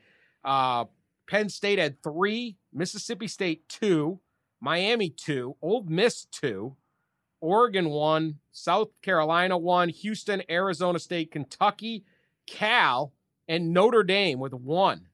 Uh, 0.44 0.86
Penn 1.28 1.48
State 1.48 1.78
had 1.78 2.02
three, 2.02 2.56
Mississippi 2.72 3.28
State 3.28 3.68
two, 3.68 4.18
Miami 4.60 5.10
two, 5.10 5.56
Ole 5.60 5.84
Miss 5.84 6.24
two, 6.24 6.74
Oregon 7.40 7.90
one, 7.90 8.38
South 8.50 9.00
Carolina 9.02 9.58
one, 9.58 9.90
Houston, 9.90 10.42
Arizona 10.50 10.98
State, 10.98 11.30
Kentucky, 11.30 12.04
Cal, 12.46 13.12
and 13.48 13.72
Notre 13.72 14.02
Dame 14.02 14.38
with 14.38 14.54
one. 14.54 15.06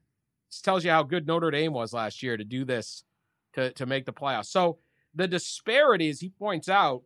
This 0.49 0.61
tells 0.61 0.83
you 0.83 0.91
how 0.91 1.03
good 1.03 1.27
Notre 1.27 1.51
Dame 1.51 1.73
was 1.73 1.93
last 1.93 2.21
year 2.21 2.37
to 2.37 2.43
do 2.43 2.65
this 2.65 3.03
to, 3.53 3.71
to 3.73 3.85
make 3.85 4.05
the 4.05 4.13
playoffs. 4.13 4.47
So 4.47 4.79
the 5.13 5.27
disparities 5.27 6.19
he 6.19 6.29
points 6.29 6.69
out 6.69 7.03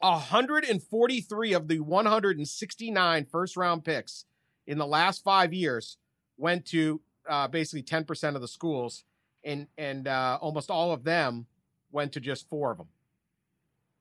143 0.00 1.52
of 1.52 1.68
the 1.68 1.80
169 1.80 3.26
first 3.30 3.56
round 3.56 3.84
picks 3.84 4.24
in 4.66 4.78
the 4.78 4.86
last 4.86 5.24
five 5.24 5.52
years 5.52 5.96
went 6.36 6.66
to 6.66 7.00
uh, 7.28 7.48
basically 7.48 7.82
10% 7.82 8.34
of 8.34 8.40
the 8.40 8.48
schools, 8.48 9.04
and 9.44 9.66
and 9.76 10.08
uh, 10.08 10.38
almost 10.40 10.70
all 10.70 10.92
of 10.92 11.04
them 11.04 11.46
went 11.90 12.12
to 12.12 12.20
just 12.20 12.48
four 12.48 12.70
of 12.70 12.78
them. 12.78 12.88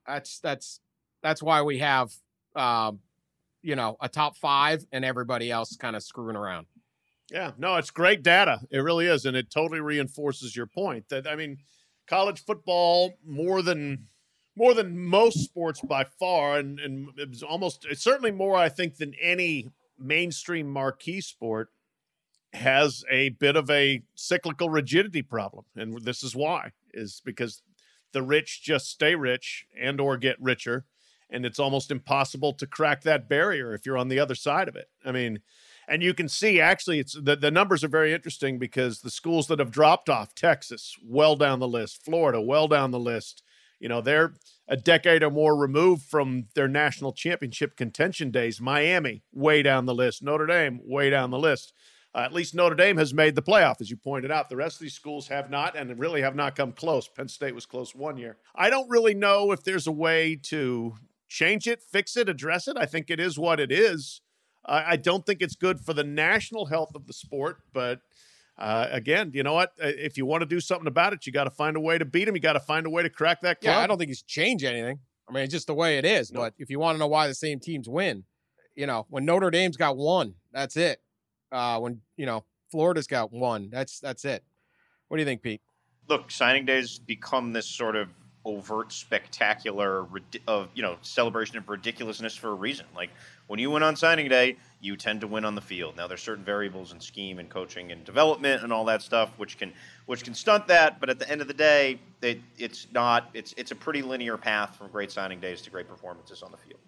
That's 0.06 0.40
that's 0.40 0.80
that's 1.22 1.42
why 1.42 1.62
we 1.62 1.80
have 1.80 2.14
um, 2.56 3.00
you 3.62 3.76
know 3.76 3.98
a 4.02 4.10
top 4.10 4.38
five 4.38 4.86
and 4.92 5.04
everybody 5.04 5.52
else 5.52 5.76
kind 5.76 5.96
of 5.96 6.04
screwing 6.04 6.36
around. 6.36 6.68
Yeah, 7.32 7.52
no, 7.58 7.76
it's 7.76 7.92
great 7.92 8.24
data. 8.24 8.62
It 8.72 8.80
really 8.80 9.08
is, 9.08 9.26
and 9.26 9.36
it 9.36 9.52
totally 9.52 9.82
reinforces 9.82 10.56
your 10.56 10.68
point 10.68 11.10
that 11.10 11.28
I 11.28 11.36
mean, 11.36 11.58
college 12.08 12.44
football 12.44 13.14
more 13.26 13.62
than 13.62 14.08
more 14.56 14.74
than 14.74 14.98
most 14.98 15.44
sports 15.44 15.82
by 15.82 16.04
far, 16.04 16.58
and 16.58 16.80
and 16.80 17.10
it 17.18 17.30
was 17.30 17.44
almost 17.44 17.86
it's 17.90 18.04
certainly 18.04 18.32
more 18.32 18.56
I 18.56 18.70
think 18.70 18.98
than 18.98 19.14
any 19.22 19.70
mainstream 20.00 20.70
marquee 20.70 21.22
sport 21.22 21.70
has 22.54 23.04
a 23.12 23.30
bit 23.30 23.56
of 23.56 23.70
a 23.70 24.02
cyclical 24.16 24.70
rigidity 24.70 25.22
problem, 25.22 25.66
and 25.76 26.02
this 26.04 26.24
is 26.24 26.36
why 26.36 26.72
is 26.94 27.22
because 27.26 27.62
the 28.14 28.24
rich 28.24 28.62
just 28.64 28.90
stay 28.90 29.16
rich 29.16 29.66
and 29.80 30.00
or 30.00 30.18
get 30.18 30.42
richer, 30.42 30.86
and 31.30 31.46
it's 31.46 31.60
almost 31.60 31.92
impossible 31.92 32.54
to 32.54 32.68
crack 32.68 33.02
that 33.02 33.28
barrier 33.28 33.74
if 33.74 33.86
you're 33.86 33.98
on 33.98 34.08
the 34.08 34.20
other 34.20 34.36
side 34.36 34.68
of 34.68 34.76
it. 34.76 34.88
I 35.06 35.12
mean 35.12 35.40
and 35.90 36.04
you 36.04 36.14
can 36.14 36.28
see 36.28 36.60
actually 36.60 37.00
it's 37.00 37.14
the, 37.14 37.38
the 37.38 37.52
numbers 37.52 37.82
are 37.84 37.88
very 37.88 38.14
interesting 38.14 38.60
because 38.60 39.00
the 39.00 39.10
schools 39.10 39.48
that 39.48 39.60
have 39.60 39.72
dropped 39.72 40.10
off 40.10 40.36
texas 40.36 40.98
well 41.02 41.38
down 41.38 41.60
the 41.60 41.68
list 41.68 42.04
florida 42.04 42.42
well 42.42 42.68
down 42.68 42.92
the 42.92 43.00
list 43.00 43.42
you 43.80 43.90
know, 43.90 44.02
they're 44.02 44.34
a 44.68 44.78
decade 44.78 45.24
or 45.24 45.30
more 45.32 45.56
removed 45.56 46.04
from 46.04 46.48
their 46.56 46.68
national 46.68 47.14
championship 47.14 47.78
contention 47.78 48.32
days. 48.32 48.60
Miami, 48.60 49.24
way 49.32 49.62
down 49.62 49.86
the 49.86 49.96
list. 49.96 50.24
Notre 50.24 50.48
Dame, 50.48 50.82
way 50.84 51.10
down 51.10 51.30
the 51.30 51.40
list. 51.40 51.74
Uh, 52.16 52.20
at 52.20 52.34
least 52.34 52.56
Notre 52.56 52.76
Dame 52.76 52.98
has 52.98 53.14
made 53.14 53.36
the 53.36 53.42
playoff, 53.42 53.80
as 53.80 53.92
you 53.92 53.98
pointed 53.98 54.32
out. 54.32 54.50
The 54.50 54.56
rest 54.56 54.78
of 54.78 54.82
these 54.82 54.94
schools 54.94 55.28
have 55.28 55.52
not, 55.52 55.76
and 55.76 56.00
really 56.00 56.22
have 56.22 56.36
not 56.36 56.56
come 56.56 56.72
close. 56.72 57.08
Penn 57.08 57.28
State 57.28 57.54
was 57.54 57.66
close 57.66 57.94
one 57.94 58.18
year. 58.18 58.38
I 58.56 58.70
don't 58.70 58.90
really 58.90 59.14
know 59.14 59.52
if 59.52 59.64
there's 59.64 59.88
a 59.88 59.92
way 59.92 60.36
to 60.44 60.96
change 61.28 61.68
it, 61.68 61.82
fix 61.82 62.18
it, 62.18 62.30
address 62.30 62.68
it. 62.68 62.78
I 62.78 62.86
think 62.86 63.10
it 63.10 63.20
is 63.20 63.38
what 63.38 63.60
it 63.60 63.72
is. 63.72 64.22
Uh, 64.66 64.84
I 64.86 64.96
don't 64.98 65.26
think 65.26 65.42
it's 65.42 65.56
good 65.56 65.80
for 65.80 65.94
the 65.94 66.04
national 66.04 66.66
health 66.66 66.94
of 66.96 67.08
the 67.08 67.14
sport, 67.14 67.60
but 67.74 68.02
uh, 68.58 68.88
again, 68.92 69.32
you 69.34 69.44
know 69.44 69.54
what? 69.54 69.72
Uh, 69.82 69.88
if 69.88 70.18
you 70.18 70.26
want 70.26 70.42
to 70.42 70.46
do 70.46 70.60
something 70.60 70.88
about 70.88 71.14
it, 71.14 71.26
you 71.26 71.32
got 71.32 71.46
to 71.46 71.52
find 71.52 71.78
a 71.78 71.80
way 71.80 71.98
to 71.98 72.06
beat 72.06 72.28
him. 72.28 72.36
You 72.36 72.42
got 72.42 72.54
to 72.54 72.60
find 72.60 72.86
a 72.86 72.90
way 72.90 73.04
to 73.04 73.10
crack 73.10 73.42
that 73.42 73.62
club. 73.62 73.76
Yeah, 73.76 73.80
I 73.80 73.88
don't 73.88 73.98
think 73.98 74.10
he's 74.10 74.24
changed 74.24 74.66
anything. 74.66 75.00
I 75.30 75.34
mean, 75.34 75.44
it's 75.44 75.54
just 75.54 75.68
the 75.68 75.74
way 75.74 75.98
it 75.98 76.06
is. 76.06 76.32
No. 76.32 76.42
But 76.42 76.54
if 76.58 76.70
you 76.70 76.80
want 76.80 76.96
to 76.96 77.00
know 77.00 77.08
why 77.08 77.28
the 77.28 77.36
same 77.36 77.60
teams 77.60 77.88
win, 77.88 78.24
you 78.76 78.88
know, 78.88 79.06
when 79.10 79.26
Notre 79.26 79.52
Dame's 79.52 79.78
got 79.78 79.98
one, 79.98 80.34
that's 80.52 80.78
it. 80.78 81.02
Uh, 81.52 81.80
when 81.80 82.02
you 82.18 82.26
know 82.26 82.44
Florida's 82.72 83.08
got 83.08 83.32
one, 83.32 83.70
that's 83.70 84.00
that's 84.00 84.26
it. 84.26 84.44
What 85.08 85.18
do 85.18 85.22
you 85.22 85.26
think, 85.26 85.42
Pete? 85.42 85.62
look, 86.08 86.32
signing 86.32 86.66
days 86.66 87.00
become 87.00 87.54
this 87.54 87.68
sort 87.68 87.96
of 87.96 88.10
overt, 88.48 88.94
spectacular 88.94 90.08
of 90.48 90.70
you 90.74 90.82
know 90.82 90.98
celebration 91.02 91.58
of 91.58 91.68
ridiculousness 91.68 92.36
for 92.36 92.50
a 92.50 92.54
reason. 92.56 92.86
Like 92.96 93.10
when 93.48 93.60
you 93.60 93.70
win 93.70 93.84
on 93.84 93.96
signing 93.96 94.30
day, 94.30 94.56
you 94.80 94.96
tend 94.96 95.22
to 95.22 95.28
win 95.28 95.44
on 95.44 95.54
the 95.54 95.62
field. 95.62 95.98
Now 95.98 96.08
there's 96.08 96.22
certain 96.22 96.46
variables 96.46 96.94
in 96.94 97.00
scheme 97.00 97.40
and 97.40 97.50
coaching 97.50 97.92
and 97.92 98.04
development 98.06 98.64
and 98.64 98.72
all 98.72 98.86
that 98.86 99.02
stuff 99.02 99.32
which 99.38 99.58
can 99.58 99.74
which 100.06 100.24
can 100.24 100.34
stunt 100.34 100.66
that. 100.68 101.00
But 101.00 101.10
at 101.10 101.20
the 101.20 101.30
end 101.30 101.42
of 101.42 101.48
the 101.48 101.54
day, 101.54 102.00
it, 102.22 102.40
it's 102.58 102.88
not. 102.94 103.30
It's 103.34 103.54
it's 103.58 103.72
a 103.72 103.76
pretty 103.76 104.02
linear 104.02 104.38
path 104.38 104.78
from 104.78 104.88
great 104.90 105.12
signing 105.12 105.40
days 105.40 105.62
to 105.64 105.70
great 105.70 105.88
performances 105.88 106.42
on 106.42 106.52
the 106.52 106.58
field. 106.58 106.80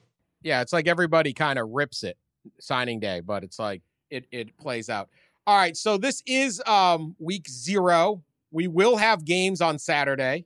Yeah, 0.42 0.62
it's 0.62 0.74
like 0.74 0.88
everybody 0.88 1.34
kind 1.34 1.60
of 1.60 1.70
rips 1.70 2.04
it 2.04 2.18
signing 2.60 3.00
day, 3.00 3.20
but 3.20 3.44
it's 3.44 3.60
like 3.60 3.82
it 4.10 4.26
it 4.32 4.58
plays 4.58 4.90
out. 4.90 5.10
All 5.46 5.58
right, 5.58 5.76
so 5.76 5.98
this 5.98 6.24
is 6.26 6.62
um 6.66 7.16
week 7.20 7.50
0. 7.50 8.24
We 8.52 8.68
will 8.68 8.98
have 8.98 9.26
games 9.26 9.62
on 9.62 9.78
Saturday. 9.78 10.46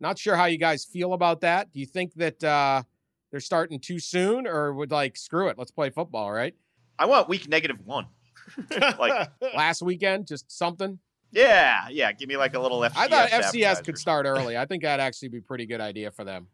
Not 0.00 0.18
sure 0.18 0.36
how 0.36 0.44
you 0.46 0.58
guys 0.58 0.84
feel 0.84 1.12
about 1.12 1.40
that. 1.40 1.72
Do 1.72 1.80
you 1.80 1.86
think 1.86 2.14
that 2.14 2.42
uh 2.44 2.82
they're 3.30 3.40
starting 3.40 3.80
too 3.80 3.98
soon 3.98 4.46
or 4.46 4.72
would 4.74 4.90
like 4.90 5.16
screw 5.16 5.48
it, 5.48 5.58
let's 5.58 5.70
play 5.72 5.90
football, 5.90 6.30
right? 6.30 6.54
I 6.98 7.06
want 7.06 7.28
week 7.28 7.48
negative 7.48 7.78
one. 7.84 8.06
like 8.98 9.28
Last 9.54 9.82
weekend, 9.82 10.26
just 10.28 10.50
something. 10.50 10.98
yeah, 11.32 11.88
yeah. 11.90 12.12
Give 12.12 12.28
me 12.28 12.36
like 12.36 12.54
a 12.54 12.60
little 12.60 12.78
FCS. 12.80 12.92
I 12.96 13.08
thought 13.08 13.28
FCS 13.30 13.84
could 13.84 13.98
start 13.98 14.24
early. 14.28 14.56
I 14.56 14.64
think 14.66 14.82
that'd 14.84 15.02
actually 15.02 15.28
be 15.28 15.38
a 15.38 15.42
pretty 15.42 15.66
good 15.66 15.80
idea 15.80 16.10
for 16.12 16.24
them. 16.24 16.46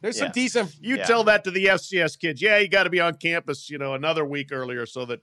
There's 0.00 0.18
some 0.18 0.26
Yeah. 0.28 0.32
decent 0.32 0.74
you 0.80 0.96
Yeah. 0.98 1.04
tell 1.04 1.24
that 1.24 1.42
to 1.44 1.50
the 1.50 1.66
FCS 1.66 2.16
kids. 2.18 2.40
Yeah, 2.40 2.58
you 2.58 2.68
got 2.68 2.84
to 2.84 2.90
be 2.90 3.00
on 3.00 3.14
campus, 3.16 3.68
you 3.70 3.78
know, 3.78 3.94
another 3.94 4.24
week 4.24 4.52
earlier 4.52 4.86
so 4.86 5.04
that 5.06 5.20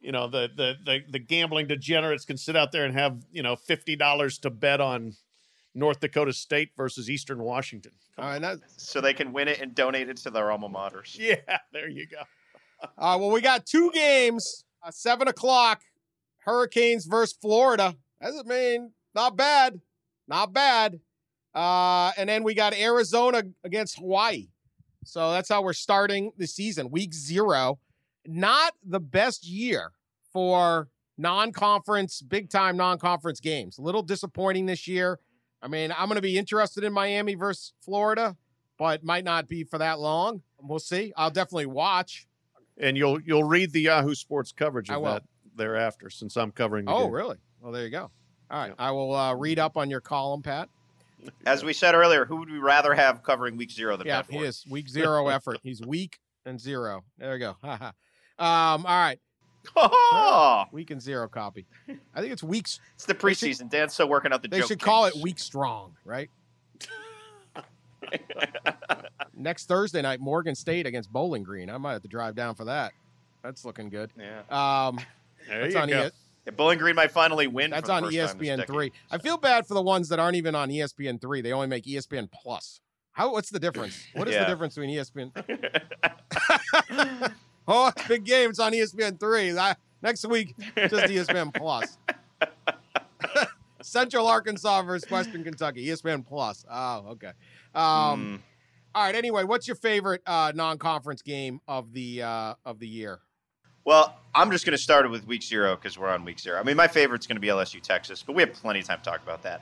you 0.00 0.12
know 0.12 0.28
the 0.28 0.48
the 0.56 0.74
the, 0.84 0.98
the 1.10 1.18
gambling 1.18 1.66
degenerates 1.68 2.24
can 2.24 2.36
sit 2.38 2.56
out 2.56 2.72
there 2.72 2.84
and 2.84 2.94
have 2.94 3.22
you 3.30 3.42
know 3.42 3.54
fifty 3.54 3.96
dollars 3.96 4.38
to 4.40 4.50
bet 4.50 4.80
on 4.80 5.14
North 5.74 6.00
Dakota 6.00 6.32
State 6.32 6.70
versus 6.76 7.08
Eastern 7.08 7.42
Washington. 7.42 7.92
All 8.18 8.24
right, 8.24 8.40
that, 8.40 8.58
so 8.76 9.00
they 9.00 9.14
can 9.14 9.32
win 9.32 9.48
it 9.48 9.60
and 9.60 9.74
donate 9.74 10.08
it 10.08 10.16
to 10.18 10.30
their 10.30 10.50
alma 10.50 10.68
maters. 10.68 11.16
Yeah, 11.18 11.36
there 11.72 11.88
you 11.88 12.06
go. 12.06 12.22
Uh, 12.96 13.14
well, 13.20 13.30
we 13.30 13.42
got 13.42 13.66
two 13.66 13.90
games, 13.92 14.64
uh, 14.82 14.90
seven 14.90 15.28
o'clock. 15.28 15.82
Hurricanes 16.38 17.04
versus 17.04 17.36
Florida. 17.38 17.94
That's 18.22 18.38
I 18.38 18.42
mean, 18.48 18.92
not 19.14 19.36
bad, 19.36 19.80
not 20.26 20.54
bad. 20.54 20.98
Uh, 21.54 22.12
and 22.16 22.28
then 22.28 22.42
we 22.42 22.54
got 22.54 22.72
Arizona 22.72 23.42
against 23.64 23.98
Hawaii. 23.98 24.48
So 25.04 25.30
that's 25.30 25.48
how 25.48 25.62
we're 25.62 25.72
starting 25.72 26.32
the 26.36 26.46
season, 26.46 26.90
week 26.90 27.12
zero. 27.12 27.78
Not 28.26 28.74
the 28.82 29.00
best 29.00 29.46
year 29.46 29.92
for 30.32 30.88
non-conference, 31.18 32.22
big-time 32.22 32.76
non-conference 32.76 33.40
games. 33.40 33.78
A 33.78 33.82
little 33.82 34.02
disappointing 34.02 34.66
this 34.66 34.86
year. 34.86 35.18
I 35.62 35.68
mean, 35.68 35.92
I'm 35.96 36.06
going 36.08 36.16
to 36.16 36.22
be 36.22 36.38
interested 36.38 36.84
in 36.84 36.92
Miami 36.92 37.34
versus 37.34 37.72
Florida, 37.82 38.36
but 38.78 39.04
might 39.04 39.24
not 39.24 39.46
be 39.48 39.64
for 39.64 39.78
that 39.78 39.98
long. 40.00 40.42
We'll 40.62 40.78
see. 40.78 41.12
I'll 41.16 41.30
definitely 41.30 41.66
watch. 41.66 42.26
And 42.78 42.96
you'll 42.96 43.20
you'll 43.20 43.44
read 43.44 43.72
the 43.72 43.82
Yahoo 43.82 44.14
Sports 44.14 44.52
coverage 44.52 44.90
of 44.90 45.02
that 45.02 45.22
thereafter, 45.54 46.08
since 46.08 46.36
I'm 46.36 46.50
covering. 46.50 46.86
The 46.86 46.92
Oh, 46.92 47.04
game. 47.04 47.12
really? 47.12 47.36
Well, 47.60 47.72
there 47.72 47.84
you 47.84 47.90
go. 47.90 48.10
All 48.50 48.58
right. 48.58 48.68
Yeah. 48.68 48.74
I 48.78 48.90
will 48.92 49.14
uh, 49.14 49.34
read 49.34 49.58
up 49.58 49.76
on 49.76 49.90
your 49.90 50.00
column, 50.00 50.42
Pat. 50.42 50.68
As 51.44 51.62
we 51.62 51.74
said 51.74 51.94
earlier, 51.94 52.24
who 52.24 52.36
would 52.36 52.50
we 52.50 52.58
rather 52.58 52.94
have 52.94 53.22
covering 53.22 53.58
week 53.58 53.70
zero 53.70 53.98
than 53.98 54.06
Yeah, 54.06 54.22
Pat 54.22 54.30
he 54.30 54.38
is 54.38 54.64
week 54.70 54.88
zero 54.88 55.28
effort. 55.28 55.58
He's 55.62 55.82
weak 55.82 56.18
and 56.46 56.58
zero. 56.58 57.04
There 57.18 57.32
we 57.32 57.38
go. 57.38 57.56
um, 57.62 57.92
all 58.38 58.82
right. 58.84 59.18
Oh, 59.76 60.64
Week 60.72 60.90
and 60.90 61.00
zero 61.02 61.28
copy. 61.28 61.66
I 62.14 62.20
think 62.20 62.32
it's 62.32 62.42
weeks. 62.42 62.80
it's 62.94 63.04
the 63.06 63.14
preseason. 63.14 63.70
Dan's 63.70 63.94
still 63.94 64.08
working 64.08 64.32
out 64.32 64.42
the 64.42 64.48
They 64.48 64.58
joke 64.60 64.68
should 64.68 64.80
call 64.80 65.04
it 65.06 65.14
week 65.22 65.38
strong, 65.38 65.94
right? 66.04 66.30
Next 69.34 69.66
Thursday 69.66 70.02
night, 70.02 70.20
Morgan 70.20 70.54
State 70.54 70.86
against 70.86 71.12
Bowling 71.12 71.42
Green. 71.42 71.70
I 71.70 71.78
might 71.78 71.92
have 71.92 72.02
to 72.02 72.08
drive 72.08 72.34
down 72.34 72.54
for 72.54 72.64
that. 72.66 72.92
That's 73.42 73.64
looking 73.64 73.88
good. 73.88 74.10
Yeah. 74.18 74.40
Um, 74.50 74.98
There 75.48 75.60
that's 75.62 75.74
you 75.74 75.80
on 75.80 75.88
go. 75.88 75.98
ES- 76.02 76.12
Yeah, 76.46 76.52
Bowling 76.52 76.78
Green 76.78 76.94
might 76.96 77.10
finally 77.10 77.46
win. 77.46 77.70
that's 77.70 77.82
for 77.82 77.86
the 78.00 78.06
on 78.06 78.12
E 78.12 78.16
first 78.18 78.36
ESPN 78.38 78.56
decade. 78.58 78.66
three. 78.66 78.92
I 79.10 79.18
feel 79.18 79.36
bad 79.38 79.66
for 79.66 79.74
the 79.74 79.82
ones 79.82 80.08
that 80.08 80.18
aren't 80.18 80.36
even 80.36 80.54
on 80.54 80.70
E 80.70 80.78
ESPN 80.80 81.20
three. 81.20 81.40
They 81.40 81.52
only 81.52 81.66
make 81.68 81.86
E 81.86 81.96
ESPN 81.96 82.30
plus. 82.32 82.80
How? 83.12 83.32
What's 83.32 83.50
the 83.50 83.60
difference? 83.60 84.02
What 84.14 84.28
is 84.28 84.34
Yeah. 84.34 84.44
the 84.44 84.50
difference 84.50 84.74
between 84.74 84.90
E 84.90 84.96
ESPN? 84.96 85.32
oh, 87.72 87.92
big 88.08 88.24
game. 88.24 88.50
It's 88.50 88.58
on 88.58 88.72
ESPN 88.72 89.18
three. 89.20 89.56
I- 89.56 89.76
next 90.02 90.26
week, 90.26 90.54
just 90.76 91.06
ESPN 91.06 91.54
plus. 91.54 91.96
Central 93.82 94.26
Arkansas 94.26 94.82
versus 94.82 95.10
Western 95.10 95.42
Kentucky. 95.44 95.86
ESPN 95.86 96.26
plus. 96.26 96.64
Oh, 96.70 97.06
okay. 97.12 97.32
Um, 97.74 97.82
Mm. 97.84 98.40
All 98.92 99.04
right. 99.04 99.14
Anyway, 99.14 99.44
what's 99.44 99.68
your 99.68 99.76
favorite 99.76 100.20
uh, 100.26 100.50
non-conference 100.54 101.22
game 101.22 101.60
of 101.68 101.92
the 101.92 102.22
uh, 102.22 102.54
of 102.64 102.80
the 102.80 102.88
year? 102.88 103.20
Well, 103.84 104.16
I'm 104.34 104.50
just 104.50 104.66
going 104.66 104.76
to 104.76 104.82
start 104.82 105.06
it 105.06 105.08
with 105.10 105.26
week 105.26 105.42
zero 105.42 105.76
because 105.76 105.96
we're 105.96 106.08
on 106.10 106.24
week 106.24 106.38
zero. 106.40 106.58
I 106.58 106.64
mean, 106.64 106.76
my 106.76 106.88
favorite's 106.88 107.26
going 107.26 107.36
to 107.36 107.40
be 107.40 107.46
LSU 107.48 107.80
Texas, 107.80 108.22
but 108.22 108.34
we 108.34 108.42
have 108.42 108.52
plenty 108.52 108.80
of 108.80 108.86
time 108.86 108.98
to 108.98 109.04
talk 109.04 109.22
about 109.22 109.42
that. 109.44 109.60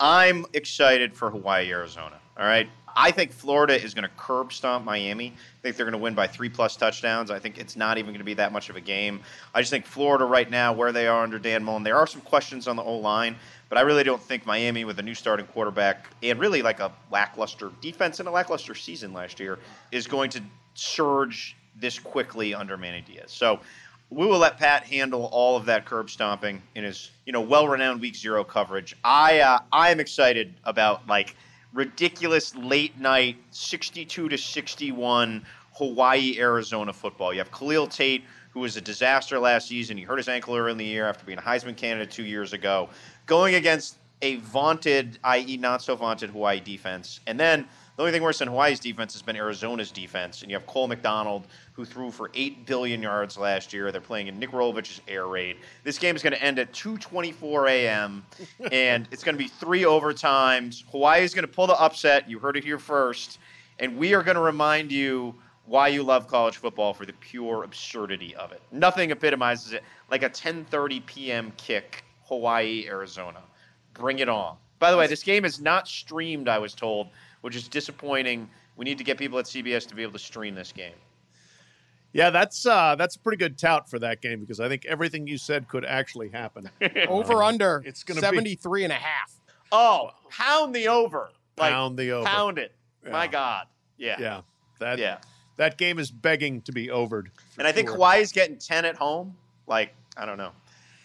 I'm 0.00 0.44
excited 0.54 1.14
for 1.14 1.30
Hawaii 1.30 1.70
Arizona. 1.70 2.18
All 2.38 2.46
right. 2.46 2.68
I 2.96 3.10
think 3.10 3.32
Florida 3.32 3.80
is 3.80 3.94
going 3.94 4.04
to 4.04 4.14
curb 4.16 4.52
stomp 4.52 4.84
Miami. 4.84 5.28
I 5.28 5.62
think 5.62 5.76
they're 5.76 5.86
going 5.86 5.92
to 5.92 5.98
win 5.98 6.14
by 6.14 6.26
three 6.26 6.48
plus 6.48 6.76
touchdowns. 6.76 7.30
I 7.30 7.38
think 7.38 7.58
it's 7.58 7.76
not 7.76 7.98
even 7.98 8.10
going 8.10 8.18
to 8.18 8.24
be 8.24 8.34
that 8.34 8.52
much 8.52 8.70
of 8.70 8.76
a 8.76 8.80
game. 8.80 9.20
I 9.54 9.60
just 9.60 9.70
think 9.70 9.86
Florida 9.86 10.24
right 10.24 10.50
now, 10.50 10.72
where 10.72 10.92
they 10.92 11.06
are 11.06 11.22
under 11.22 11.38
Dan 11.38 11.62
Mullen, 11.64 11.82
there 11.82 11.96
are 11.96 12.06
some 12.06 12.20
questions 12.20 12.68
on 12.68 12.76
the 12.76 12.82
O 12.82 12.96
line, 12.96 13.36
but 13.68 13.78
I 13.78 13.82
really 13.82 14.04
don't 14.04 14.22
think 14.22 14.46
Miami 14.46 14.84
with 14.84 14.98
a 14.98 15.02
new 15.02 15.14
starting 15.14 15.46
quarterback 15.46 16.08
and 16.22 16.38
really 16.38 16.62
like 16.62 16.80
a 16.80 16.92
lackluster 17.10 17.70
defense 17.80 18.18
and 18.18 18.28
a 18.28 18.32
lackluster 18.32 18.74
season 18.74 19.12
last 19.12 19.40
year 19.40 19.58
is 19.92 20.06
going 20.06 20.30
to 20.30 20.42
surge 20.74 21.56
this 21.76 21.98
quickly 21.98 22.54
under 22.54 22.76
Manny 22.76 23.00
Diaz. 23.00 23.30
So 23.30 23.60
we 24.10 24.26
will 24.26 24.38
let 24.38 24.58
Pat 24.58 24.82
handle 24.84 25.26
all 25.26 25.56
of 25.56 25.66
that 25.66 25.84
curb 25.84 26.10
stomping 26.10 26.60
in 26.74 26.84
his, 26.84 27.10
you 27.26 27.32
know, 27.32 27.40
well-renowned 27.40 28.00
Week 28.00 28.16
Zero 28.16 28.42
coverage. 28.42 28.96
I 29.04 29.40
uh, 29.40 29.60
I 29.72 29.90
am 29.90 30.00
excited 30.00 30.54
about 30.64 31.06
like 31.06 31.36
ridiculous 31.72 32.54
late 32.54 32.98
night, 32.98 33.36
sixty-two 33.50 34.28
to 34.28 34.38
sixty-one 34.38 35.44
Hawaii 35.74 36.38
Arizona 36.38 36.92
football. 36.92 37.32
You 37.32 37.38
have 37.38 37.52
Khalil 37.52 37.86
Tate, 37.86 38.24
who 38.50 38.60
was 38.60 38.76
a 38.76 38.80
disaster 38.80 39.38
last 39.38 39.68
season. 39.68 39.96
He 39.96 40.04
hurt 40.04 40.18
his 40.18 40.28
ankle 40.28 40.56
early 40.56 40.72
in 40.72 40.78
the 40.78 40.84
year 40.84 41.06
after 41.08 41.24
being 41.24 41.38
a 41.38 41.42
Heisman 41.42 41.76
candidate 41.76 42.10
two 42.10 42.24
years 42.24 42.52
ago, 42.52 42.88
going 43.26 43.54
against 43.54 43.98
a 44.22 44.36
vaunted, 44.36 45.18
i.e., 45.24 45.56
not 45.56 45.80
so 45.82 45.96
vaunted 45.96 46.30
Hawaii 46.30 46.60
defense, 46.60 47.20
and 47.26 47.38
then. 47.38 47.66
The 47.96 48.04
only 48.04 48.12
thing 48.12 48.22
worse 48.22 48.38
than 48.38 48.48
Hawaii's 48.48 48.80
defense 48.80 49.12
has 49.12 49.20
been 49.20 49.36
Arizona's 49.36 49.90
defense. 49.90 50.40
And 50.40 50.50
you 50.50 50.56
have 50.56 50.66
Cole 50.66 50.88
McDonald, 50.88 51.46
who 51.80 51.86
threw 51.86 52.10
for 52.10 52.30
8 52.34 52.66
billion 52.66 53.00
yards 53.00 53.38
last 53.38 53.72
year. 53.72 53.90
They're 53.90 54.02
playing 54.02 54.26
in 54.26 54.38
Nick 54.38 54.50
Rolovich's 54.50 55.00
air 55.08 55.26
raid. 55.26 55.56
This 55.82 55.98
game 55.98 56.14
is 56.14 56.22
going 56.22 56.34
to 56.34 56.42
end 56.42 56.58
at 56.58 56.72
2.24 56.74 57.70
a.m., 57.70 58.22
and 58.72 59.08
it's 59.10 59.24
going 59.24 59.34
to 59.34 59.42
be 59.42 59.48
three 59.48 59.82
overtimes. 59.82 60.84
Hawaii 60.90 61.22
is 61.22 61.32
going 61.32 61.46
to 61.46 61.52
pull 61.52 61.66
the 61.66 61.80
upset. 61.80 62.28
You 62.28 62.38
heard 62.38 62.58
it 62.58 62.64
here 62.64 62.78
first. 62.78 63.38
And 63.78 63.96
we 63.96 64.12
are 64.12 64.22
going 64.22 64.34
to 64.34 64.42
remind 64.42 64.92
you 64.92 65.34
why 65.64 65.88
you 65.88 66.02
love 66.02 66.28
college 66.28 66.58
football 66.58 66.92
for 66.92 67.06
the 67.06 67.14
pure 67.14 67.64
absurdity 67.64 68.36
of 68.36 68.52
it. 68.52 68.60
Nothing 68.72 69.10
epitomizes 69.10 69.72
it 69.72 69.82
like 70.10 70.22
a 70.22 70.28
10:30 70.28 71.06
p.m. 71.06 71.50
kick, 71.56 72.04
Hawaii, 72.24 72.84
Arizona. 72.88 73.40
Bring 73.94 74.18
it 74.18 74.28
on. 74.28 74.56
By 74.80 74.90
the 74.90 74.98
way, 74.98 75.06
this 75.06 75.22
game 75.22 75.46
is 75.46 75.60
not 75.60 75.88
streamed, 75.88 76.46
I 76.46 76.58
was 76.58 76.74
told, 76.74 77.08
which 77.40 77.56
is 77.56 77.68
disappointing. 77.68 78.50
We 78.76 78.84
need 78.84 78.98
to 78.98 79.04
get 79.04 79.16
people 79.16 79.38
at 79.38 79.46
CBS 79.46 79.88
to 79.88 79.94
be 79.94 80.02
able 80.02 80.12
to 80.12 80.18
stream 80.18 80.54
this 80.54 80.72
game. 80.72 80.94
Yeah, 82.12 82.30
that's 82.30 82.66
uh, 82.66 82.96
that's 82.96 83.16
a 83.16 83.18
pretty 83.20 83.36
good 83.36 83.56
tout 83.58 83.88
for 83.88 83.98
that 84.00 84.20
game 84.20 84.40
because 84.40 84.58
I 84.60 84.68
think 84.68 84.84
everything 84.86 85.26
you 85.26 85.38
said 85.38 85.68
could 85.68 85.84
actually 85.84 86.28
happen. 86.28 86.68
Over 87.08 87.42
under 87.42 87.82
It's 87.86 88.02
gonna 88.02 88.20
be- 88.20 88.26
73 88.26 88.84
and 88.84 88.92
a 88.92 88.96
half. 88.96 89.32
Oh, 89.72 90.10
pound 90.30 90.74
the 90.74 90.88
over. 90.88 91.30
Like, 91.56 91.72
pound 91.72 91.96
the 91.96 92.10
over. 92.10 92.26
Pound 92.26 92.58
it. 92.58 92.72
My 93.08 93.28
God. 93.28 93.66
Yeah. 93.96 94.16
Yeah, 94.18 94.40
that 94.80 94.98
Yeah. 94.98 95.18
that 95.58 95.78
game 95.78 95.98
is 96.00 96.10
begging 96.10 96.62
to 96.62 96.72
be 96.72 96.88
overed. 96.88 97.26
And 97.58 97.66
I 97.68 97.72
think 97.72 97.86
sure. 97.88 97.94
Hawaii's 97.94 98.32
getting 98.32 98.56
10 98.58 98.84
at 98.84 98.96
home. 98.96 99.36
Like, 99.68 99.94
I 100.16 100.26
don't 100.26 100.38
know. 100.38 100.50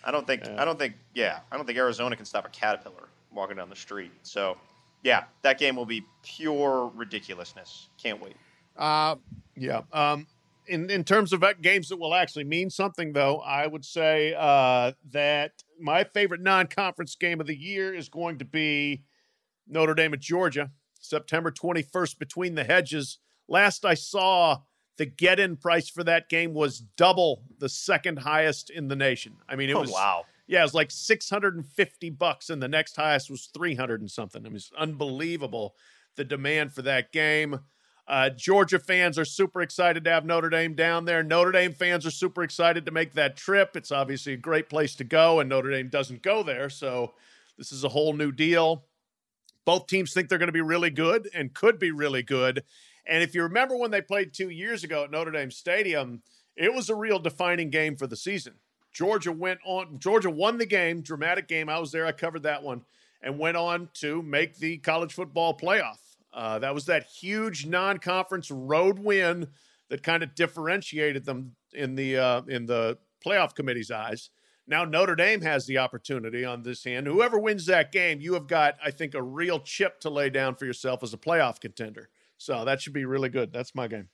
I 0.03 0.09
don't 0.11 0.25
think, 0.25 0.45
Yeah. 0.45 0.59
I 0.61 0.65
don't 0.65 0.79
think, 0.79 0.95
yeah, 1.13 1.39
I 1.51 1.57
don't 1.57 1.65
think 1.67 1.77
Arizona 1.77 2.15
can 2.15 2.25
stop 2.25 2.45
a 2.45 2.49
caterpillar 2.49 3.09
walking 3.31 3.57
down 3.57 3.69
the 3.69 3.75
street. 3.75 4.11
So, 4.23 4.57
yeah, 5.03 5.25
that 5.43 5.59
game 5.59 5.75
will 5.75 5.85
be 5.85 6.03
pure 6.23 6.91
ridiculousness. 6.95 7.89
Can't 8.01 8.19
wait. 8.21 8.35
Uh, 8.77 9.15
Yeah. 9.55 9.81
Um, 9.93 10.25
in, 10.67 10.89
in 10.89 11.03
terms 11.03 11.33
of 11.33 11.43
games 11.61 11.89
that 11.89 11.97
will 11.97 12.13
actually 12.13 12.43
mean 12.43 12.69
something, 12.69 13.13
though, 13.13 13.39
I 13.39 13.67
would 13.67 13.85
say 13.85 14.33
uh, 14.37 14.93
that 15.11 15.63
my 15.79 16.03
favorite 16.03 16.41
non 16.41 16.67
conference 16.67 17.15
game 17.15 17.39
of 17.39 17.47
the 17.47 17.57
year 17.57 17.93
is 17.93 18.09
going 18.09 18.39
to 18.39 18.45
be 18.45 19.03
Notre 19.67 19.93
Dame 19.93 20.13
at 20.13 20.19
Georgia, 20.19 20.71
September 20.99 21.51
21st, 21.51 22.19
between 22.19 22.55
the 22.55 22.63
hedges. 22.63 23.19
Last 23.47 23.85
I 23.85 23.93
saw, 23.93 24.59
the 24.97 25.05
get 25.05 25.39
in 25.39 25.57
price 25.57 25.89
for 25.89 26.03
that 26.03 26.29
game 26.29 26.53
was 26.53 26.79
double 26.79 27.43
the 27.59 27.69
second 27.69 28.19
highest 28.19 28.69
in 28.69 28.87
the 28.87 28.95
nation. 28.95 29.33
I 29.47 29.55
mean, 29.55 29.69
it 29.69 29.75
oh, 29.75 29.81
was. 29.81 29.91
wow. 29.91 30.25
Yeah, 30.47 30.59
it 30.59 30.63
was 30.63 30.73
like 30.75 30.91
650 30.91 32.09
bucks, 32.11 32.49
and 32.49 32.61
the 32.61 32.67
next 32.67 32.95
highest 32.95 33.31
was 33.31 33.49
300 33.53 34.01
and 34.01 34.11
something. 34.11 34.45
It 34.45 34.51
was 34.51 34.71
unbelievable 34.77 35.75
the 36.15 36.23
demand 36.23 36.73
for 36.73 36.83
that 36.83 37.11
game. 37.11 37.59
Uh, 38.07 38.29
Georgia 38.29 38.77
fans 38.77 39.17
are 39.17 39.25
super 39.25 39.61
excited 39.61 40.03
to 40.03 40.11
have 40.11 40.25
Notre 40.25 40.49
Dame 40.49 40.75
down 40.75 41.05
there. 41.05 41.23
Notre 41.23 41.51
Dame 41.51 41.73
fans 41.73 42.05
are 42.05 42.11
super 42.11 42.43
excited 42.43 42.85
to 42.85 42.91
make 42.91 43.13
that 43.13 43.35
trip. 43.35 43.75
It's 43.75 43.91
obviously 43.91 44.33
a 44.33 44.37
great 44.37 44.69
place 44.69 44.95
to 44.95 45.03
go, 45.03 45.39
and 45.39 45.49
Notre 45.49 45.71
Dame 45.71 45.89
doesn't 45.89 46.21
go 46.21 46.43
there. 46.43 46.69
So 46.69 47.13
this 47.57 47.71
is 47.71 47.83
a 47.83 47.89
whole 47.89 48.13
new 48.13 48.31
deal. 48.31 48.83
Both 49.65 49.87
teams 49.87 50.13
think 50.13 50.29
they're 50.29 50.37
going 50.37 50.47
to 50.47 50.53
be 50.53 50.61
really 50.61 50.91
good 50.91 51.29
and 51.33 51.53
could 51.53 51.79
be 51.79 51.89
really 51.89 52.21
good. 52.21 52.63
And 53.07 53.23
if 53.23 53.33
you 53.33 53.41
remember 53.41 53.75
when 53.75 53.91
they 53.91 54.01
played 54.01 54.33
two 54.33 54.49
years 54.49 54.83
ago 54.83 55.03
at 55.03 55.11
Notre 55.11 55.31
Dame 55.31 55.49
Stadium, 55.49 56.21
it 56.55 56.73
was 56.73 56.89
a 56.89 56.95
real 56.95 57.17
defining 57.17 57.71
game 57.71 57.95
for 57.95 58.05
the 58.05 58.15
season. 58.15 58.53
Georgia 58.93 59.31
went 59.31 59.59
on, 59.65 59.99
Georgia 59.99 60.29
won 60.29 60.57
the 60.57 60.65
game, 60.65 61.01
dramatic 61.01 61.47
game. 61.47 61.69
I 61.69 61.79
was 61.79 61.91
there, 61.91 62.05
I 62.05 62.11
covered 62.11 62.43
that 62.43 62.63
one, 62.63 62.85
and 63.21 63.39
went 63.39 63.57
on 63.57 63.89
to 63.95 64.21
make 64.21 64.57
the 64.57 64.77
college 64.77 65.13
football 65.13 65.57
playoff. 65.57 66.14
Uh, 66.35 66.59
that 66.59 66.75
was 66.75 66.85
that 66.85 67.05
huge 67.05 67.65
non-conference 67.65 68.51
road 68.51 68.99
win 68.99 69.47
that 69.89 70.03
kind 70.03 70.21
of 70.21 70.35
differentiated 70.35 71.25
them 71.25 71.55
in 71.73 71.95
the 71.95 72.17
uh, 72.17 72.41
in 72.49 72.65
the 72.65 72.97
playoff 73.25 73.55
committee's 73.55 73.89
eyes. 73.89 74.29
Now 74.67 74.83
Notre 74.83 75.15
Dame 75.15 75.41
has 75.41 75.65
the 75.65 75.77
opportunity 75.77 76.43
on 76.43 76.63
this 76.63 76.83
hand. 76.83 77.07
Whoever 77.07 77.39
wins 77.39 77.67
that 77.67 77.91
game, 77.91 78.19
you 78.19 78.33
have 78.33 78.47
got, 78.47 78.75
I 78.83 78.91
think, 78.91 79.13
a 79.13 79.23
real 79.23 79.59
chip 79.59 79.99
to 80.01 80.09
lay 80.09 80.29
down 80.29 80.55
for 80.55 80.65
yourself 80.65 81.03
as 81.03 81.13
a 81.13 81.17
playoff 81.17 81.59
contender. 81.59 82.09
So 82.37 82.65
that 82.65 82.81
should 82.81 82.93
be 82.93 83.05
really 83.05 83.29
good. 83.29 83.53
That's 83.53 83.73
my 83.73 83.87
game. 83.87 84.09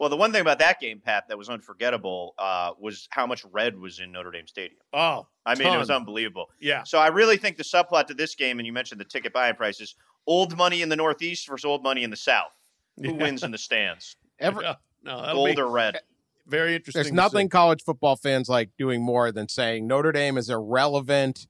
Well, 0.00 0.08
the 0.08 0.16
one 0.16 0.32
thing 0.32 0.40
about 0.40 0.58
that 0.58 0.80
game, 0.80 1.00
Pat, 1.04 1.28
that 1.28 1.38
was 1.38 1.48
unforgettable 1.48 2.34
uh, 2.38 2.72
was 2.80 3.06
how 3.10 3.26
much 3.26 3.44
red 3.52 3.78
was 3.78 4.00
in 4.00 4.10
Notre 4.10 4.32
Dame 4.32 4.48
Stadium. 4.48 4.80
Oh, 4.92 5.28
I 5.46 5.54
mean, 5.54 5.72
it 5.72 5.78
was 5.78 5.90
unbelievable. 5.90 6.46
yeah. 6.60 6.82
So 6.82 6.98
I 6.98 7.08
really 7.08 7.36
think 7.36 7.56
the 7.56 7.62
subplot 7.62 8.06
to 8.06 8.14
this 8.14 8.34
game, 8.34 8.58
and 8.58 8.66
you 8.66 8.72
mentioned 8.72 9.00
the 9.00 9.04
ticket 9.04 9.32
buying 9.32 9.54
prices, 9.54 9.94
old 10.26 10.56
money 10.56 10.82
in 10.82 10.88
the 10.88 10.96
Northeast 10.96 11.46
versus 11.48 11.64
old 11.64 11.82
money 11.82 12.02
in 12.02 12.10
the 12.10 12.16
South. 12.16 12.52
Who 12.96 13.08
Yeah. 13.08 13.12
wins 13.12 13.42
in 13.42 13.50
the 13.50 13.58
stands? 13.58 14.16
every, 14.38 14.64
Yeah. 14.64 14.74
No, 15.02 15.20
Gold 15.32 15.56
be 15.56 15.60
or 15.62 15.68
red? 15.68 16.00
very 16.46 16.74
interesting. 16.74 17.02
there's 17.02 17.12
nothing 17.12 17.46
see. 17.46 17.50
college 17.50 17.82
football 17.82 18.16
fans 18.16 18.48
like 18.48 18.70
doing 18.78 19.02
more 19.02 19.32
than 19.32 19.48
saying 19.48 19.86
Notre 19.86 20.12
Dame 20.12 20.36
is 20.38 20.48
irrelevant 20.50 21.46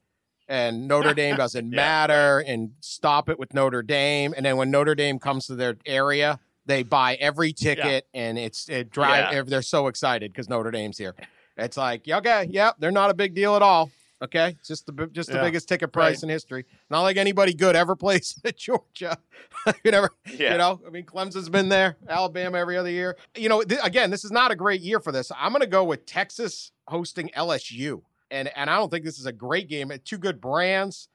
and 0.48 0.86
Notre 0.88 1.14
Dame 1.14 1.36
doesn't 1.36 1.70
Yeah. 1.72 1.76
matter 1.76 2.40
and 2.46 2.72
stop 2.80 3.28
it 3.28 3.38
with 3.38 3.54
Notre 3.54 3.82
Dame. 3.82 4.34
And 4.36 4.44
then 4.46 4.56
when 4.56 4.70
Notre 4.70 4.94
Dame 4.94 5.18
comes 5.18 5.46
to 5.46 5.54
their 5.54 5.76
area, 5.86 6.38
they 6.66 6.82
buy 6.82 7.14
every 7.16 7.52
ticket 7.52 8.06
and 8.14 8.38
it's 8.38 8.68
it 8.68 8.90
drive. 8.90 9.32
Yeah. 9.32 9.42
They're 9.42 9.62
so 9.62 9.86
excited 9.88 10.32
because 10.32 10.48
Notre 10.48 10.70
Dame's 10.70 10.98
here. 10.98 11.14
It's 11.56 11.76
like 11.76 12.08
okay, 12.08 12.48
yep, 12.50 12.76
they're 12.78 12.90
not 12.90 13.10
a 13.10 13.14
big 13.14 13.34
deal 13.34 13.54
at 13.54 13.62
all. 13.62 13.90
Okay, 14.24 14.56
it's 14.58 14.68
just 14.68 14.86
the 14.86 15.06
just 15.12 15.28
the 15.30 15.36
Yeah. 15.36 15.42
biggest 15.44 15.68
ticket 15.68 15.92
price 15.92 16.22
in 16.22 16.28
history. 16.28 16.64
Not 16.90 17.02
like 17.02 17.16
anybody 17.16 17.52
good 17.54 17.76
ever 17.76 17.94
plays 18.04 18.40
at 18.44 18.56
Georgia. 18.56 19.18
you 19.84 19.90
never, 19.90 20.10
Yeah. 20.26 20.52
you 20.52 20.58
know. 20.58 20.80
I 20.86 20.90
mean, 20.90 21.04
Clemson's 21.04 21.48
been 21.48 21.68
there, 21.68 21.96
Alabama 22.08 22.58
every 22.58 22.76
other 22.76 22.90
year. 22.90 23.16
You 23.36 23.48
know, 23.48 23.62
th- 23.62 23.80
again, 23.84 24.10
this 24.10 24.24
is 24.24 24.30
not 24.30 24.50
a 24.50 24.56
great 24.56 24.80
year 24.80 24.98
for 25.00 25.12
this. 25.12 25.30
I'm 25.36 25.52
going 25.52 25.60
to 25.60 25.66
go 25.66 25.84
with 25.84 26.06
Texas 26.06 26.72
hosting 26.88 27.30
LSU, 27.36 28.02
and 28.30 28.48
and 28.56 28.70
I 28.70 28.76
don't 28.76 28.90
think 28.90 29.04
this 29.04 29.18
is 29.18 29.26
a 29.26 29.32
great 29.32 29.68
game. 29.68 29.92
Two 30.04 30.18
good 30.18 30.40
brands. 30.40 31.08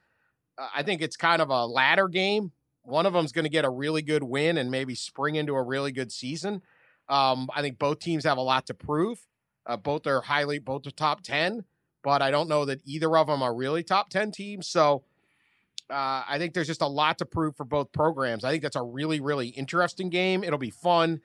Uh, 0.58 0.68
I 0.74 0.82
think 0.82 1.02
it's 1.02 1.16
kind 1.16 1.42
of 1.42 1.50
a 1.50 1.66
ladder 1.66 2.06
game. 2.08 2.52
One 2.82 3.06
of 3.06 3.12
them's 3.12 3.32
going 3.32 3.44
to 3.44 3.50
get 3.50 3.64
a 3.64 3.70
really 3.70 4.02
good 4.02 4.22
win 4.22 4.56
and 4.58 4.70
maybe 4.70 4.94
spring 4.94 5.34
into 5.36 5.54
a 5.54 5.62
really 5.62 5.92
good 5.92 6.10
season. 6.12 6.62
Um, 7.08 7.48
I 7.54 7.60
think 7.60 7.78
both 7.78 7.98
teams 7.98 8.24
have 8.24 8.38
a 8.38 8.42
lot 8.42 8.66
to 8.68 8.74
prove. 8.74 9.18
Uh, 9.66 9.76
both 9.76 10.06
are 10.06 10.20
highly, 10.22 10.58
both 10.58 10.86
are 10.86 10.90
top 10.90 11.22
ten, 11.22 11.64
but 12.02 12.22
I 12.22 12.30
don't 12.30 12.48
know 12.48 12.64
that 12.64 12.80
either 12.84 13.16
of 13.16 13.26
them 13.26 13.42
are 13.42 13.54
really 13.54 13.82
top 13.82 14.10
ten 14.10 14.30
teams. 14.30 14.66
So 14.68 15.02
uh, 15.90 16.22
I 16.28 16.36
think 16.38 16.54
there's 16.54 16.66
just 16.68 16.82
a 16.82 16.86
lot 16.86 17.18
to 17.18 17.26
prove 17.26 17.56
for 17.56 17.64
both 17.64 17.92
programs. 17.92 18.44
I 18.44 18.50
think 18.50 18.62
that's 18.62 18.76
a 18.76 18.82
really, 18.82 19.20
really 19.20 19.48
interesting 19.48 20.08
game. 20.08 20.44
It'll 20.44 20.58
be 20.58 20.70
fun 20.70 21.20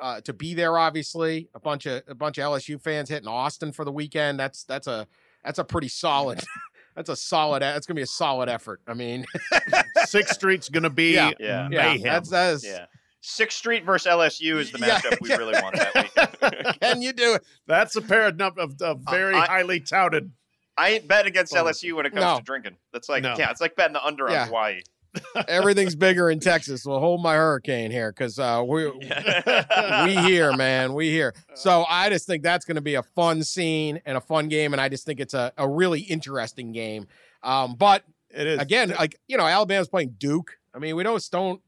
uh, 0.00 0.20
to 0.22 0.32
be 0.32 0.54
there. 0.54 0.78
Obviously, 0.78 1.48
a 1.54 1.60
bunch 1.60 1.86
of 1.86 2.02
a 2.08 2.14
bunch 2.14 2.38
of 2.38 2.44
LSU 2.44 2.80
fans 2.80 3.08
hitting 3.08 3.28
Austin 3.28 3.72
for 3.72 3.84
the 3.84 3.92
weekend. 3.92 4.38
That's 4.38 4.64
that's 4.64 4.86
a 4.86 5.06
that's 5.44 5.58
a 5.58 5.64
pretty 5.64 5.88
solid. 5.88 6.42
That's 6.96 7.08
a 7.08 7.16
solid. 7.16 7.62
That's 7.62 7.88
gonna 7.88 7.96
be 7.96 8.02
a 8.02 8.06
solid 8.06 8.48
effort. 8.48 8.80
I 8.86 8.94
mean, 8.94 9.24
Sixth 10.04 10.34
Street's 10.34 10.68
going 10.68 10.84
to 10.84 10.90
be 10.90 11.14
Yeah. 11.14 11.32
Yeah. 11.40 11.68
yeah, 11.68 11.96
that's 12.00 12.30
that's. 12.30 12.64
Yeah. 12.64 12.86
Sixth 13.20 13.58
Street 13.58 13.84
versus 13.84 14.06
LSU 14.12 14.58
is 14.58 14.70
the 14.70 14.78
Yeah, 14.78 15.00
matchup 15.00 15.20
we 15.20 15.30
really 15.30 15.60
want 15.60 15.74
that 15.74 15.92
week. 15.96 16.33
Can 16.80 17.02
you 17.02 17.12
do 17.12 17.34
it? 17.34 17.44
That's 17.66 17.96
a 17.96 18.02
pair 18.02 18.26
of, 18.28 18.40
of, 18.40 18.80
of 18.80 19.00
very 19.10 19.34
Uh, 19.34 19.40
I- 19.40 19.46
highly 19.46 19.80
touted. 19.80 20.30
I 20.76 20.90
ain't 20.90 21.06
betting 21.06 21.30
against. 21.30 21.52
LSU 21.54 21.94
when 21.94 22.04
it 22.06 22.10
comes 22.10 22.22
No. 22.24 22.38
to 22.38 22.42
drinking. 22.42 22.76
That's 22.92 23.08
like, 23.08 23.22
No. 23.22 23.36
yeah, 23.38 23.50
it's 23.50 23.60
like 23.60 23.76
betting 23.76 23.92
the 23.92 24.04
under 24.04 24.28
Yeah. 24.28 24.42
on 24.42 24.46
Hawaii. 24.48 24.80
Everything's 25.48 25.94
bigger 25.94 26.28
in 26.28 26.40
Texas. 26.40 26.84
Well, 26.84 26.98
hold 26.98 27.22
my 27.22 27.36
hurricane 27.36 27.92
here 27.92 28.10
because 28.10 28.36
uh, 28.40 28.64
we 28.66 28.88
we 28.90 30.16
here, 30.16 30.52
man. 30.56 30.92
We 30.94 31.10
here. 31.10 31.32
So 31.54 31.84
I 31.88 32.10
just 32.10 32.26
think 32.26 32.42
that's 32.42 32.64
going 32.64 32.74
to 32.74 32.80
be 32.80 32.96
a 32.96 33.02
fun 33.04 33.44
scene 33.44 34.00
and 34.04 34.16
a 34.16 34.20
fun 34.20 34.48
game, 34.48 34.72
and 34.74 34.80
I 34.80 34.88
just 34.88 35.06
think 35.06 35.20
it's 35.20 35.34
a, 35.34 35.52
a 35.56 35.68
really 35.68 36.00
interesting 36.00 36.72
game. 36.72 37.06
Um, 37.44 37.76
but 37.76 38.02
It 38.30 38.46
is 38.48 38.58
again, 38.58 38.88
like 38.98 39.16
you 39.28 39.36
know, 39.36 39.46
Alabama's 39.46 39.88
playing 39.88 40.16
Duke. 40.18 40.58
I 40.74 40.80
mean, 40.80 40.96
we 40.96 41.04
don't 41.04 41.24
don't 41.30 41.60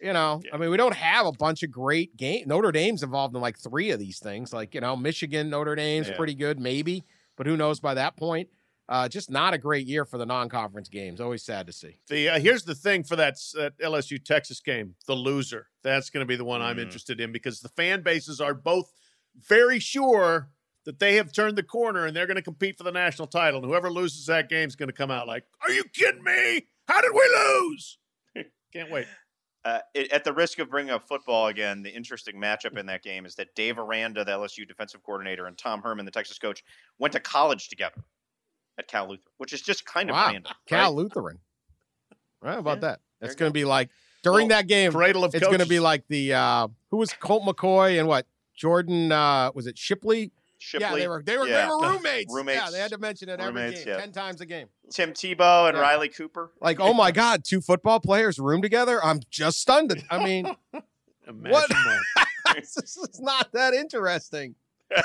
you 0.00 0.12
know, 0.12 0.42
I 0.52 0.56
mean, 0.58 0.70
we 0.70 0.76
don't 0.76 0.94
have 0.94 1.26
a 1.26 1.32
bunch 1.32 1.62
of 1.62 1.70
great 1.70 2.16
game. 2.16 2.44
Notre 2.46 2.72
Dame's 2.72 3.02
involved 3.02 3.34
in 3.34 3.40
like 3.40 3.58
three 3.58 3.90
of 3.90 3.98
these 3.98 4.18
things. 4.18 4.52
Like 4.52 4.74
you 4.74 4.80
know, 4.80 4.96
Michigan, 4.96 5.50
Notre 5.50 5.74
Dame's 5.74 6.08
Yeah. 6.08 6.16
pretty 6.16 6.34
good, 6.34 6.58
maybe, 6.60 7.04
but 7.36 7.46
who 7.46 7.56
knows 7.56 7.80
by 7.80 7.94
that 7.94 8.16
point. 8.16 8.48
Uh, 8.88 9.08
just 9.08 9.30
not 9.32 9.52
a 9.52 9.58
great 9.58 9.84
year 9.84 10.04
for 10.04 10.16
the 10.16 10.24
non-conference 10.24 10.88
games. 10.88 11.20
Always 11.20 11.42
sad 11.44 11.66
to 11.66 11.72
see. 11.72 11.98
The 12.08 12.28
uh, 12.28 12.38
here's 12.38 12.62
the 12.62 12.74
thing 12.76 13.02
for 13.02 13.16
that, 13.16 13.34
LSU 13.82 14.22
Texas 14.24 14.60
game, 14.60 14.94
the 15.08 15.14
loser. 15.14 15.66
That's 15.82 16.08
going 16.08 16.20
to 16.24 16.26
be 16.28 16.36
the 16.36 16.44
one 16.44 16.62
I'm 16.62 16.76
Mm. 16.76 16.82
interested 16.82 17.20
in 17.20 17.32
because 17.32 17.58
the 17.60 17.68
fan 17.70 18.02
bases 18.02 18.40
are 18.40 18.54
both 18.54 18.92
very 19.34 19.80
sure 19.80 20.50
that 20.84 21.00
they 21.00 21.16
have 21.16 21.32
turned 21.32 21.58
the 21.58 21.64
corner 21.64 22.06
and 22.06 22.14
they're 22.14 22.28
going 22.28 22.36
to 22.36 22.42
compete 22.42 22.78
for 22.78 22.84
the 22.84 22.92
national 22.92 23.26
title. 23.26 23.58
And 23.60 23.68
whoever 23.68 23.90
loses 23.90 24.26
that 24.26 24.48
game 24.48 24.68
is 24.68 24.76
going 24.76 24.88
to 24.88 24.92
come 24.92 25.10
out 25.10 25.26
like, 25.26 25.44
"Are 25.62 25.72
you 25.72 25.82
kidding 25.92 26.22
me? 26.22 26.68
How 26.86 27.00
did 27.00 27.10
we 27.12 27.28
lose?" 27.36 27.98
Can't 28.72 28.92
wait. 28.92 29.06
Uh, 29.66 29.80
it, 29.94 30.12
at 30.12 30.22
the 30.22 30.32
risk 30.32 30.60
of 30.60 30.70
bringing 30.70 30.92
up 30.92 31.08
football 31.08 31.48
again, 31.48 31.82
the 31.82 31.90
interesting 31.90 32.36
matchup 32.36 32.78
in 32.78 32.86
that 32.86 33.02
game 33.02 33.26
is 33.26 33.34
that 33.34 33.52
Dave 33.56 33.80
Aranda, 33.80 34.24
the 34.24 34.30
LSU 34.30 34.66
defensive 34.66 35.02
coordinator, 35.02 35.46
and 35.46 35.58
Tom 35.58 35.82
Herman, 35.82 36.04
the 36.04 36.12
Texas 36.12 36.38
coach, 36.38 36.62
went 37.00 37.10
to 37.14 37.18
college 37.18 37.68
together 37.68 38.04
at 38.78 38.86
Cal 38.86 39.08
Lutheran, 39.08 39.32
which 39.38 39.52
is 39.52 39.60
just 39.60 39.84
kind 39.84 40.08
of 40.08 40.14
Wow. 40.14 40.28
random. 40.28 40.52
Cal 40.66 40.90
right? 40.92 40.96
Lutheran. 40.96 41.40
How 42.44 42.58
about 42.60 42.76
Yeah, 42.76 42.80
that? 42.82 43.00
there 43.18 43.26
It's 43.28 43.34
going 43.34 43.50
to 43.50 43.54
be 43.54 43.64
like 43.64 43.90
during 44.22 44.46
Well, 44.46 44.58
that 44.58 44.68
game. 44.68 44.92
Cradle 44.92 45.24
of 45.24 45.34
It's 45.34 45.44
going 45.44 45.58
to 45.58 45.66
be 45.66 45.80
like 45.80 46.06
the 46.06 46.34
uh, 46.34 46.68
who 46.92 46.98
was 46.98 47.12
Colt 47.14 47.42
McCoy 47.42 47.98
and 47.98 48.06
what 48.06 48.28
Jordan 48.54 49.10
uh, 49.10 49.50
was 49.52 49.66
it 49.66 49.76
Shipley? 49.76 50.30
Shipley, 50.58 50.86
Yeah, 50.86 50.94
they 50.96 51.08
were 51.08 51.22
they 51.22 51.36
were 51.36 51.46
yeah. 51.46 51.62
they 51.66 51.68
were 51.68 51.80
roommates. 51.92 52.34
Yeah, 52.34 52.70
they 52.70 52.78
had 52.78 52.90
to 52.92 52.98
mention 52.98 53.28
it 53.28 53.40
every 53.40 53.46
Roommates, 53.62 53.84
game, 53.84 53.94
yeah. 53.94 54.00
ten 54.00 54.12
times 54.12 54.40
a 54.40 54.46
game. 54.46 54.68
Tim 54.90 55.12
Tebow 55.12 55.68
and 55.68 55.76
Yeah. 55.76 55.82
Riley 55.82 56.08
Cooper. 56.08 56.50
Like, 56.60 56.80
oh 56.80 56.94
my 56.94 57.10
God, 57.12 57.44
two 57.44 57.60
football 57.60 58.00
players 58.00 58.38
room 58.38 58.62
together. 58.62 59.02
I'm 59.04 59.20
just 59.30 59.60
stunned. 59.60 60.02
I 60.10 60.22
mean, 60.24 60.46
Imagine 61.28 61.50
what? 61.50 61.68
that. 61.68 62.26
this 62.54 62.76
is 62.76 63.20
not 63.20 63.52
that 63.52 63.74
interesting. 63.74 64.54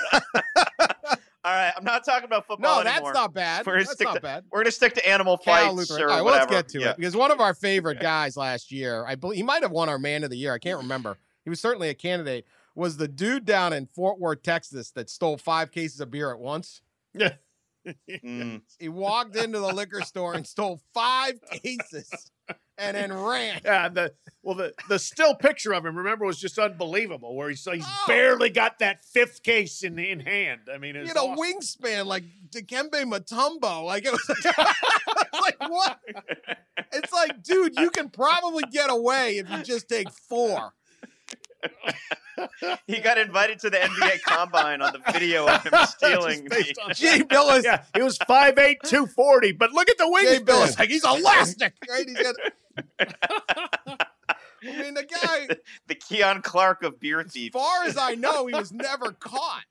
All 1.44 1.52
right, 1.52 1.74
I'm 1.76 1.84
not 1.84 2.06
talking 2.06 2.26
about 2.26 2.46
football 2.46 2.78
No, 2.78 2.84
that's 2.84 2.98
anymore. 2.98 3.14
not 3.14 3.34
bad. 3.34 3.66
We're 3.66 3.74
gonna 3.74 3.86
That's 3.86 4.00
not 4.02 4.14
to- 4.16 4.22
bad. 4.22 4.44
We're 4.52 4.60
gonna 4.60 4.72
stick 4.72 4.94
to 4.94 5.10
animal 5.10 5.38
fights 5.38 5.90
or 5.90 5.96
right, 6.06 6.16
well, 6.18 6.26
whatever. 6.26 6.40
let's 6.42 6.52
get 6.52 6.68
to 6.70 6.80
Yeah. 6.80 6.90
it 6.92 6.98
because 6.98 7.16
one 7.16 7.32
of 7.32 7.40
our 7.40 7.56
favorite 7.56 8.00
guys 8.00 8.38
last 8.38 8.72
year, 8.72 9.04
I 9.08 9.16
believe 9.16 9.38
he 9.38 9.44
might 9.44 9.64
have 9.64 9.72
won 9.72 9.90
our 9.90 9.98
Man 9.98 10.24
of 10.24 10.30
the 10.30 10.38
Year. 10.38 10.54
I 10.54 10.60
can't 10.60 10.78
remember. 10.78 11.18
He 11.44 11.50
was 11.50 11.60
certainly 11.60 11.90
a 11.90 11.96
candidate. 11.96 12.46
Was 12.76 12.98
the 12.98 13.08
dude 13.08 13.46
down 13.46 13.74
in 13.74 13.86
Fort 13.88 14.20
Worth, 14.20 14.44
Texas, 14.44 14.92
that 14.92 15.10
stole 15.10 15.38
five 15.38 15.72
cases 15.72 16.00
of 16.00 16.10
beer 16.12 16.32
at 16.32 16.40
once? 16.40 16.82
Yeah. 17.14 17.34
Mm. 18.10 18.62
He 18.80 18.90
walked 18.90 19.36
into 19.36 19.60
the 19.60 19.74
liquor 19.74 20.02
store 20.02 20.36
and 20.36 20.46
stole 20.46 20.80
five 20.94 21.40
cases 21.52 22.32
and 22.78 22.96
then 22.96 23.12
ran. 23.12 23.60
Yeah, 23.66 23.90
the 23.90 24.14
well, 24.44 24.56
the 24.56 24.74
the 24.88 25.00
still 25.00 25.34
picture 25.36 25.74
of 25.74 25.84
him, 25.86 25.96
remember, 25.98 26.26
was 26.26 26.40
just 26.40 26.60
unbelievable. 26.60 27.36
Where 27.36 27.50
he's 27.50 27.66
he's 27.66 27.84
Oh. 27.86 28.04
barely 28.08 28.50
got 28.52 28.80
that 28.80 29.04
fifth 29.04 29.42
case 29.44 29.82
in 29.84 29.98
in 29.98 30.20
hand. 30.20 30.62
I 30.72 30.78
mean, 30.78 30.94
He 30.96 31.02
it's 31.02 31.10
had 31.10 31.18
a 31.18 31.22
awesome. 31.22 31.44
wingspan 31.44 32.06
like 32.06 32.24
Dikembe 32.50 33.04
Mutombo. 33.04 33.84
Like 33.84 34.06
it 34.06 34.12
was 34.12 34.30
like 35.42 35.60
what? 35.70 36.00
It's 36.94 37.12
like, 37.12 37.42
dude, 37.44 37.80
you 37.80 37.90
can 37.90 38.10
probably 38.10 38.64
get 38.72 38.92
away 38.92 39.38
if 39.40 39.50
you 39.50 39.64
just 39.64 39.90
take 39.90 40.10
four. 40.12 40.74
He 42.88 43.00
got 43.02 43.18
invited 43.20 43.60
to 43.60 43.70
the 43.70 43.78
NBA 43.78 44.22
Combine 44.24 44.82
on 44.82 44.94
the 44.94 45.12
video 45.12 45.48
of 45.48 45.64
him 45.64 45.74
stealing. 45.88 46.48
Just 46.48 46.50
based 46.50 46.76
the- 46.76 46.82
on 46.82 46.94
Jay. 46.96 47.20
Bilas, 47.20 47.64
Yeah, 47.64 47.84
he 47.96 48.02
was 48.02 48.18
5'8", 48.18 48.78
240, 48.84 49.52
but 49.52 49.72
look 49.74 49.90
at 49.90 49.98
the 49.98 50.06
Jay. 50.24 50.40
Bilas, 50.40 50.80
like 50.80 50.90
he's 50.90 51.04
elastic, 51.04 51.74
right? 51.90 52.08
He's 52.08 52.18
got. 52.20 52.36
I 54.64 54.82
mean, 54.82 54.94
the 54.94 55.04
guy, 55.04 55.48
the 55.88 55.96
Keon 55.96 56.42
Clark 56.42 56.84
of 56.84 57.00
beer 57.00 57.20
as 57.20 57.36
far 57.52 57.84
as 57.84 57.98
I 57.98 58.16
know, 58.16 58.46
he 58.48 58.54
was 58.56 58.72
never 58.72 59.12
caught. 59.12 59.64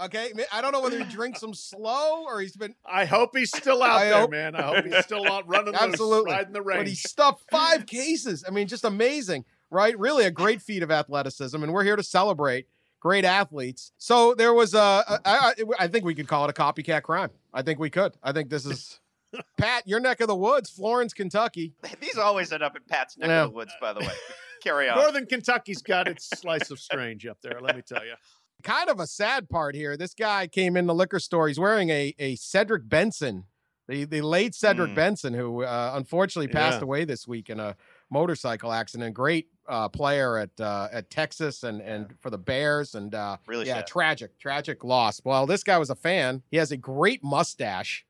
Okay, 0.00 0.30
I 0.52 0.62
don't 0.62 0.72
know 0.72 0.80
whether 0.80 0.98
he 0.98 1.04
drinks 1.04 1.40
them 1.40 1.52
slow 1.52 2.24
or 2.24 2.40
he's 2.40 2.56
been, 2.56 2.74
I 2.86 3.04
hope 3.04 3.36
he's 3.36 3.50
still 3.54 3.82
out 3.82 4.00
I 4.00 4.04
there, 4.06 4.20
hope- 4.20 4.30
man. 4.30 4.54
I 4.54 4.62
hope 4.62 4.84
he's 4.86 5.04
still 5.04 5.30
out 5.30 5.46
running 5.48 5.74
Absolutely. 5.74 6.30
loose, 6.30 6.38
riding 6.38 6.52
the 6.54 6.62
but 6.62 6.74
he 6.76 6.80
range. 6.84 7.02
stuffed 7.02 7.44
five 7.50 7.84
cases. 7.86 8.44
I 8.46 8.50
mean, 8.50 8.66
just 8.68 8.84
amazing, 8.84 9.44
right? 9.70 9.98
Really 9.98 10.24
a 10.24 10.30
great 10.30 10.60
feat 10.62 10.82
of 10.82 10.90
athleticism, 10.90 11.62
and 11.62 11.72
we're 11.72 11.84
here 11.84 11.96
to 11.96 12.02
celebrate 12.02 12.66
great 13.00 13.24
athletes. 13.24 13.92
So 13.98 14.34
there 14.34 14.52
was 14.52 14.74
a, 14.74 14.78
a 14.78 15.20
I, 15.24 15.38
I 15.48 15.54
I 15.80 15.88
think 15.88 16.04
we 16.04 16.14
could 16.14 16.28
call 16.28 16.44
it 16.44 16.50
a 16.50 16.52
copycat 16.60 17.02
crime. 17.02 17.30
I 17.54 17.62
think 17.62 17.78
we 17.78 17.90
could. 17.90 18.14
I 18.22 18.32
think 18.32 18.50
this 18.50 18.66
is 18.66 19.00
Pat, 19.58 19.86
your 19.86 20.00
neck 20.00 20.20
of 20.20 20.28
the 20.28 20.36
woods, 20.36 20.70
Florence, 20.70 21.12
Kentucky. 21.12 21.72
These 22.00 22.18
always 22.18 22.52
end 22.52 22.62
up 22.62 22.76
in 22.76 22.82
Pat's 22.88 23.16
neck 23.16 23.28
Yeah. 23.28 23.42
of 23.44 23.50
the 23.50 23.56
woods, 23.56 23.72
by 23.80 23.92
the 23.92 24.00
way. 24.00 24.12
Carry 24.62 24.88
on. 24.90 24.98
Northern 24.98 25.24
Kentucky's 25.24 25.80
got 25.80 26.06
its 26.08 26.28
slice 26.28 26.70
of 26.70 26.78
strange 26.78 27.26
up 27.26 27.38
there. 27.42 27.58
Let 27.62 27.76
me 27.76 27.82
tell 27.82 28.04
you. 28.04 28.14
Kind 28.62 28.90
of 28.90 29.00
a 29.00 29.06
sad 29.06 29.48
part 29.48 29.74
here. 29.74 29.96
This 29.96 30.12
guy 30.12 30.46
came 30.46 30.76
in 30.76 30.86
the 30.86 30.94
liquor 30.94 31.18
store. 31.18 31.48
He's 31.48 31.58
wearing 31.58 31.88
a 31.88 32.14
a 32.18 32.34
Cedric 32.36 32.86
Benson, 32.86 33.44
the 33.88 34.04
the 34.04 34.20
late 34.20 34.54
Cedric 34.54 34.90
Mm. 34.90 34.94
Benson, 34.96 35.32
who 35.32 35.62
uh, 35.64 35.92
unfortunately 35.94 36.48
passed 36.48 36.80
Yeah. 36.80 36.84
away 36.84 37.04
this 37.06 37.26
week 37.26 37.48
in 37.48 37.58
a 37.58 37.74
motorcycle 38.10 38.70
accident. 38.70 39.14
Great 39.14 39.48
uh, 39.70 39.88
player 39.88 40.36
at 40.38 40.60
uh, 40.60 40.88
at 40.92 41.08
Texas 41.10 41.62
and 41.62 41.80
and 41.80 42.14
for 42.20 42.28
the 42.30 42.38
Bears 42.38 42.94
and 42.94 43.14
uh, 43.14 43.36
Really 43.46 43.66
yeah, 43.66 43.76
sad. 43.76 43.86
tragic, 43.86 44.38
tragic 44.38 44.84
loss. 44.84 45.20
Well, 45.24 45.46
this 45.46 45.62
guy 45.62 45.78
was 45.78 45.88
a 45.90 45.94
fan. 45.94 46.42
He 46.50 46.56
has 46.58 46.72
a 46.72 46.76
great 46.76 47.22
mustache, 47.24 48.04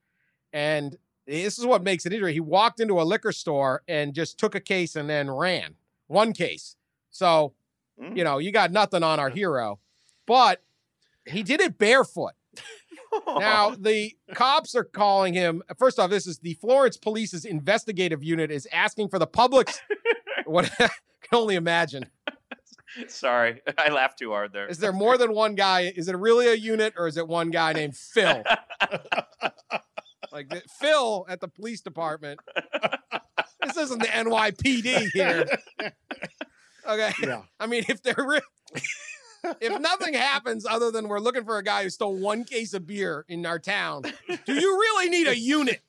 and 0.53 0.97
this 1.27 1.59
is 1.59 1.67
what 1.67 1.83
makes 1.85 2.07
it 2.07 2.13
interesting. 2.13 2.35
He 2.35 2.41
walked 2.41 2.81
into 2.81 3.01
a 3.01 3.05
liquor 3.05 3.31
store 3.33 3.83
and 3.87 4.15
just 4.15 4.39
took 4.39 4.55
a 4.55 4.61
case 4.61 4.97
and 4.97 5.09
then 5.09 5.31
ran 5.31 5.77
one 6.09 6.33
case. 6.33 6.77
So 7.11 7.53
Mm. 8.01 8.17
you 8.17 8.25
know 8.25 8.39
you 8.39 8.51
got 8.51 8.73
nothing 8.73 9.03
on 9.03 9.21
our 9.21 9.29
hero, 9.41 9.79
but 10.27 10.63
he 11.27 11.43
did 11.43 11.61
it 11.61 11.77
barefoot. 11.77 12.33
Now 13.27 13.75
the 13.79 14.17
cops 14.35 14.75
are 14.75 14.85
calling 14.85 15.35
him. 15.35 15.63
First 15.79 15.99
off, 15.99 16.09
this 16.09 16.27
is 16.27 16.39
the 16.39 16.55
Florence 16.55 16.97
Police's 16.97 17.45
investigative 17.45 18.25
unit 18.25 18.51
is 18.51 18.67
asking 18.73 19.09
for 19.11 19.19
the 19.19 19.27
public's. 19.27 19.81
what 20.47 20.71
can 21.31 21.39
only 21.39 21.55
imagine. 21.55 22.07
Sorry, 23.09 23.63
I 23.79 23.91
laughed 23.91 24.19
too 24.19 24.31
hard 24.31 24.53
there. 24.53 24.67
Is 24.67 24.79
there 24.79 24.93
more 24.93 25.17
than 25.17 25.33
one 25.33 25.55
guy? 25.55 25.93
Is 25.95 26.09
it 26.09 26.17
really 26.17 26.49
a 26.49 26.55
unit 26.55 26.95
or 26.97 27.07
is 27.07 27.17
it 27.17 27.27
one 27.29 27.51
guy 27.51 27.73
named 27.73 27.97
Phil? 27.97 28.43
like 30.33 30.53
Phil 30.81 31.25
at 31.29 31.41
the 31.41 31.49
police 31.49 31.81
department. 31.81 32.41
This 33.63 33.77
isn't 33.77 34.01
the 34.01 34.09
NYPD 34.09 35.11
here. 35.13 35.47
Okay. 36.89 37.13
Yeah. 37.23 37.43
I 37.61 37.67
mean, 37.67 37.85
if 37.89 38.03
they're 38.03 38.15
re- 38.17 38.41
if 39.61 39.81
nothing 39.81 40.15
happens 40.15 40.67
other 40.67 40.91
than 40.91 41.09
we're 41.09 41.21
looking 41.21 41.45
for 41.45 41.59
a 41.59 41.63
guy 41.63 41.85
who 41.85 41.91
stole 41.91 42.17
one 42.17 42.45
case 42.45 42.75
of 42.75 42.87
beer 42.87 43.25
in 43.29 43.47
our 43.47 43.59
town, 43.59 44.03
do 44.03 44.55
you 44.55 44.79
really 44.79 45.09
need 45.11 45.29
a 45.29 45.39
unit? 45.39 45.81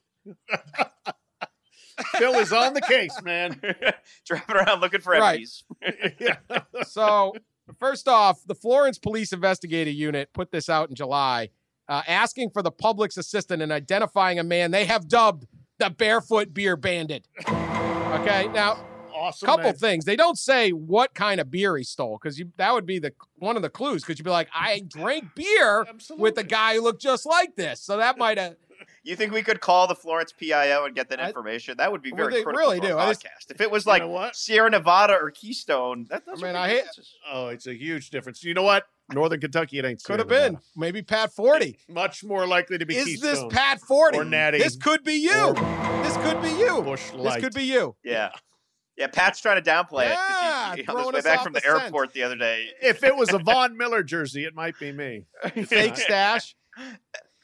Phil 2.16 2.34
is 2.34 2.52
on 2.52 2.74
the 2.74 2.80
case, 2.80 3.20
man. 3.22 3.60
Driving 4.26 4.56
around 4.56 4.80
looking 4.80 5.00
for 5.00 5.12
Right. 5.12 5.46
yeah. 6.20 6.36
So, 6.86 7.34
first 7.78 8.08
off, 8.08 8.40
the 8.46 8.54
Florence 8.54 8.98
Police 8.98 9.32
Investigative 9.32 9.94
Unit 9.94 10.30
put 10.32 10.50
this 10.50 10.68
out 10.68 10.88
in 10.88 10.94
July, 10.94 11.50
uh, 11.88 12.02
asking 12.06 12.50
for 12.50 12.62
the 12.62 12.70
public's 12.70 13.16
assistance 13.16 13.62
in 13.62 13.72
identifying 13.72 14.38
a 14.38 14.44
man 14.44 14.70
they 14.70 14.84
have 14.84 15.08
dubbed 15.08 15.46
the 15.78 15.90
Barefoot 15.90 16.52
Beer 16.52 16.76
Bandit. 16.76 17.26
Okay, 17.48 18.48
now 18.48 18.84
Awesome. 19.14 19.46
couple 19.46 19.64
man. 19.64 19.74
things. 19.74 20.04
They 20.04 20.16
don't 20.16 20.38
say 20.38 20.70
what 20.70 21.14
kind 21.14 21.40
of 21.40 21.50
beer 21.50 21.76
he 21.76 21.84
stole 21.84 22.18
because 22.20 22.42
that 22.56 22.74
would 22.74 22.86
be 22.86 22.98
the 22.98 23.12
one 23.36 23.56
of 23.56 23.62
the 23.62 23.70
clues. 23.70 24.02
Because 24.02 24.18
you'd 24.18 24.24
be 24.24 24.30
like, 24.30 24.48
I 24.52 24.82
drank 24.86 25.34
beer 25.34 25.86
with 26.16 26.38
a 26.38 26.44
guy 26.44 26.74
who 26.74 26.82
looked 26.82 27.02
just 27.02 27.24
like 27.24 27.54
this, 27.54 27.80
so 27.80 27.98
that 27.98 28.18
might 28.18 28.38
have. 28.38 28.56
You 29.04 29.16
think 29.16 29.32
we 29.32 29.42
could 29.42 29.60
call 29.60 29.88
the 29.88 29.96
Florence 29.96 30.32
PIO 30.32 30.84
and 30.84 30.94
get 30.94 31.08
that 31.10 31.20
I- 31.20 31.26
information? 31.28 31.76
That 31.78 31.90
would 31.90 32.02
be 32.02 32.12
very 32.12 32.32
they 32.34 32.42
critical 32.42 32.52
really 32.68 32.78
for 32.80 32.86
do. 32.86 32.96
a 32.96 32.98
I 32.98 33.08
just- 33.08 33.24
podcast. 33.24 33.50
If 33.50 33.60
it 33.60 33.70
was 33.70 33.84
You 33.84 33.90
like 33.92 34.02
know 34.02 34.08
what? 34.08 34.36
Sierra 34.36 34.70
Nevada 34.70 35.14
or 35.14 35.30
Keystone, 35.32 36.06
that, 36.10 36.24
those 36.24 36.42
I 36.42 36.46
mean, 36.46 36.56
I 36.56 36.68
hate- 36.68 36.76
differences. 36.84 37.14
Oh, 37.30 37.48
it's 37.48 37.66
a 37.66 37.74
huge 37.74 38.10
difference. 38.10 38.44
You 38.44 38.54
know 38.54 38.62
what? 38.62 38.84
Northern 39.12 39.40
Kentucky, 39.40 39.78
it 39.78 39.84
ain't. 39.84 40.02
Could 40.04 40.20
have 40.20 40.28
been 40.28 40.52
Nevada. 40.52 40.64
maybe 40.76 41.02
Pat 41.02 41.34
Forde. 41.34 41.76
much 41.88 42.22
more 42.22 42.46
likely 42.46 42.78
to 42.78 42.86
be. 42.86 42.96
Is 42.96 43.20
this 43.20 43.40
Pat 43.50 43.80
Forde? 43.80 44.14
or 44.14 44.24
Natty 44.24 44.58
This 44.58 44.76
could 44.76 45.02
be 45.02 45.14
you. 45.14 45.48
or 45.48 45.54
This 46.04 46.16
could 46.18 46.40
be 46.40 46.50
you. 46.50 46.80
Busch 46.82 47.10
This 47.10 47.36
could 47.36 47.54
be 47.54 47.64
you. 47.64 47.96
Yeah. 48.04 48.30
Yeah, 48.96 49.08
Pat's 49.08 49.40
trying 49.40 49.60
to 49.62 49.68
downplay 49.68 50.04
Yeah, 50.04 50.12
it. 50.12 50.16
'cause 50.16 50.76
He, 50.76 50.82
he, 50.82 50.88
on 50.88 51.14
his 51.14 51.24
way 51.24 51.30
back 51.30 51.42
from 51.42 51.54
the 51.54 51.60
the, 51.60 51.66
scent. 51.66 51.82
airport 51.84 52.12
the 52.12 52.22
other 52.22 52.36
day. 52.36 52.68
If 52.80 53.02
it 53.02 53.16
was 53.16 53.32
a 53.32 53.38
Von 53.38 53.76
Miller 53.76 54.02
jersey, 54.02 54.44
it 54.44 54.54
might 54.54 54.78
be 54.78 54.92
me. 54.92 55.24
Fake 55.66 55.96
stash. 55.96 56.54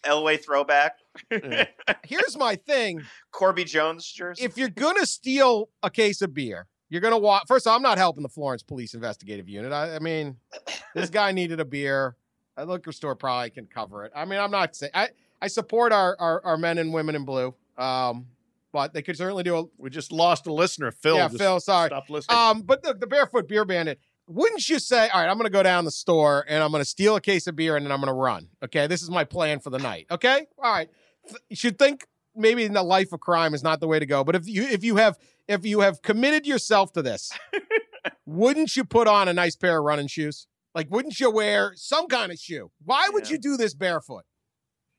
Elway 0.04 0.42
throwback. 0.42 0.96
Here's 2.04 2.36
my 2.36 2.56
thing. 2.56 3.02
Corby 3.32 3.64
Jones 3.64 4.06
jersey. 4.06 4.44
if 4.44 4.56
you're 4.56 4.68
gonna 4.68 5.06
steal 5.06 5.68
a 5.82 5.90
case 5.90 6.22
of 6.22 6.34
beer, 6.34 6.66
you're 6.88 7.00
gonna 7.00 7.18
walk. 7.18 7.44
First 7.48 7.66
of 7.66 7.70
all, 7.70 7.76
I'm 7.76 7.82
not 7.82 7.98
helping 7.98 8.22
the 8.22 8.28
Florence 8.28 8.62
Police 8.62 8.94
Investigative 8.94 9.48
Unit. 9.48 9.72
I, 9.72 9.96
I 9.96 9.98
mean, 9.98 10.36
this 10.94 11.10
guy 11.10 11.32
needed 11.32 11.60
a 11.60 11.64
beer. 11.64 12.16
A 12.56 12.64
liquor 12.64 12.92
store 12.92 13.14
probably 13.14 13.50
can 13.50 13.66
cover 13.66 14.04
it. 14.04 14.12
I 14.16 14.24
mean, 14.24 14.40
I'm 14.40 14.50
not 14.50 14.74
saying 14.74 14.92
I 14.94 15.10
I 15.40 15.48
support 15.48 15.92
our 15.92 16.16
our, 16.18 16.44
our 16.44 16.56
men 16.56 16.78
and 16.78 16.92
women 16.92 17.14
in 17.14 17.24
blue. 17.24 17.54
Um, 17.76 18.26
but 18.72 18.92
they 18.92 19.02
could 19.02 19.16
certainly 19.16 19.42
do 19.42 19.56
a 19.56 19.64
We 19.78 19.90
just 19.90 20.12
lost 20.12 20.46
a 20.46 20.52
listener. 20.52 20.90
Phil. 20.90 21.16
yeah. 21.16 21.28
just 21.28 21.38
Phil, 21.38 21.60
sorry. 21.60 21.88
Stopped 21.88 22.10
listening. 22.10 22.36
Um, 22.36 22.62
but 22.62 22.82
the, 22.82 22.94
the 22.94 23.06
barefoot 23.06 23.48
beer 23.48 23.64
bandit. 23.64 23.98
Wouldn't 24.28 24.68
you 24.68 24.78
say, 24.78 25.08
all 25.08 25.20
right, 25.20 25.28
I'm 25.28 25.36
going 25.38 25.46
to 25.46 25.50
go 25.50 25.62
down 25.62 25.84
the 25.86 25.90
store 25.90 26.44
and 26.48 26.62
I'm 26.62 26.70
going 26.70 26.82
to 26.82 26.88
steal 26.88 27.16
a 27.16 27.20
case 27.20 27.46
of 27.46 27.56
beer 27.56 27.76
and 27.76 27.84
then 27.86 27.90
I'm 27.92 27.98
going 28.00 28.08
to 28.08 28.12
run. 28.12 28.48
Okay, 28.62 28.86
this 28.86 29.02
is 29.02 29.08
my 29.10 29.24
plan 29.24 29.58
for 29.58 29.70
the 29.70 29.78
night. 29.78 30.06
Okay, 30.10 30.46
all 30.62 30.70
right. 30.72 30.90
Th- 31.28 31.40
You 31.48 31.56
should 31.56 31.78
think 31.78 32.06
maybe 32.36 32.64
in 32.64 32.74
the 32.74 32.82
life 32.82 33.12
of 33.12 33.20
crime 33.20 33.54
is 33.54 33.62
not 33.62 33.80
the 33.80 33.88
way 33.88 33.98
to 33.98 34.06
go. 34.06 34.22
But 34.24 34.36
if 34.36 34.46
you 34.46 34.64
if 34.64 34.84
you 34.84 34.96
have 34.96 35.16
if 35.48 35.64
you 35.64 35.80
have 35.80 36.02
committed 36.02 36.46
yourself 36.46 36.92
to 36.92 37.02
this, 37.02 37.32
wouldn't 38.26 38.76
you 38.76 38.84
put 38.84 39.08
on 39.08 39.28
a 39.28 39.32
nice 39.32 39.56
pair 39.56 39.78
of 39.78 39.84
running 39.84 40.08
shoes? 40.08 40.46
Like, 40.74 40.90
wouldn't 40.90 41.18
you 41.18 41.30
wear 41.30 41.72
some 41.74 42.06
kind 42.06 42.30
of 42.30 42.38
shoe? 42.38 42.70
Why 42.84 43.08
would 43.10 43.26
Yeah. 43.26 43.32
you 43.32 43.38
do 43.38 43.56
this 43.56 43.74
barefoot? 43.74 44.24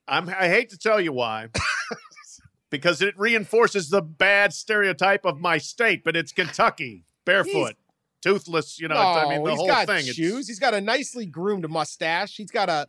I'm, 0.08 0.28
I 0.28 0.48
hate 0.48 0.70
to 0.72 0.78
tell 0.78 1.00
you 1.00 1.14
why. 1.14 1.50
because 2.72 3.02
it 3.02 3.14
reinforces 3.18 3.90
the 3.90 4.02
bad 4.02 4.54
stereotype 4.54 5.24
of 5.26 5.40
my 5.40 5.58
state, 5.60 6.04
but 6.04 6.16
it's 6.16 6.32
Kentucky, 6.32 7.06
barefoot, 7.26 7.76
toothless. 8.22 8.80
You 8.80 8.88
know, 8.88 8.96
I 8.96 9.30
mean 9.30 9.44
the 9.44 9.52
he's 9.52 9.60
whole 9.60 9.68
got 9.68 9.88
thing. 9.88 10.00
It's- 10.00 10.16
shoes. 10.16 10.48
He's 10.48 10.60
got 10.60 10.74
a 10.74 10.82
nicely 10.82 11.26
groomed 11.26 11.70
mustache. 11.70 12.36
He's 12.36 12.52
got 12.52 12.70
a 12.70 12.88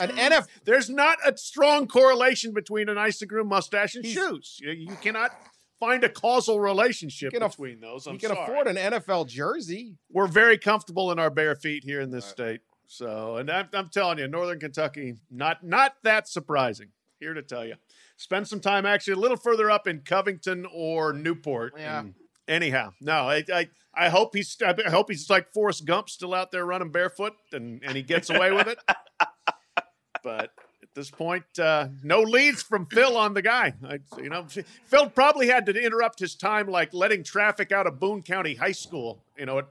an 0.00 0.10
NF. 0.10 0.46
There's 0.64 0.88
not 0.88 1.18
a 1.26 1.36
strong 1.36 1.86
correlation 1.86 2.52
between 2.54 2.88
an 2.88 2.96
Isogrum 2.96 3.46
mustache 3.46 3.94
and 3.94 4.04
He's- 4.04 4.16
shoes. 4.16 4.58
You, 4.62 4.70
you 4.72 4.96
cannot 5.02 5.30
find 5.78 6.02
a 6.04 6.08
causal 6.08 6.60
relationship 6.60 7.32
He 7.32 7.38
can 7.38 7.48
between 7.48 7.80
those. 7.80 8.06
I'm 8.06 8.14
He 8.14 8.18
can 8.20 8.30
sorry. 8.30 8.42
afford 8.42 8.66
an 8.68 8.76
NFL 8.76 9.26
jersey. 9.28 9.96
We're 10.10 10.28
very 10.28 10.56
comfortable 10.56 11.10
in 11.12 11.18
our 11.18 11.28
bare 11.28 11.56
feet 11.56 11.84
here 11.84 12.00
in 12.00 12.10
this 12.10 12.24
state. 12.24 12.60
So, 12.86 13.36
and 13.36 13.50
I'm, 13.50 13.68
I'm 13.74 13.88
telling 13.88 14.18
you, 14.18 14.28
Northern 14.28 14.60
Kentucky, 14.60 15.14
not 15.30 15.62
not 15.64 15.96
that 16.04 16.28
surprising. 16.28 16.88
Here 17.20 17.34
to 17.34 17.42
tell 17.42 17.64
you, 17.64 17.74
spend 18.16 18.48
some 18.48 18.60
time 18.60 18.84
actually 18.84 19.12
a 19.14 19.16
little 19.16 19.36
further 19.36 19.70
up 19.70 19.86
in 19.86 20.00
Covington 20.00 20.66
or 20.72 21.12
Newport. 21.12 21.74
Yeah. 21.76 22.00
And 22.00 22.14
anyhow, 22.48 22.92
no, 23.00 23.28
I, 23.28 23.44
I 23.52 23.68
I 23.94 24.08
hope 24.08 24.34
he's 24.34 24.56
I 24.64 24.74
hope 24.88 25.10
he's 25.10 25.28
like 25.28 25.52
Forrest 25.52 25.84
Gump, 25.84 26.08
still 26.08 26.34
out 26.34 26.50
there 26.50 26.64
running 26.64 26.90
barefoot, 26.90 27.34
and 27.52 27.82
and 27.84 27.96
he 27.96 28.02
gets 28.02 28.30
away 28.30 28.52
with 28.52 28.68
it. 28.68 28.78
but 30.24 30.50
at 30.82 30.94
this 30.94 31.10
point, 31.10 31.44
uh, 31.58 31.88
no 32.02 32.20
leads 32.20 32.62
from 32.62 32.86
Phil 32.86 33.16
on 33.16 33.34
the 33.34 33.42
guy. 33.42 33.74
I, 33.86 33.98
you 34.18 34.30
know, 34.30 34.46
Phil 34.86 35.10
probably 35.10 35.48
had 35.48 35.66
to 35.66 35.72
interrupt 35.72 36.18
his 36.18 36.34
time, 36.34 36.68
like 36.68 36.94
letting 36.94 37.22
traffic 37.22 37.72
out 37.72 37.86
of 37.86 38.00
Boone 38.00 38.22
County 38.22 38.54
High 38.54 38.72
School. 38.72 39.22
You 39.36 39.46
know, 39.46 39.58
at 39.58 39.66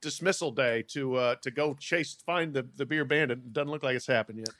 dismissal 0.00 0.50
day 0.50 0.82
to 0.88 1.16
uh, 1.16 1.34
to 1.36 1.50
go 1.50 1.74
chase 1.74 2.16
find 2.24 2.54
the 2.54 2.66
the 2.76 2.86
beer 2.86 3.04
bandit. 3.04 3.52
Doesn't 3.52 3.70
look 3.70 3.82
like 3.82 3.96
it's 3.96 4.06
happened 4.06 4.38
yet. 4.38 4.50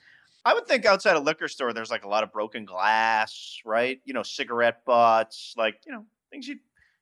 I 0.44 0.54
would 0.54 0.66
think 0.66 0.86
outside 0.86 1.16
a 1.16 1.20
liquor 1.20 1.48
store, 1.48 1.72
there's 1.72 1.90
like 1.90 2.04
a 2.04 2.08
lot 2.08 2.22
of 2.22 2.32
broken 2.32 2.64
glass, 2.64 3.60
right? 3.64 4.00
You 4.04 4.14
know, 4.14 4.22
cigarette 4.22 4.84
butts, 4.84 5.54
like 5.56 5.80
you 5.86 5.92
know, 5.92 6.04
things 6.30 6.48
you 6.48 6.56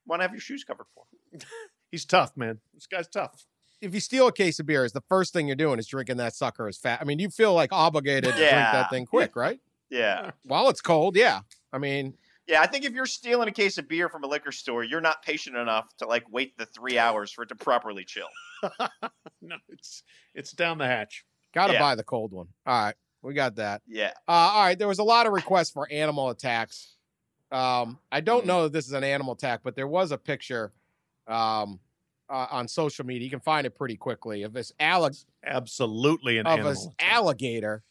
want 0.09 0.20
to 0.20 0.24
have 0.24 0.32
your 0.32 0.40
shoes 0.40 0.64
covered 0.64 0.86
for? 0.94 1.04
He's 1.90 2.04
tough, 2.04 2.36
man. 2.36 2.59
This 2.74 2.86
guy's 2.86 3.09
tough. 3.09 3.44
If 3.80 3.94
you 3.94 4.00
steal 4.00 4.26
a 4.26 4.32
case 4.32 4.59
of 4.59 4.66
beers, 4.66 4.92
the 4.92 5.02
first 5.09 5.32
thing 5.32 5.46
you're 5.46 5.54
doing 5.56 5.78
is 5.78 5.86
drinking 5.86 6.16
that 6.16 6.34
sucker 6.34 6.66
as 6.66 6.76
fat. 6.76 6.98
I 7.00 7.04
mean, 7.04 7.18
you 7.20 7.30
feel 7.30 7.54
like 7.54 7.72
obligated 7.72 8.24
to 8.32 8.36
drink 8.36 8.50
that 8.50 8.90
thing 8.90 9.06
quick, 9.06 9.36
right? 9.36 9.61
Yeah. 9.88 10.32
While 10.42 10.68
it's 10.68 10.80
cold, 10.80 11.16
yeah. 11.16 11.40
I 11.72 11.78
mean, 11.78 12.14
Yeah, 12.48 12.61
I 12.61 12.66
think 12.66 12.84
if 12.84 12.92
you're 12.92 13.06
stealing 13.06 13.48
a 13.48 13.52
case 13.52 13.78
of 13.78 13.88
beer 13.88 14.09
from 14.09 14.24
a 14.24 14.26
liquor 14.26 14.50
store, 14.52 14.82
you're 14.82 15.00
not 15.00 15.22
patient 15.22 15.56
enough 15.56 15.86
to 15.98 16.06
like 16.06 16.24
wait 16.30 16.59
the 16.59 16.66
three 16.66 16.98
hours 16.98 17.30
for 17.30 17.42
it 17.44 17.50
to 17.50 17.54
properly 17.54 18.04
chill. 18.04 18.26
no, 19.40 19.56
it's 19.68 20.02
it's 20.34 20.50
down 20.52 20.78
the 20.78 20.86
hatch. 20.86 21.24
gotta 21.54 21.74
Yeah. 21.74 21.78
buy 21.78 21.94
the 21.94 22.02
cold 22.04 22.32
one. 22.32 22.48
All 22.66 22.82
right, 22.84 22.94
we 23.22 23.32
got 23.34 23.56
that. 23.56 23.82
Yeah. 23.86 24.12
Uh, 24.26 24.32
all 24.32 24.64
right, 24.64 24.78
there 24.78 24.88
was 24.88 24.98
a 24.98 25.04
lot 25.04 25.26
of 25.26 25.32
requests 25.32 25.70
for 25.70 25.86
animal 25.90 26.28
attacks. 26.30 26.96
Um, 27.51 27.99
I 28.12 28.20
don't 28.20 28.42
Mhm. 28.44 28.46
know 28.46 28.62
that 28.64 28.72
this 28.72 28.86
is 28.86 28.92
an 28.92 29.05
animal 29.05 29.32
attack, 29.34 29.61
but 29.62 29.74
there 29.74 29.86
was 29.88 30.11
a 30.12 30.18
picture 30.18 30.72
um, 31.26 31.78
uh, 32.30 32.46
on 32.51 32.66
social 32.68 33.05
media. 33.05 33.24
You 33.24 33.30
can 33.30 33.40
find 33.40 33.66
it 33.66 33.74
pretty 33.74 33.96
quickly 33.96 34.42
of 34.44 34.53
this 34.55 34.72
allig- 34.80 35.24
Absolutely 35.44 36.38
an 36.38 36.46
of 36.46 36.53
animal. 36.61 36.70
this 36.72 36.88
alligator 36.99 37.82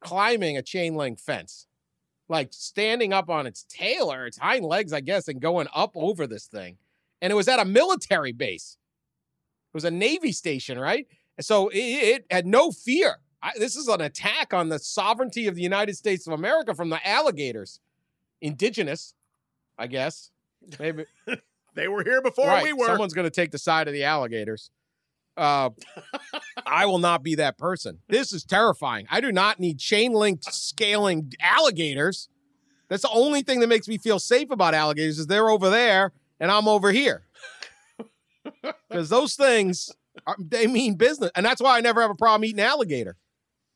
climbing 0.00 0.56
a 0.56 0.62
chain 0.62 0.94
link 0.96 1.18
fence, 1.20 1.66
like 2.28 2.52
standing 2.52 3.12
up 3.12 3.28
on 3.30 3.46
its 3.46 3.64
tail 3.68 4.12
or 4.12 4.26
its 4.26 4.38
hind 4.38 4.64
legs, 4.64 4.92
I 4.92 5.00
guess, 5.00 5.28
and 5.28 5.40
going 5.40 5.68
up 5.74 5.92
over 5.94 6.26
this 6.26 6.46
thing. 6.46 6.78
And 7.20 7.32
it 7.32 7.36
was 7.36 7.48
at 7.48 7.58
a 7.60 7.64
military 7.64 8.32
base. 8.32 8.76
It 9.72 9.74
was 9.76 9.84
a 9.84 9.90
Navy 9.90 10.32
station, 10.32 10.78
right? 10.78 11.06
So 11.40 11.68
it, 11.68 11.78
it 11.78 12.26
had 12.30 12.46
no 12.46 12.70
fear. 12.72 13.18
I, 13.42 13.52
this 13.56 13.76
is 13.76 13.86
an 13.88 14.00
attack 14.00 14.52
on 14.52 14.68
the 14.68 14.78
sovereignty 14.80 15.46
of 15.46 15.54
the 15.54 15.62
United 15.62 15.96
States 15.96 16.26
of 16.26 16.32
America 16.32 16.74
from 16.74 16.90
the 16.90 17.06
alligators, 17.06 17.78
indigenous, 18.40 19.14
I 19.78 19.86
guess. 19.86 20.30
Maybe 20.78 21.04
They 21.78 21.86
were 21.86 22.02
here 22.02 22.20
before 22.20 22.48
right. 22.48 22.64
we 22.64 22.72
were. 22.72 22.86
Someone's 22.86 23.14
going 23.14 23.26
to 23.26 23.30
take 23.30 23.52
the 23.52 23.58
side 23.58 23.86
of 23.86 23.94
the 23.94 24.02
alligators. 24.02 24.72
Uh, 25.36 25.70
I 26.66 26.86
will 26.86 26.98
not 26.98 27.22
be 27.22 27.36
that 27.36 27.56
person. 27.56 28.00
This 28.08 28.32
is 28.32 28.42
terrifying. 28.42 29.06
I 29.08 29.20
do 29.20 29.30
not 29.30 29.60
need 29.60 29.78
chain 29.78 30.12
link 30.12 30.40
scaling 30.42 31.32
alligators. 31.40 32.28
That's 32.88 33.02
the 33.02 33.10
only 33.10 33.42
thing 33.42 33.60
that 33.60 33.68
makes 33.68 33.86
me 33.86 33.96
feel 33.96 34.18
safe 34.18 34.50
about 34.50 34.74
alligators 34.74 35.20
is 35.20 35.28
they're 35.28 35.50
over 35.50 35.70
there 35.70 36.12
and 36.40 36.50
I'm 36.50 36.66
over 36.68 36.90
here. 36.90 37.22
Because 38.88 39.10
those 39.10 39.36
things, 39.36 39.90
are, 40.26 40.34
they 40.38 40.66
mean 40.66 40.94
business, 40.94 41.30
and 41.36 41.44
that's 41.44 41.60
why 41.60 41.76
I 41.76 41.80
never 41.82 42.00
have 42.00 42.10
a 42.10 42.14
problem 42.14 42.46
eating 42.46 42.62
alligator. 42.62 43.16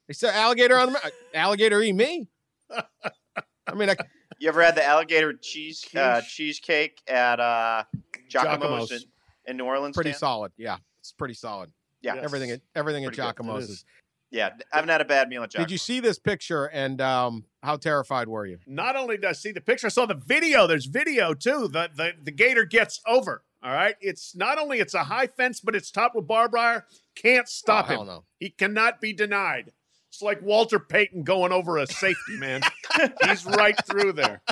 They 0.08 0.14
said 0.14 0.34
alligator 0.34 0.78
on 0.78 0.94
the 0.94 1.12
alligator 1.34 1.82
eat 1.82 1.92
me. 1.92 2.28
I 2.70 3.74
mean, 3.74 3.90
I, 3.90 3.96
You 4.42 4.48
ever 4.48 4.60
had 4.60 4.74
the 4.74 4.84
alligator 4.84 5.32
cheese 5.34 5.86
uh, 5.94 6.20
cheesecake 6.20 7.00
at 7.06 7.38
uh, 7.38 7.84
Jacques-Imo's, 8.28 8.88
Jacques-Imo's. 8.88 8.90
in, 8.90 9.00
in 9.46 9.56
New 9.56 9.66
Orleans? 9.66 9.94
pretty 9.94 10.10
Dan? 10.10 10.18
solid. 10.18 10.50
Yeah, 10.56 10.78
it's 10.98 11.12
pretty 11.12 11.34
solid. 11.34 11.70
Yeah. 12.00 12.16
Yes. 12.16 12.24
Everything, 12.24 12.50
at, 12.50 12.60
everything 12.74 13.04
Pretty 13.04 13.18
good. 13.18 13.22
It 13.22 13.26
Jacques-Imo's 13.28 13.64
is. 13.64 13.70
is 13.70 13.84
Yeah, 14.32 14.50
I 14.72 14.76
haven't 14.78 14.88
had 14.88 15.00
a 15.00 15.04
bad 15.04 15.28
meal 15.28 15.44
at 15.44 15.52
Jacques-Imo's. 15.52 15.68
Did 15.68 15.72
you 15.72 15.78
see 15.78 16.00
this 16.00 16.18
picture 16.18 16.64
and 16.66 17.00
um, 17.00 17.44
how 17.62 17.76
terrified 17.76 18.26
were 18.26 18.44
you? 18.44 18.58
Not 18.66 18.96
only 18.96 19.16
did 19.16 19.26
I 19.26 19.32
see 19.32 19.52
the 19.52 19.60
picture, 19.60 19.86
I 19.86 19.90
saw 19.90 20.06
the 20.06 20.20
video. 20.26 20.66
There's 20.66 20.86
video 20.86 21.34
too. 21.34 21.68
The 21.68 21.90
the, 21.94 22.10
the 22.20 22.32
gator 22.32 22.64
gets 22.64 23.00
over. 23.06 23.44
All 23.62 23.72
right. 23.72 23.94
It's 24.00 24.34
not 24.34 24.58
only 24.58 24.80
it's 24.80 24.94
a 24.94 25.04
high 25.04 25.28
fence, 25.28 25.60
but 25.60 25.76
it's 25.76 25.92
topped 25.92 26.16
with 26.16 26.26
barbed 26.26 26.54
wire. 26.54 26.84
Can't 27.14 27.48
stop 27.48 27.84
Oh, 27.84 27.88
hell 27.92 28.00
him. 28.00 28.06
no. 28.08 28.24
He 28.40 28.50
cannot 28.50 29.00
be 29.00 29.12
denied. 29.12 29.70
It's 30.12 30.20
like 30.20 30.42
Walter 30.42 30.78
Payton 30.78 31.22
going 31.22 31.52
over 31.52 31.78
a 31.78 31.86
safety 31.86 32.36
man. 32.36 32.60
He's 33.24 33.46
right 33.46 33.74
through 33.86 34.12
there. 34.12 34.42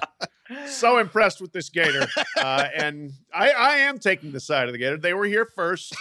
So 0.67 0.97
impressed 0.97 1.43
with 1.43 1.53
this 1.53 1.69
gator, 1.69 2.07
uh, 2.39 2.65
and 2.75 3.13
I, 3.33 3.51
I 3.51 3.77
am 3.77 3.99
taking 3.99 4.33
the 4.33 4.41
side 4.41 4.69
of 4.69 4.73
the 4.73 4.79
gator. 4.79 4.97
They 4.97 5.13
were 5.13 5.27
here 5.27 5.45
first. 5.45 5.95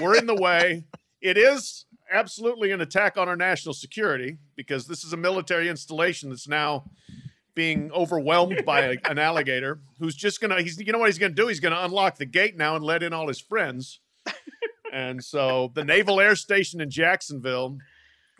We're 0.00 0.16
in 0.16 0.26
the 0.26 0.36
way. 0.36 0.84
It 1.20 1.36
is 1.36 1.84
absolutely 2.10 2.70
an 2.70 2.80
attack 2.80 3.18
on 3.18 3.28
our 3.28 3.34
national 3.36 3.74
security 3.74 4.38
because 4.54 4.86
this 4.86 5.02
is 5.02 5.12
a 5.12 5.16
military 5.16 5.68
installation 5.68 6.30
that's 6.30 6.46
now 6.48 6.84
being 7.54 7.90
overwhelmed 7.92 8.64
by 8.64 8.82
a- 8.82 8.98
an 9.10 9.18
alligator 9.18 9.80
who's 9.98 10.14
just 10.14 10.40
gonna 10.40 10.62
he's 10.62 10.78
you 10.78 10.90
know 10.92 10.98
what 10.98 11.08
he's 11.08 11.18
gonna 11.18 11.34
do 11.34 11.48
he's 11.48 11.60
gonna 11.60 11.80
unlock 11.80 12.16
the 12.16 12.24
gate 12.24 12.56
now 12.56 12.76
and 12.76 12.84
let 12.84 13.02
in 13.02 13.12
all 13.12 13.28
his 13.28 13.40
friends 13.40 14.00
and 14.92 15.22
so 15.22 15.70
the 15.74 15.84
naval 15.84 16.18
air 16.20 16.34
station 16.34 16.80
in 16.80 16.88
jacksonville 16.90 17.76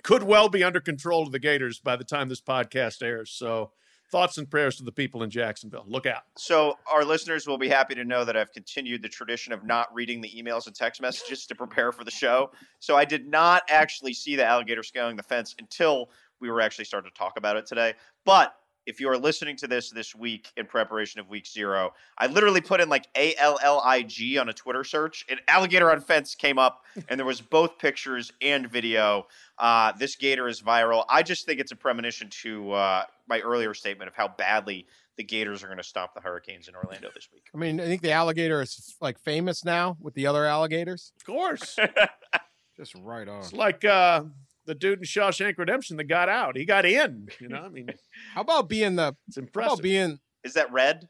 could 0.02 0.22
well 0.22 0.48
be 0.48 0.62
under 0.64 0.80
control 0.80 1.22
of 1.22 1.32
the 1.32 1.38
gators 1.38 1.78
by 1.78 1.96
the 1.96 2.04
time 2.04 2.28
this 2.28 2.40
podcast 2.40 3.02
airs 3.02 3.30
so 3.30 3.70
thoughts 4.10 4.36
and 4.36 4.50
prayers 4.50 4.76
to 4.76 4.84
the 4.84 4.92
people 4.92 5.22
in 5.22 5.30
jacksonville 5.30 5.84
look 5.86 6.06
out 6.06 6.22
So 6.36 6.76
our 6.92 7.04
listeners 7.04 7.46
will 7.46 7.58
be 7.58 7.68
happy 7.68 7.94
to 7.94 8.04
know 8.04 8.24
that 8.24 8.36
I've 8.36 8.52
continued 8.52 9.02
the 9.02 9.08
tradition 9.08 9.52
of 9.52 9.64
not 9.64 9.92
reading 9.94 10.20
the 10.20 10.30
emails 10.30 10.66
and 10.66 10.74
text 10.74 11.00
messages 11.00 11.46
to 11.46 11.54
prepare 11.54 11.92
for 11.92 12.04
the 12.04 12.10
show. 12.10 12.50
So 12.78 12.96
I 12.96 13.04
did 13.04 13.26
not 13.26 13.62
actually 13.68 14.12
see 14.12 14.36
the 14.36 14.44
alligator 14.44 14.82
scaling 14.82 15.16
the 15.16 15.22
fence 15.22 15.54
until 15.58 16.10
we 16.40 16.50
were 16.50 16.60
actually 16.60 16.84
starting 16.84 17.10
to 17.10 17.16
talk 17.16 17.34
about 17.36 17.56
it 17.56 17.66
today. 17.66 17.94
But 18.24 18.54
if 18.86 19.00
you 19.00 19.08
are 19.08 19.16
listening 19.18 19.56
to 19.58 19.66
this 19.66 19.90
this 19.90 20.14
week 20.14 20.50
in 20.56 20.66
preparation 20.66 21.20
of 21.20 21.28
week 21.28 21.46
zero, 21.46 21.92
I 22.18 22.26
literally 22.26 22.60
put 22.60 22.80
in 22.80 22.88
like 22.88 23.06
A 23.16 23.34
L 23.36 23.58
L 23.62 23.80
I 23.84 24.02
G 24.02 24.38
on 24.38 24.48
a 24.48 24.52
Twitter 24.52 24.84
search, 24.84 25.24
and 25.28 25.40
alligator 25.48 25.90
on 25.90 26.00
fence 26.00 26.34
came 26.34 26.58
up, 26.58 26.82
and 27.08 27.18
there 27.18 27.26
was 27.26 27.40
both 27.40 27.78
pictures 27.78 28.32
and 28.40 28.70
video. 28.70 29.26
Uh, 29.58 29.92
this 29.92 30.16
gator 30.16 30.48
is 30.48 30.60
viral. 30.60 31.04
I 31.08 31.22
just 31.22 31.46
think 31.46 31.60
it's 31.60 31.72
a 31.72 31.76
premonition 31.76 32.28
to 32.42 32.72
uh, 32.72 33.04
my 33.28 33.40
earlier 33.40 33.74
statement 33.74 34.08
of 34.08 34.14
how 34.14 34.28
badly 34.28 34.86
the 35.16 35.24
Gators 35.24 35.62
are 35.62 35.66
going 35.66 35.76
to 35.78 35.84
stop 35.84 36.14
the 36.14 36.20
Hurricanes 36.20 36.68
in 36.68 36.74
Orlando 36.74 37.10
this 37.14 37.28
week. 37.32 37.44
I 37.54 37.58
mean, 37.58 37.78
I 37.80 37.84
think 37.84 38.00
the 38.00 38.12
alligator 38.12 38.62
is 38.62 38.96
like 39.00 39.18
famous 39.18 39.62
now 39.64 39.96
with 40.00 40.14
the 40.14 40.26
other 40.26 40.46
alligators. 40.46 41.12
of 41.16 41.24
course 41.26 41.78
Just 42.76 42.94
right 42.94 43.28
on. 43.28 43.40
it's 43.40 43.52
like 43.52 43.84
uh 43.84 44.22
the 44.66 44.74
dude 44.74 44.98
in 45.00 45.04
Shawshank 45.04 45.58
Redemption 45.58 45.96
that 45.96 46.04
got 46.04 46.28
out. 46.28 46.56
He 46.56 46.64
got 46.64 46.84
in. 46.84 47.28
You 47.40 47.48
know, 47.48 47.62
I 47.62 47.68
mean, 47.68 47.88
How 48.34 48.40
about 48.42 48.68
being 48.68 48.96
the? 48.96 49.14
it's 49.28 49.36
impressive. 49.36 49.68
How 49.68 49.74
about 49.74 49.82
being? 49.82 50.18
Is 50.44 50.54
that 50.54 50.72
Red? 50.72 51.08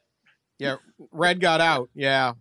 Yeah, 0.59 0.75
red 1.11 1.39
got 1.41 1.59
out. 1.61 1.89
Yeah, 1.95 2.33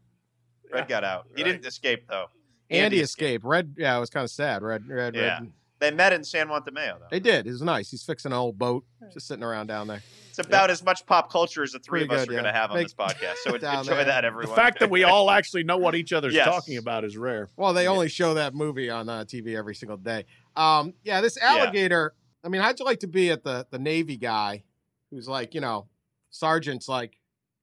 Red 0.72 0.88
got 0.88 1.02
out. 1.04 1.26
He 1.36 1.42
Right. 1.42 1.52
didn't 1.52 1.66
escape 1.66 2.06
though. 2.08 2.26
Andy, 2.70 2.84
Andy 2.84 3.00
escaped. 3.00 3.44
Red. 3.44 3.74
Yeah, 3.78 3.96
it 3.96 4.00
was 4.00 4.10
kind 4.10 4.24
of 4.24 4.30
sad. 4.30 4.62
Red. 4.62 4.86
Red. 4.88 5.14
Yeah. 5.14 5.40
Red. 5.40 5.52
They 5.82 5.90
met 5.90 6.12
in 6.12 6.22
San 6.24 6.48
Juan 6.48 6.62
de 6.64 6.70
Mayo 6.70 6.96
though. 7.00 7.06
They 7.10 7.18
did. 7.20 7.46
It 7.46 7.50
was 7.50 7.60
nice. 7.60 7.90
He's 7.90 8.04
fixing 8.04 8.30
an 8.32 8.38
old 8.38 8.56
boat, 8.56 8.84
just 9.12 9.26
sitting 9.26 9.42
around 9.42 9.66
down 9.66 9.88
there. 9.88 10.02
It's 10.30 10.38
about 10.38 10.70
as 10.70 10.82
much 10.84 11.04
pop 11.04 11.30
culture 11.30 11.62
as 11.62 11.72
the 11.72 11.78
three 11.80 12.00
Pretty 12.06 12.14
of 12.14 12.20
us 12.20 12.24
good, 12.26 12.30
are 12.30 12.40
going 12.40 12.44
to 12.44 12.52
have 12.58 12.70
on 12.70 12.76
Make- 12.78 12.86
this 12.86 12.94
podcast. 12.94 13.34
So 13.42 13.58
Down 13.58 13.80
enjoy 13.80 13.96
there. 13.96 14.04
that, 14.06 14.24
everyone. 14.24 14.48
the 14.54 14.56
fact 14.62 14.78
that 14.80 14.88
we 14.88 15.02
all 15.04 15.30
actually 15.30 15.64
know 15.64 15.76
what 15.76 15.94
each 15.94 16.12
other's 16.12 16.32
Yes. 16.34 16.46
talking 16.46 16.78
about 16.78 17.04
is 17.04 17.16
rare. 17.18 17.50
Well, 17.56 17.72
they 17.74 17.82
Yeah. 17.84 17.90
only 17.90 18.08
show 18.08 18.34
that 18.34 18.54
movie 18.54 18.88
on 18.88 19.08
uh, 19.08 19.24
TV 19.24 19.56
every 19.56 19.74
single 19.74 19.96
day. 19.98 20.24
Um, 20.56 20.94
yeah, 21.04 21.20
this 21.20 21.36
alligator. 21.36 22.14
I 22.44 22.48
mean, 22.48 22.62
how'd 22.62 22.78
you 22.78 22.86
like 22.86 23.00
to 23.00 23.06
be 23.08 23.30
at 23.30 23.42
the 23.44 23.66
the 23.70 23.78
Navy 23.78 24.16
guy 24.16 24.62
who's 25.10 25.28
like, 25.28 25.52
you 25.54 25.60
know, 25.60 25.88
sergeant's 26.30 26.88
like, 26.88 27.18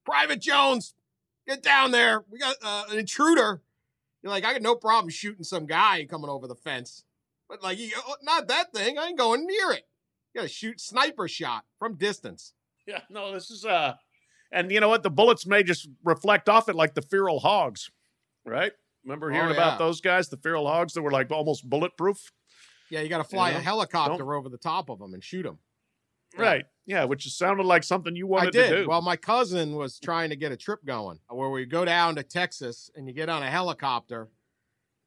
Private 0.05 0.41
Jones, 0.41 0.93
get 1.47 1.63
down 1.63 1.91
there. 1.91 2.23
We 2.29 2.37
got 2.39 2.55
uh, 2.63 2.83
an 2.91 2.99
intruder. 2.99 3.61
You're 4.21 4.31
like, 4.31 4.45
I 4.45 4.53
got 4.53 4.61
no 4.61 4.75
problem 4.75 5.09
shooting 5.09 5.43
some 5.43 5.65
guy 5.65 6.05
coming 6.05 6.29
over 6.29 6.45
the 6.47 6.55
fence, 6.55 7.03
but 7.49 7.61
like, 7.63 7.77
you, 7.79 7.91
oh, 7.97 8.15
not 8.23 8.47
that 8.47 8.71
thing. 8.73 8.97
I 8.97 9.07
ain't 9.07 9.17
going 9.17 9.45
near 9.45 9.71
it. 9.71 9.83
You 10.33 10.41
got 10.41 10.43
to 10.43 10.53
shoot 10.53 10.79
sniper 10.79 11.27
shot 11.27 11.63
from 11.79 11.95
distance. 11.97 12.53
Yeah, 12.87 13.01
no, 13.09 13.33
this 13.33 13.51
is 13.51 13.65
uh 13.65 13.93
and 14.51 14.71
you 14.71 14.79
know 14.79 14.89
what? 14.89 15.03
The 15.03 15.11
bullets 15.11 15.45
may 15.45 15.61
just 15.61 15.87
reflect 16.03 16.49
off 16.49 16.69
it 16.69 16.75
like 16.75 16.95
the 16.95 17.01
feral 17.03 17.39
hogs, 17.39 17.91
right? 18.45 18.71
Remember 19.03 19.29
Oh, 19.29 19.33
hearing 19.33 19.49
yeah. 19.49 19.55
about 19.55 19.77
those 19.79 20.01
guys, 20.01 20.29
the 20.29 20.37
feral 20.37 20.67
hogs 20.67 20.93
that 20.93 21.01
were 21.03 21.11
like 21.11 21.31
almost 21.31 21.69
bulletproof? 21.69 22.31
Yeah, 22.89 23.01
you 23.01 23.09
got 23.09 23.19
to 23.19 23.23
fly 23.23 23.49
You 23.49 23.53
know, 23.55 23.59
a 23.59 23.63
helicopter 23.63 24.33
over 24.33 24.49
the 24.49 24.57
top 24.57 24.89
of 24.89 24.97
them 24.99 25.13
and 25.13 25.23
shoot 25.23 25.43
them. 25.43 25.59
Yeah. 26.35 26.41
Right. 26.41 26.65
Yeah, 26.87 27.03
which 27.05 27.27
sounded 27.31 27.65
like 27.65 27.83
something 27.83 28.15
you 28.15 28.25
wanted 28.25 28.55
I 28.55 28.59
did. 28.61 28.69
to 28.69 28.81
do. 28.83 28.89
Well, 28.89 29.01
my 29.01 29.15
cousin 29.15 29.75
was 29.75 29.99
trying 29.99 30.31
to 30.31 30.35
get 30.35 30.51
a 30.51 30.57
trip 30.57 30.83
going 30.85 31.19
where 31.27 31.49
we 31.49 31.65
go 31.65 31.85
down 31.85 32.15
to 32.15 32.23
Texas 32.23 32.89
and 32.95 33.07
you 33.07 33.13
get 33.13 33.29
on 33.29 33.43
a 33.43 33.49
helicopter 33.49 34.29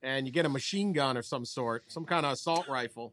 and 0.03 0.27
you 0.27 0.33
get 0.33 0.45
a 0.47 0.49
machine 0.49 0.93
gun 0.93 1.17
of 1.17 1.25
some 1.25 1.45
sort, 1.45 1.85
some 1.91 2.05
kind 2.05 2.27
of 2.27 2.33
assault 2.33 2.67
rifle, 2.69 3.13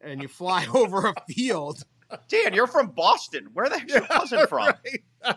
and 0.00 0.22
you 0.22 0.28
fly 0.28 0.66
over 0.74 1.08
a 1.08 1.14
field. 1.32 1.84
Dan, 2.28 2.54
you're 2.54 2.66
from 2.66 2.88
Boston. 2.88 3.48
Where 3.52 3.68
the 3.68 3.78
heck's 3.78 3.92
your 3.92 4.02
cousin 4.06 4.46
from? 4.46 4.68
Right. 4.68 5.36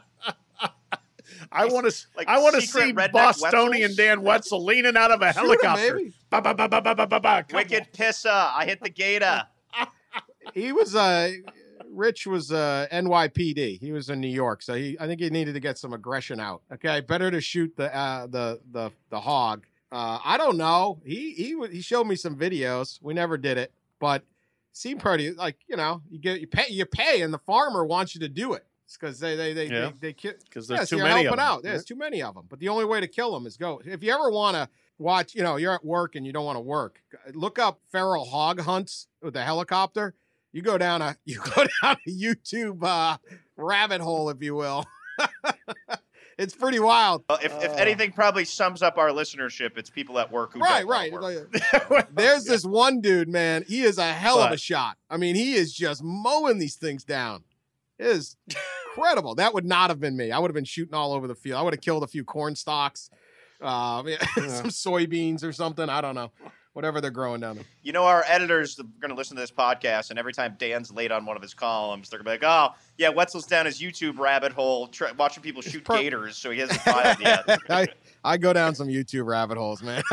I 1.51 1.65
want 1.65 1.89
to. 1.89 2.05
Like 2.15 2.27
I 2.27 2.39
want 2.39 2.55
to 2.55 2.61
see 2.61 2.91
Bostonian 2.93 3.91
Wetzels? 3.91 3.97
Dan 3.97 4.21
Wetzel 4.21 4.63
leaning 4.63 4.95
out 4.95 5.11
of 5.11 5.21
a 5.21 5.27
Shoot 5.33 5.39
helicopter. 5.39 5.95
baby. 5.95 6.13
Ba, 6.29 6.41
ba, 6.41 6.53
ba, 6.55 7.45
Wicked 7.53 7.87
pissa. 7.93 8.51
I 8.55 8.65
hit 8.65 8.81
the 8.81 8.89
gator. 8.89 9.43
He 10.53 10.71
was 10.71 10.95
uh 10.95 11.31
Rich 11.89 12.27
was 12.27 12.51
uh 12.51 12.87
NYPD. 12.91 13.79
He 13.79 13.91
was 13.91 14.09
in 14.09 14.19
New 14.21 14.27
York, 14.27 14.61
so 14.61 14.73
he 14.73 14.97
I 14.99 15.07
think 15.07 15.19
he 15.19 15.29
needed 15.29 15.53
to 15.53 15.59
get 15.59 15.77
some 15.77 15.93
aggression 15.93 16.39
out. 16.39 16.61
Okay, 16.71 17.01
better 17.01 17.29
to 17.31 17.41
shoot 17.41 17.75
the 17.75 17.93
uh 17.95 18.27
the 18.27 18.59
the 18.71 18.91
the 19.09 19.19
hog. 19.19 19.65
Uh 19.91 20.19
I 20.23 20.37
don't 20.37 20.57
know. 20.57 21.01
He 21.05 21.31
he 21.33 21.55
he 21.71 21.81
showed 21.81 22.05
me 22.05 22.15
some 22.15 22.35
videos. 22.35 22.99
We 23.01 23.13
never 23.13 23.37
did 23.37 23.57
it, 23.57 23.73
but 23.99 24.23
seemed 24.73 25.01
pretty 25.01 25.31
like, 25.31 25.57
you 25.67 25.75
know, 25.75 26.01
you 26.09 26.17
get 26.19 26.39
you 26.39 26.47
pay 26.47 26.67
you 26.69 26.85
pay 26.85 27.21
and 27.21 27.33
the 27.33 27.39
farmer 27.39 27.83
wants 27.85 28.15
you 28.15 28.21
to 28.21 28.29
do 28.29 28.53
it. 28.53 28.65
because 28.93 29.19
they 29.19 29.35
they 29.35 29.53
they 29.53 29.65
Yeah. 29.67 29.91
they, 29.99 30.13
they 30.13 30.33
because 30.43 30.69
yeah, 30.69 30.77
there's 30.77 30.89
so 30.89 30.97
too 30.97 31.03
many 31.03 31.21
of 31.21 31.25
helping 31.25 31.29
them. 31.31 31.39
out. 31.39 31.63
There's 31.63 31.83
too 31.85 31.95
many 31.97 32.21
of 32.21 32.35
them. 32.35 32.45
But 32.49 32.59
the 32.59 32.69
only 32.69 32.85
way 32.85 32.99
to 33.01 33.07
kill 33.07 33.33
them 33.33 33.45
is 33.45 33.57
go. 33.57 33.81
If 33.85 34.01
you 34.03 34.13
ever 34.13 34.29
want 34.31 34.55
to 34.55 34.69
watch, 34.97 35.35
you 35.35 35.43
know, 35.43 35.57
you're 35.57 35.73
at 35.73 35.83
work 35.83 36.15
and 36.15 36.25
you 36.25 36.31
don't 36.31 36.45
want 36.45 36.55
to 36.57 36.61
work, 36.61 37.01
look 37.33 37.59
up 37.59 37.81
feral 37.91 38.23
hog 38.25 38.61
hunts 38.61 39.07
with 39.21 39.33
the 39.33 39.43
helicopter. 39.43 40.13
You 40.53 40.61
go 40.61 40.77
down 40.77 41.01
a 41.01 41.17
you 41.25 41.39
go 41.39 41.65
down 41.83 41.97
a 42.07 42.09
YouTube 42.09 42.79
uh, 42.83 43.17
rabbit 43.57 43.99
hole, 43.99 44.29
if 44.29 44.41
you 44.41 44.55
will. 44.55 44.85
it's 46.41 46.55
pretty 46.55 46.79
wild. 46.79 47.23
Well, 47.29 47.39
if, 47.43 47.53
if 47.63 47.71
Uh. 47.71 47.75
anything 47.75 48.11
probably 48.11 48.45
sums 48.45 48.81
up 48.81 48.97
our 48.97 49.09
listenership, 49.09 49.77
it's 49.77 49.89
people 49.89 50.19
at 50.19 50.31
work 50.31 50.53
who 50.53 50.59
Right, 50.59 50.79
don't 50.79 50.87
wanna 51.13 51.45
right. 51.71 51.89
work. 51.89 52.09
There's 52.15 52.45
this 52.45 52.65
one 52.65 52.99
dude, 53.01 53.29
man. 53.29 53.63
He 53.67 53.81
is 53.83 53.97
a 53.97 54.11
hell 54.11 54.39
of 54.41 54.51
a 54.51 54.57
shot. 54.57 54.97
I 55.09 55.17
mean, 55.17 55.35
he 55.35 55.53
is 55.53 55.73
just 55.73 56.01
mowing 56.03 56.59
these 56.59 56.75
things 56.75 57.03
down. 57.03 57.43
It 57.99 58.07
is 58.07 58.35
incredible. 58.95 59.35
That 59.35 59.53
would 59.53 59.65
not 59.65 59.89
have 59.89 59.99
been 59.99 60.17
me. 60.17 60.31
I 60.31 60.39
would 60.39 60.49
have 60.49 60.55
been 60.55 60.65
shooting 60.65 60.93
all 60.95 61.13
over 61.13 61.27
the 61.27 61.35
field. 61.35 61.59
I 61.59 61.61
would 61.61 61.73
have 61.73 61.81
killed 61.81 62.03
a 62.03 62.07
few 62.07 62.23
corn 62.23 62.55
stalks, 62.55 63.09
uh, 63.61 64.01
some 64.35 64.69
soybeans 64.69 65.43
or 65.43 65.53
something. 65.53 65.87
I 65.87 66.01
don't 66.01 66.15
know. 66.15 66.31
Whatever 66.73 67.01
they're 67.01 67.11
growing 67.11 67.41
down 67.41 67.57
there. 67.57 67.65
You 67.83 67.91
know, 67.91 68.05
our 68.05 68.23
editors 68.27 68.79
are 68.79 68.83
going 69.01 69.09
to 69.09 69.15
listen 69.15 69.35
to 69.35 69.41
this 69.41 69.51
podcast, 69.51 70.09
and 70.09 70.17
every 70.17 70.31
time 70.31 70.55
Dan's 70.57 70.89
late 70.89 71.11
on 71.11 71.25
one 71.25 71.35
of 71.35 71.41
his 71.41 71.53
columns, 71.53 72.09
they're 72.09 72.17
going 72.17 72.37
to 72.37 72.39
be 72.39 72.45
like, 72.45 72.71
"Oh, 72.71 72.75
yeah, 72.97 73.09
Wetzel's 73.09 73.45
down 73.45 73.65
his 73.65 73.81
YouTube 73.81 74.17
rabbit 74.17 74.53
hole, 74.53 74.87
try, 74.87 75.11
watching 75.11 75.43
people 75.43 75.61
shoot 75.61 75.83
per- 75.83 75.97
gators, 75.97 76.37
so 76.37 76.49
he 76.49 76.59
hasn't 76.59 76.79
filed 76.81 77.19
yet." 77.19 77.43
I, 77.69 77.87
I 78.23 78.37
go 78.37 78.53
down 78.53 78.73
some 78.75 78.87
YouTube 78.87 79.25
rabbit 79.25 79.57
holes, 79.57 79.83
man. 79.83 80.01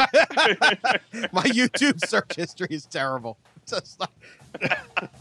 My 1.33 1.45
YouTube 1.45 2.05
search 2.07 2.35
history 2.35 2.69
is 2.71 2.87
terrible. 2.87 3.39
Just 3.67 4.01
like, 4.01 4.09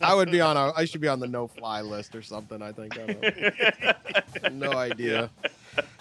I 0.02 0.16
would 0.16 0.32
be 0.32 0.42
on 0.42 0.58
a, 0.58 0.72
I 0.76 0.86
should 0.86 1.02
be 1.02 1.08
on 1.08 1.20
the 1.20 1.28
no 1.28 1.48
fly 1.48 1.82
list 1.82 2.16
or 2.16 2.22
something. 2.22 2.62
I 2.62 2.72
think. 2.72 2.98
I. 2.98 3.94
No 4.52 4.72
idea. 4.74 5.30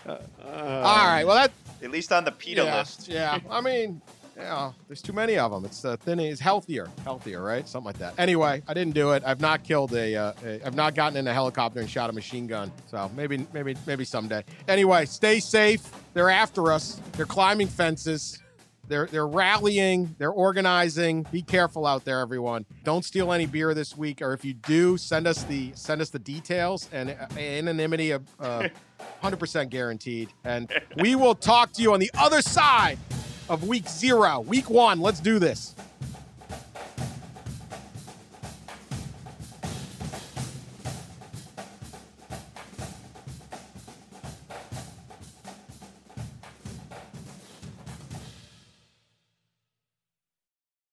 Uh, 0.07 0.17
All 0.45 1.07
right. 1.07 1.25
Well, 1.25 1.35
that 1.37 1.53
At 1.83 1.91
least 1.91 2.13
on 2.13 2.25
the 2.25 2.33
PETA 2.33 2.65
yeah, 2.65 2.79
list. 2.79 3.09
Yeah, 3.09 3.39
I 3.51 3.61
mean, 3.61 4.01
yeah, 4.37 4.73
there's 4.87 5.01
too 5.01 5.15
many 5.15 5.39
of 5.39 5.51
them. 5.51 5.65
It's 5.65 5.85
uh, 5.85 5.97
thin. 5.97 6.21
It's 6.21 6.41
healthier, 6.41 6.89
healthier, 7.05 7.43
right? 7.43 7.67
Something 7.67 7.87
like 7.87 7.99
that. 7.99 8.15
Anyway, 8.19 8.63
I 8.69 8.75
didn't 8.75 8.95
do 8.95 9.13
it. 9.13 9.23
I've 9.25 9.41
not 9.41 9.65
killed 9.65 9.95
a. 9.95 10.15
Uh, 10.15 10.33
a 10.45 10.67
I've 10.67 10.75
not 10.75 10.95
gotten 10.95 11.17
in 11.17 11.27
a 11.27 11.33
helicopter 11.33 11.81
and 11.81 11.89
shot 11.89 12.11
a 12.11 12.13
machine 12.13 12.47
gun. 12.47 12.71
So 12.87 13.11
maybe, 13.17 13.47
maybe, 13.55 13.77
maybe 13.87 14.05
someday. 14.05 14.45
Anyway, 14.69 15.07
stay 15.07 15.41
safe. 15.41 15.91
They're 16.13 16.29
after 16.29 16.71
us. 16.71 17.01
They're 17.13 17.25
climbing 17.25 17.69
fences. 17.69 18.43
They're 18.89 19.07
they're 19.07 19.27
rallying. 19.27 20.15
They're 20.19 20.31
organizing. 20.31 21.23
Be 21.33 21.41
careful 21.41 21.87
out 21.87 22.05
there, 22.05 22.21
everyone. 22.21 22.67
Don't 22.85 23.05
steal 23.07 23.33
any 23.33 23.47
beer 23.47 23.73
this 23.73 23.97
week, 23.97 24.21
or 24.21 24.35
if 24.35 24.45
you 24.45 24.53
do, 24.53 24.99
send 24.99 25.27
us 25.27 25.45
the 25.45 25.73
send 25.75 26.03
us 26.03 26.11
the 26.11 26.19
details 26.19 26.91
and 26.93 27.11
uh, 27.11 27.39
anonymity 27.39 28.11
of. 28.11 28.29
Uh, 28.39 28.69
100% 29.23 29.69
guaranteed. 29.69 30.31
And 30.45 30.71
we 30.97 31.17
will 31.17 31.35
talk 31.35 31.73
to 31.73 31.83
you 31.83 31.93
on 31.93 32.01
the 32.01 32.11
other 32.15 32.41
side 32.41 32.99
of 33.49 33.67
week 33.67 33.89
zero. 33.89 34.41
Week 34.41 34.69
one. 34.71 35.01
Let's 35.01 35.21
do 35.21 35.39
this. 35.39 35.75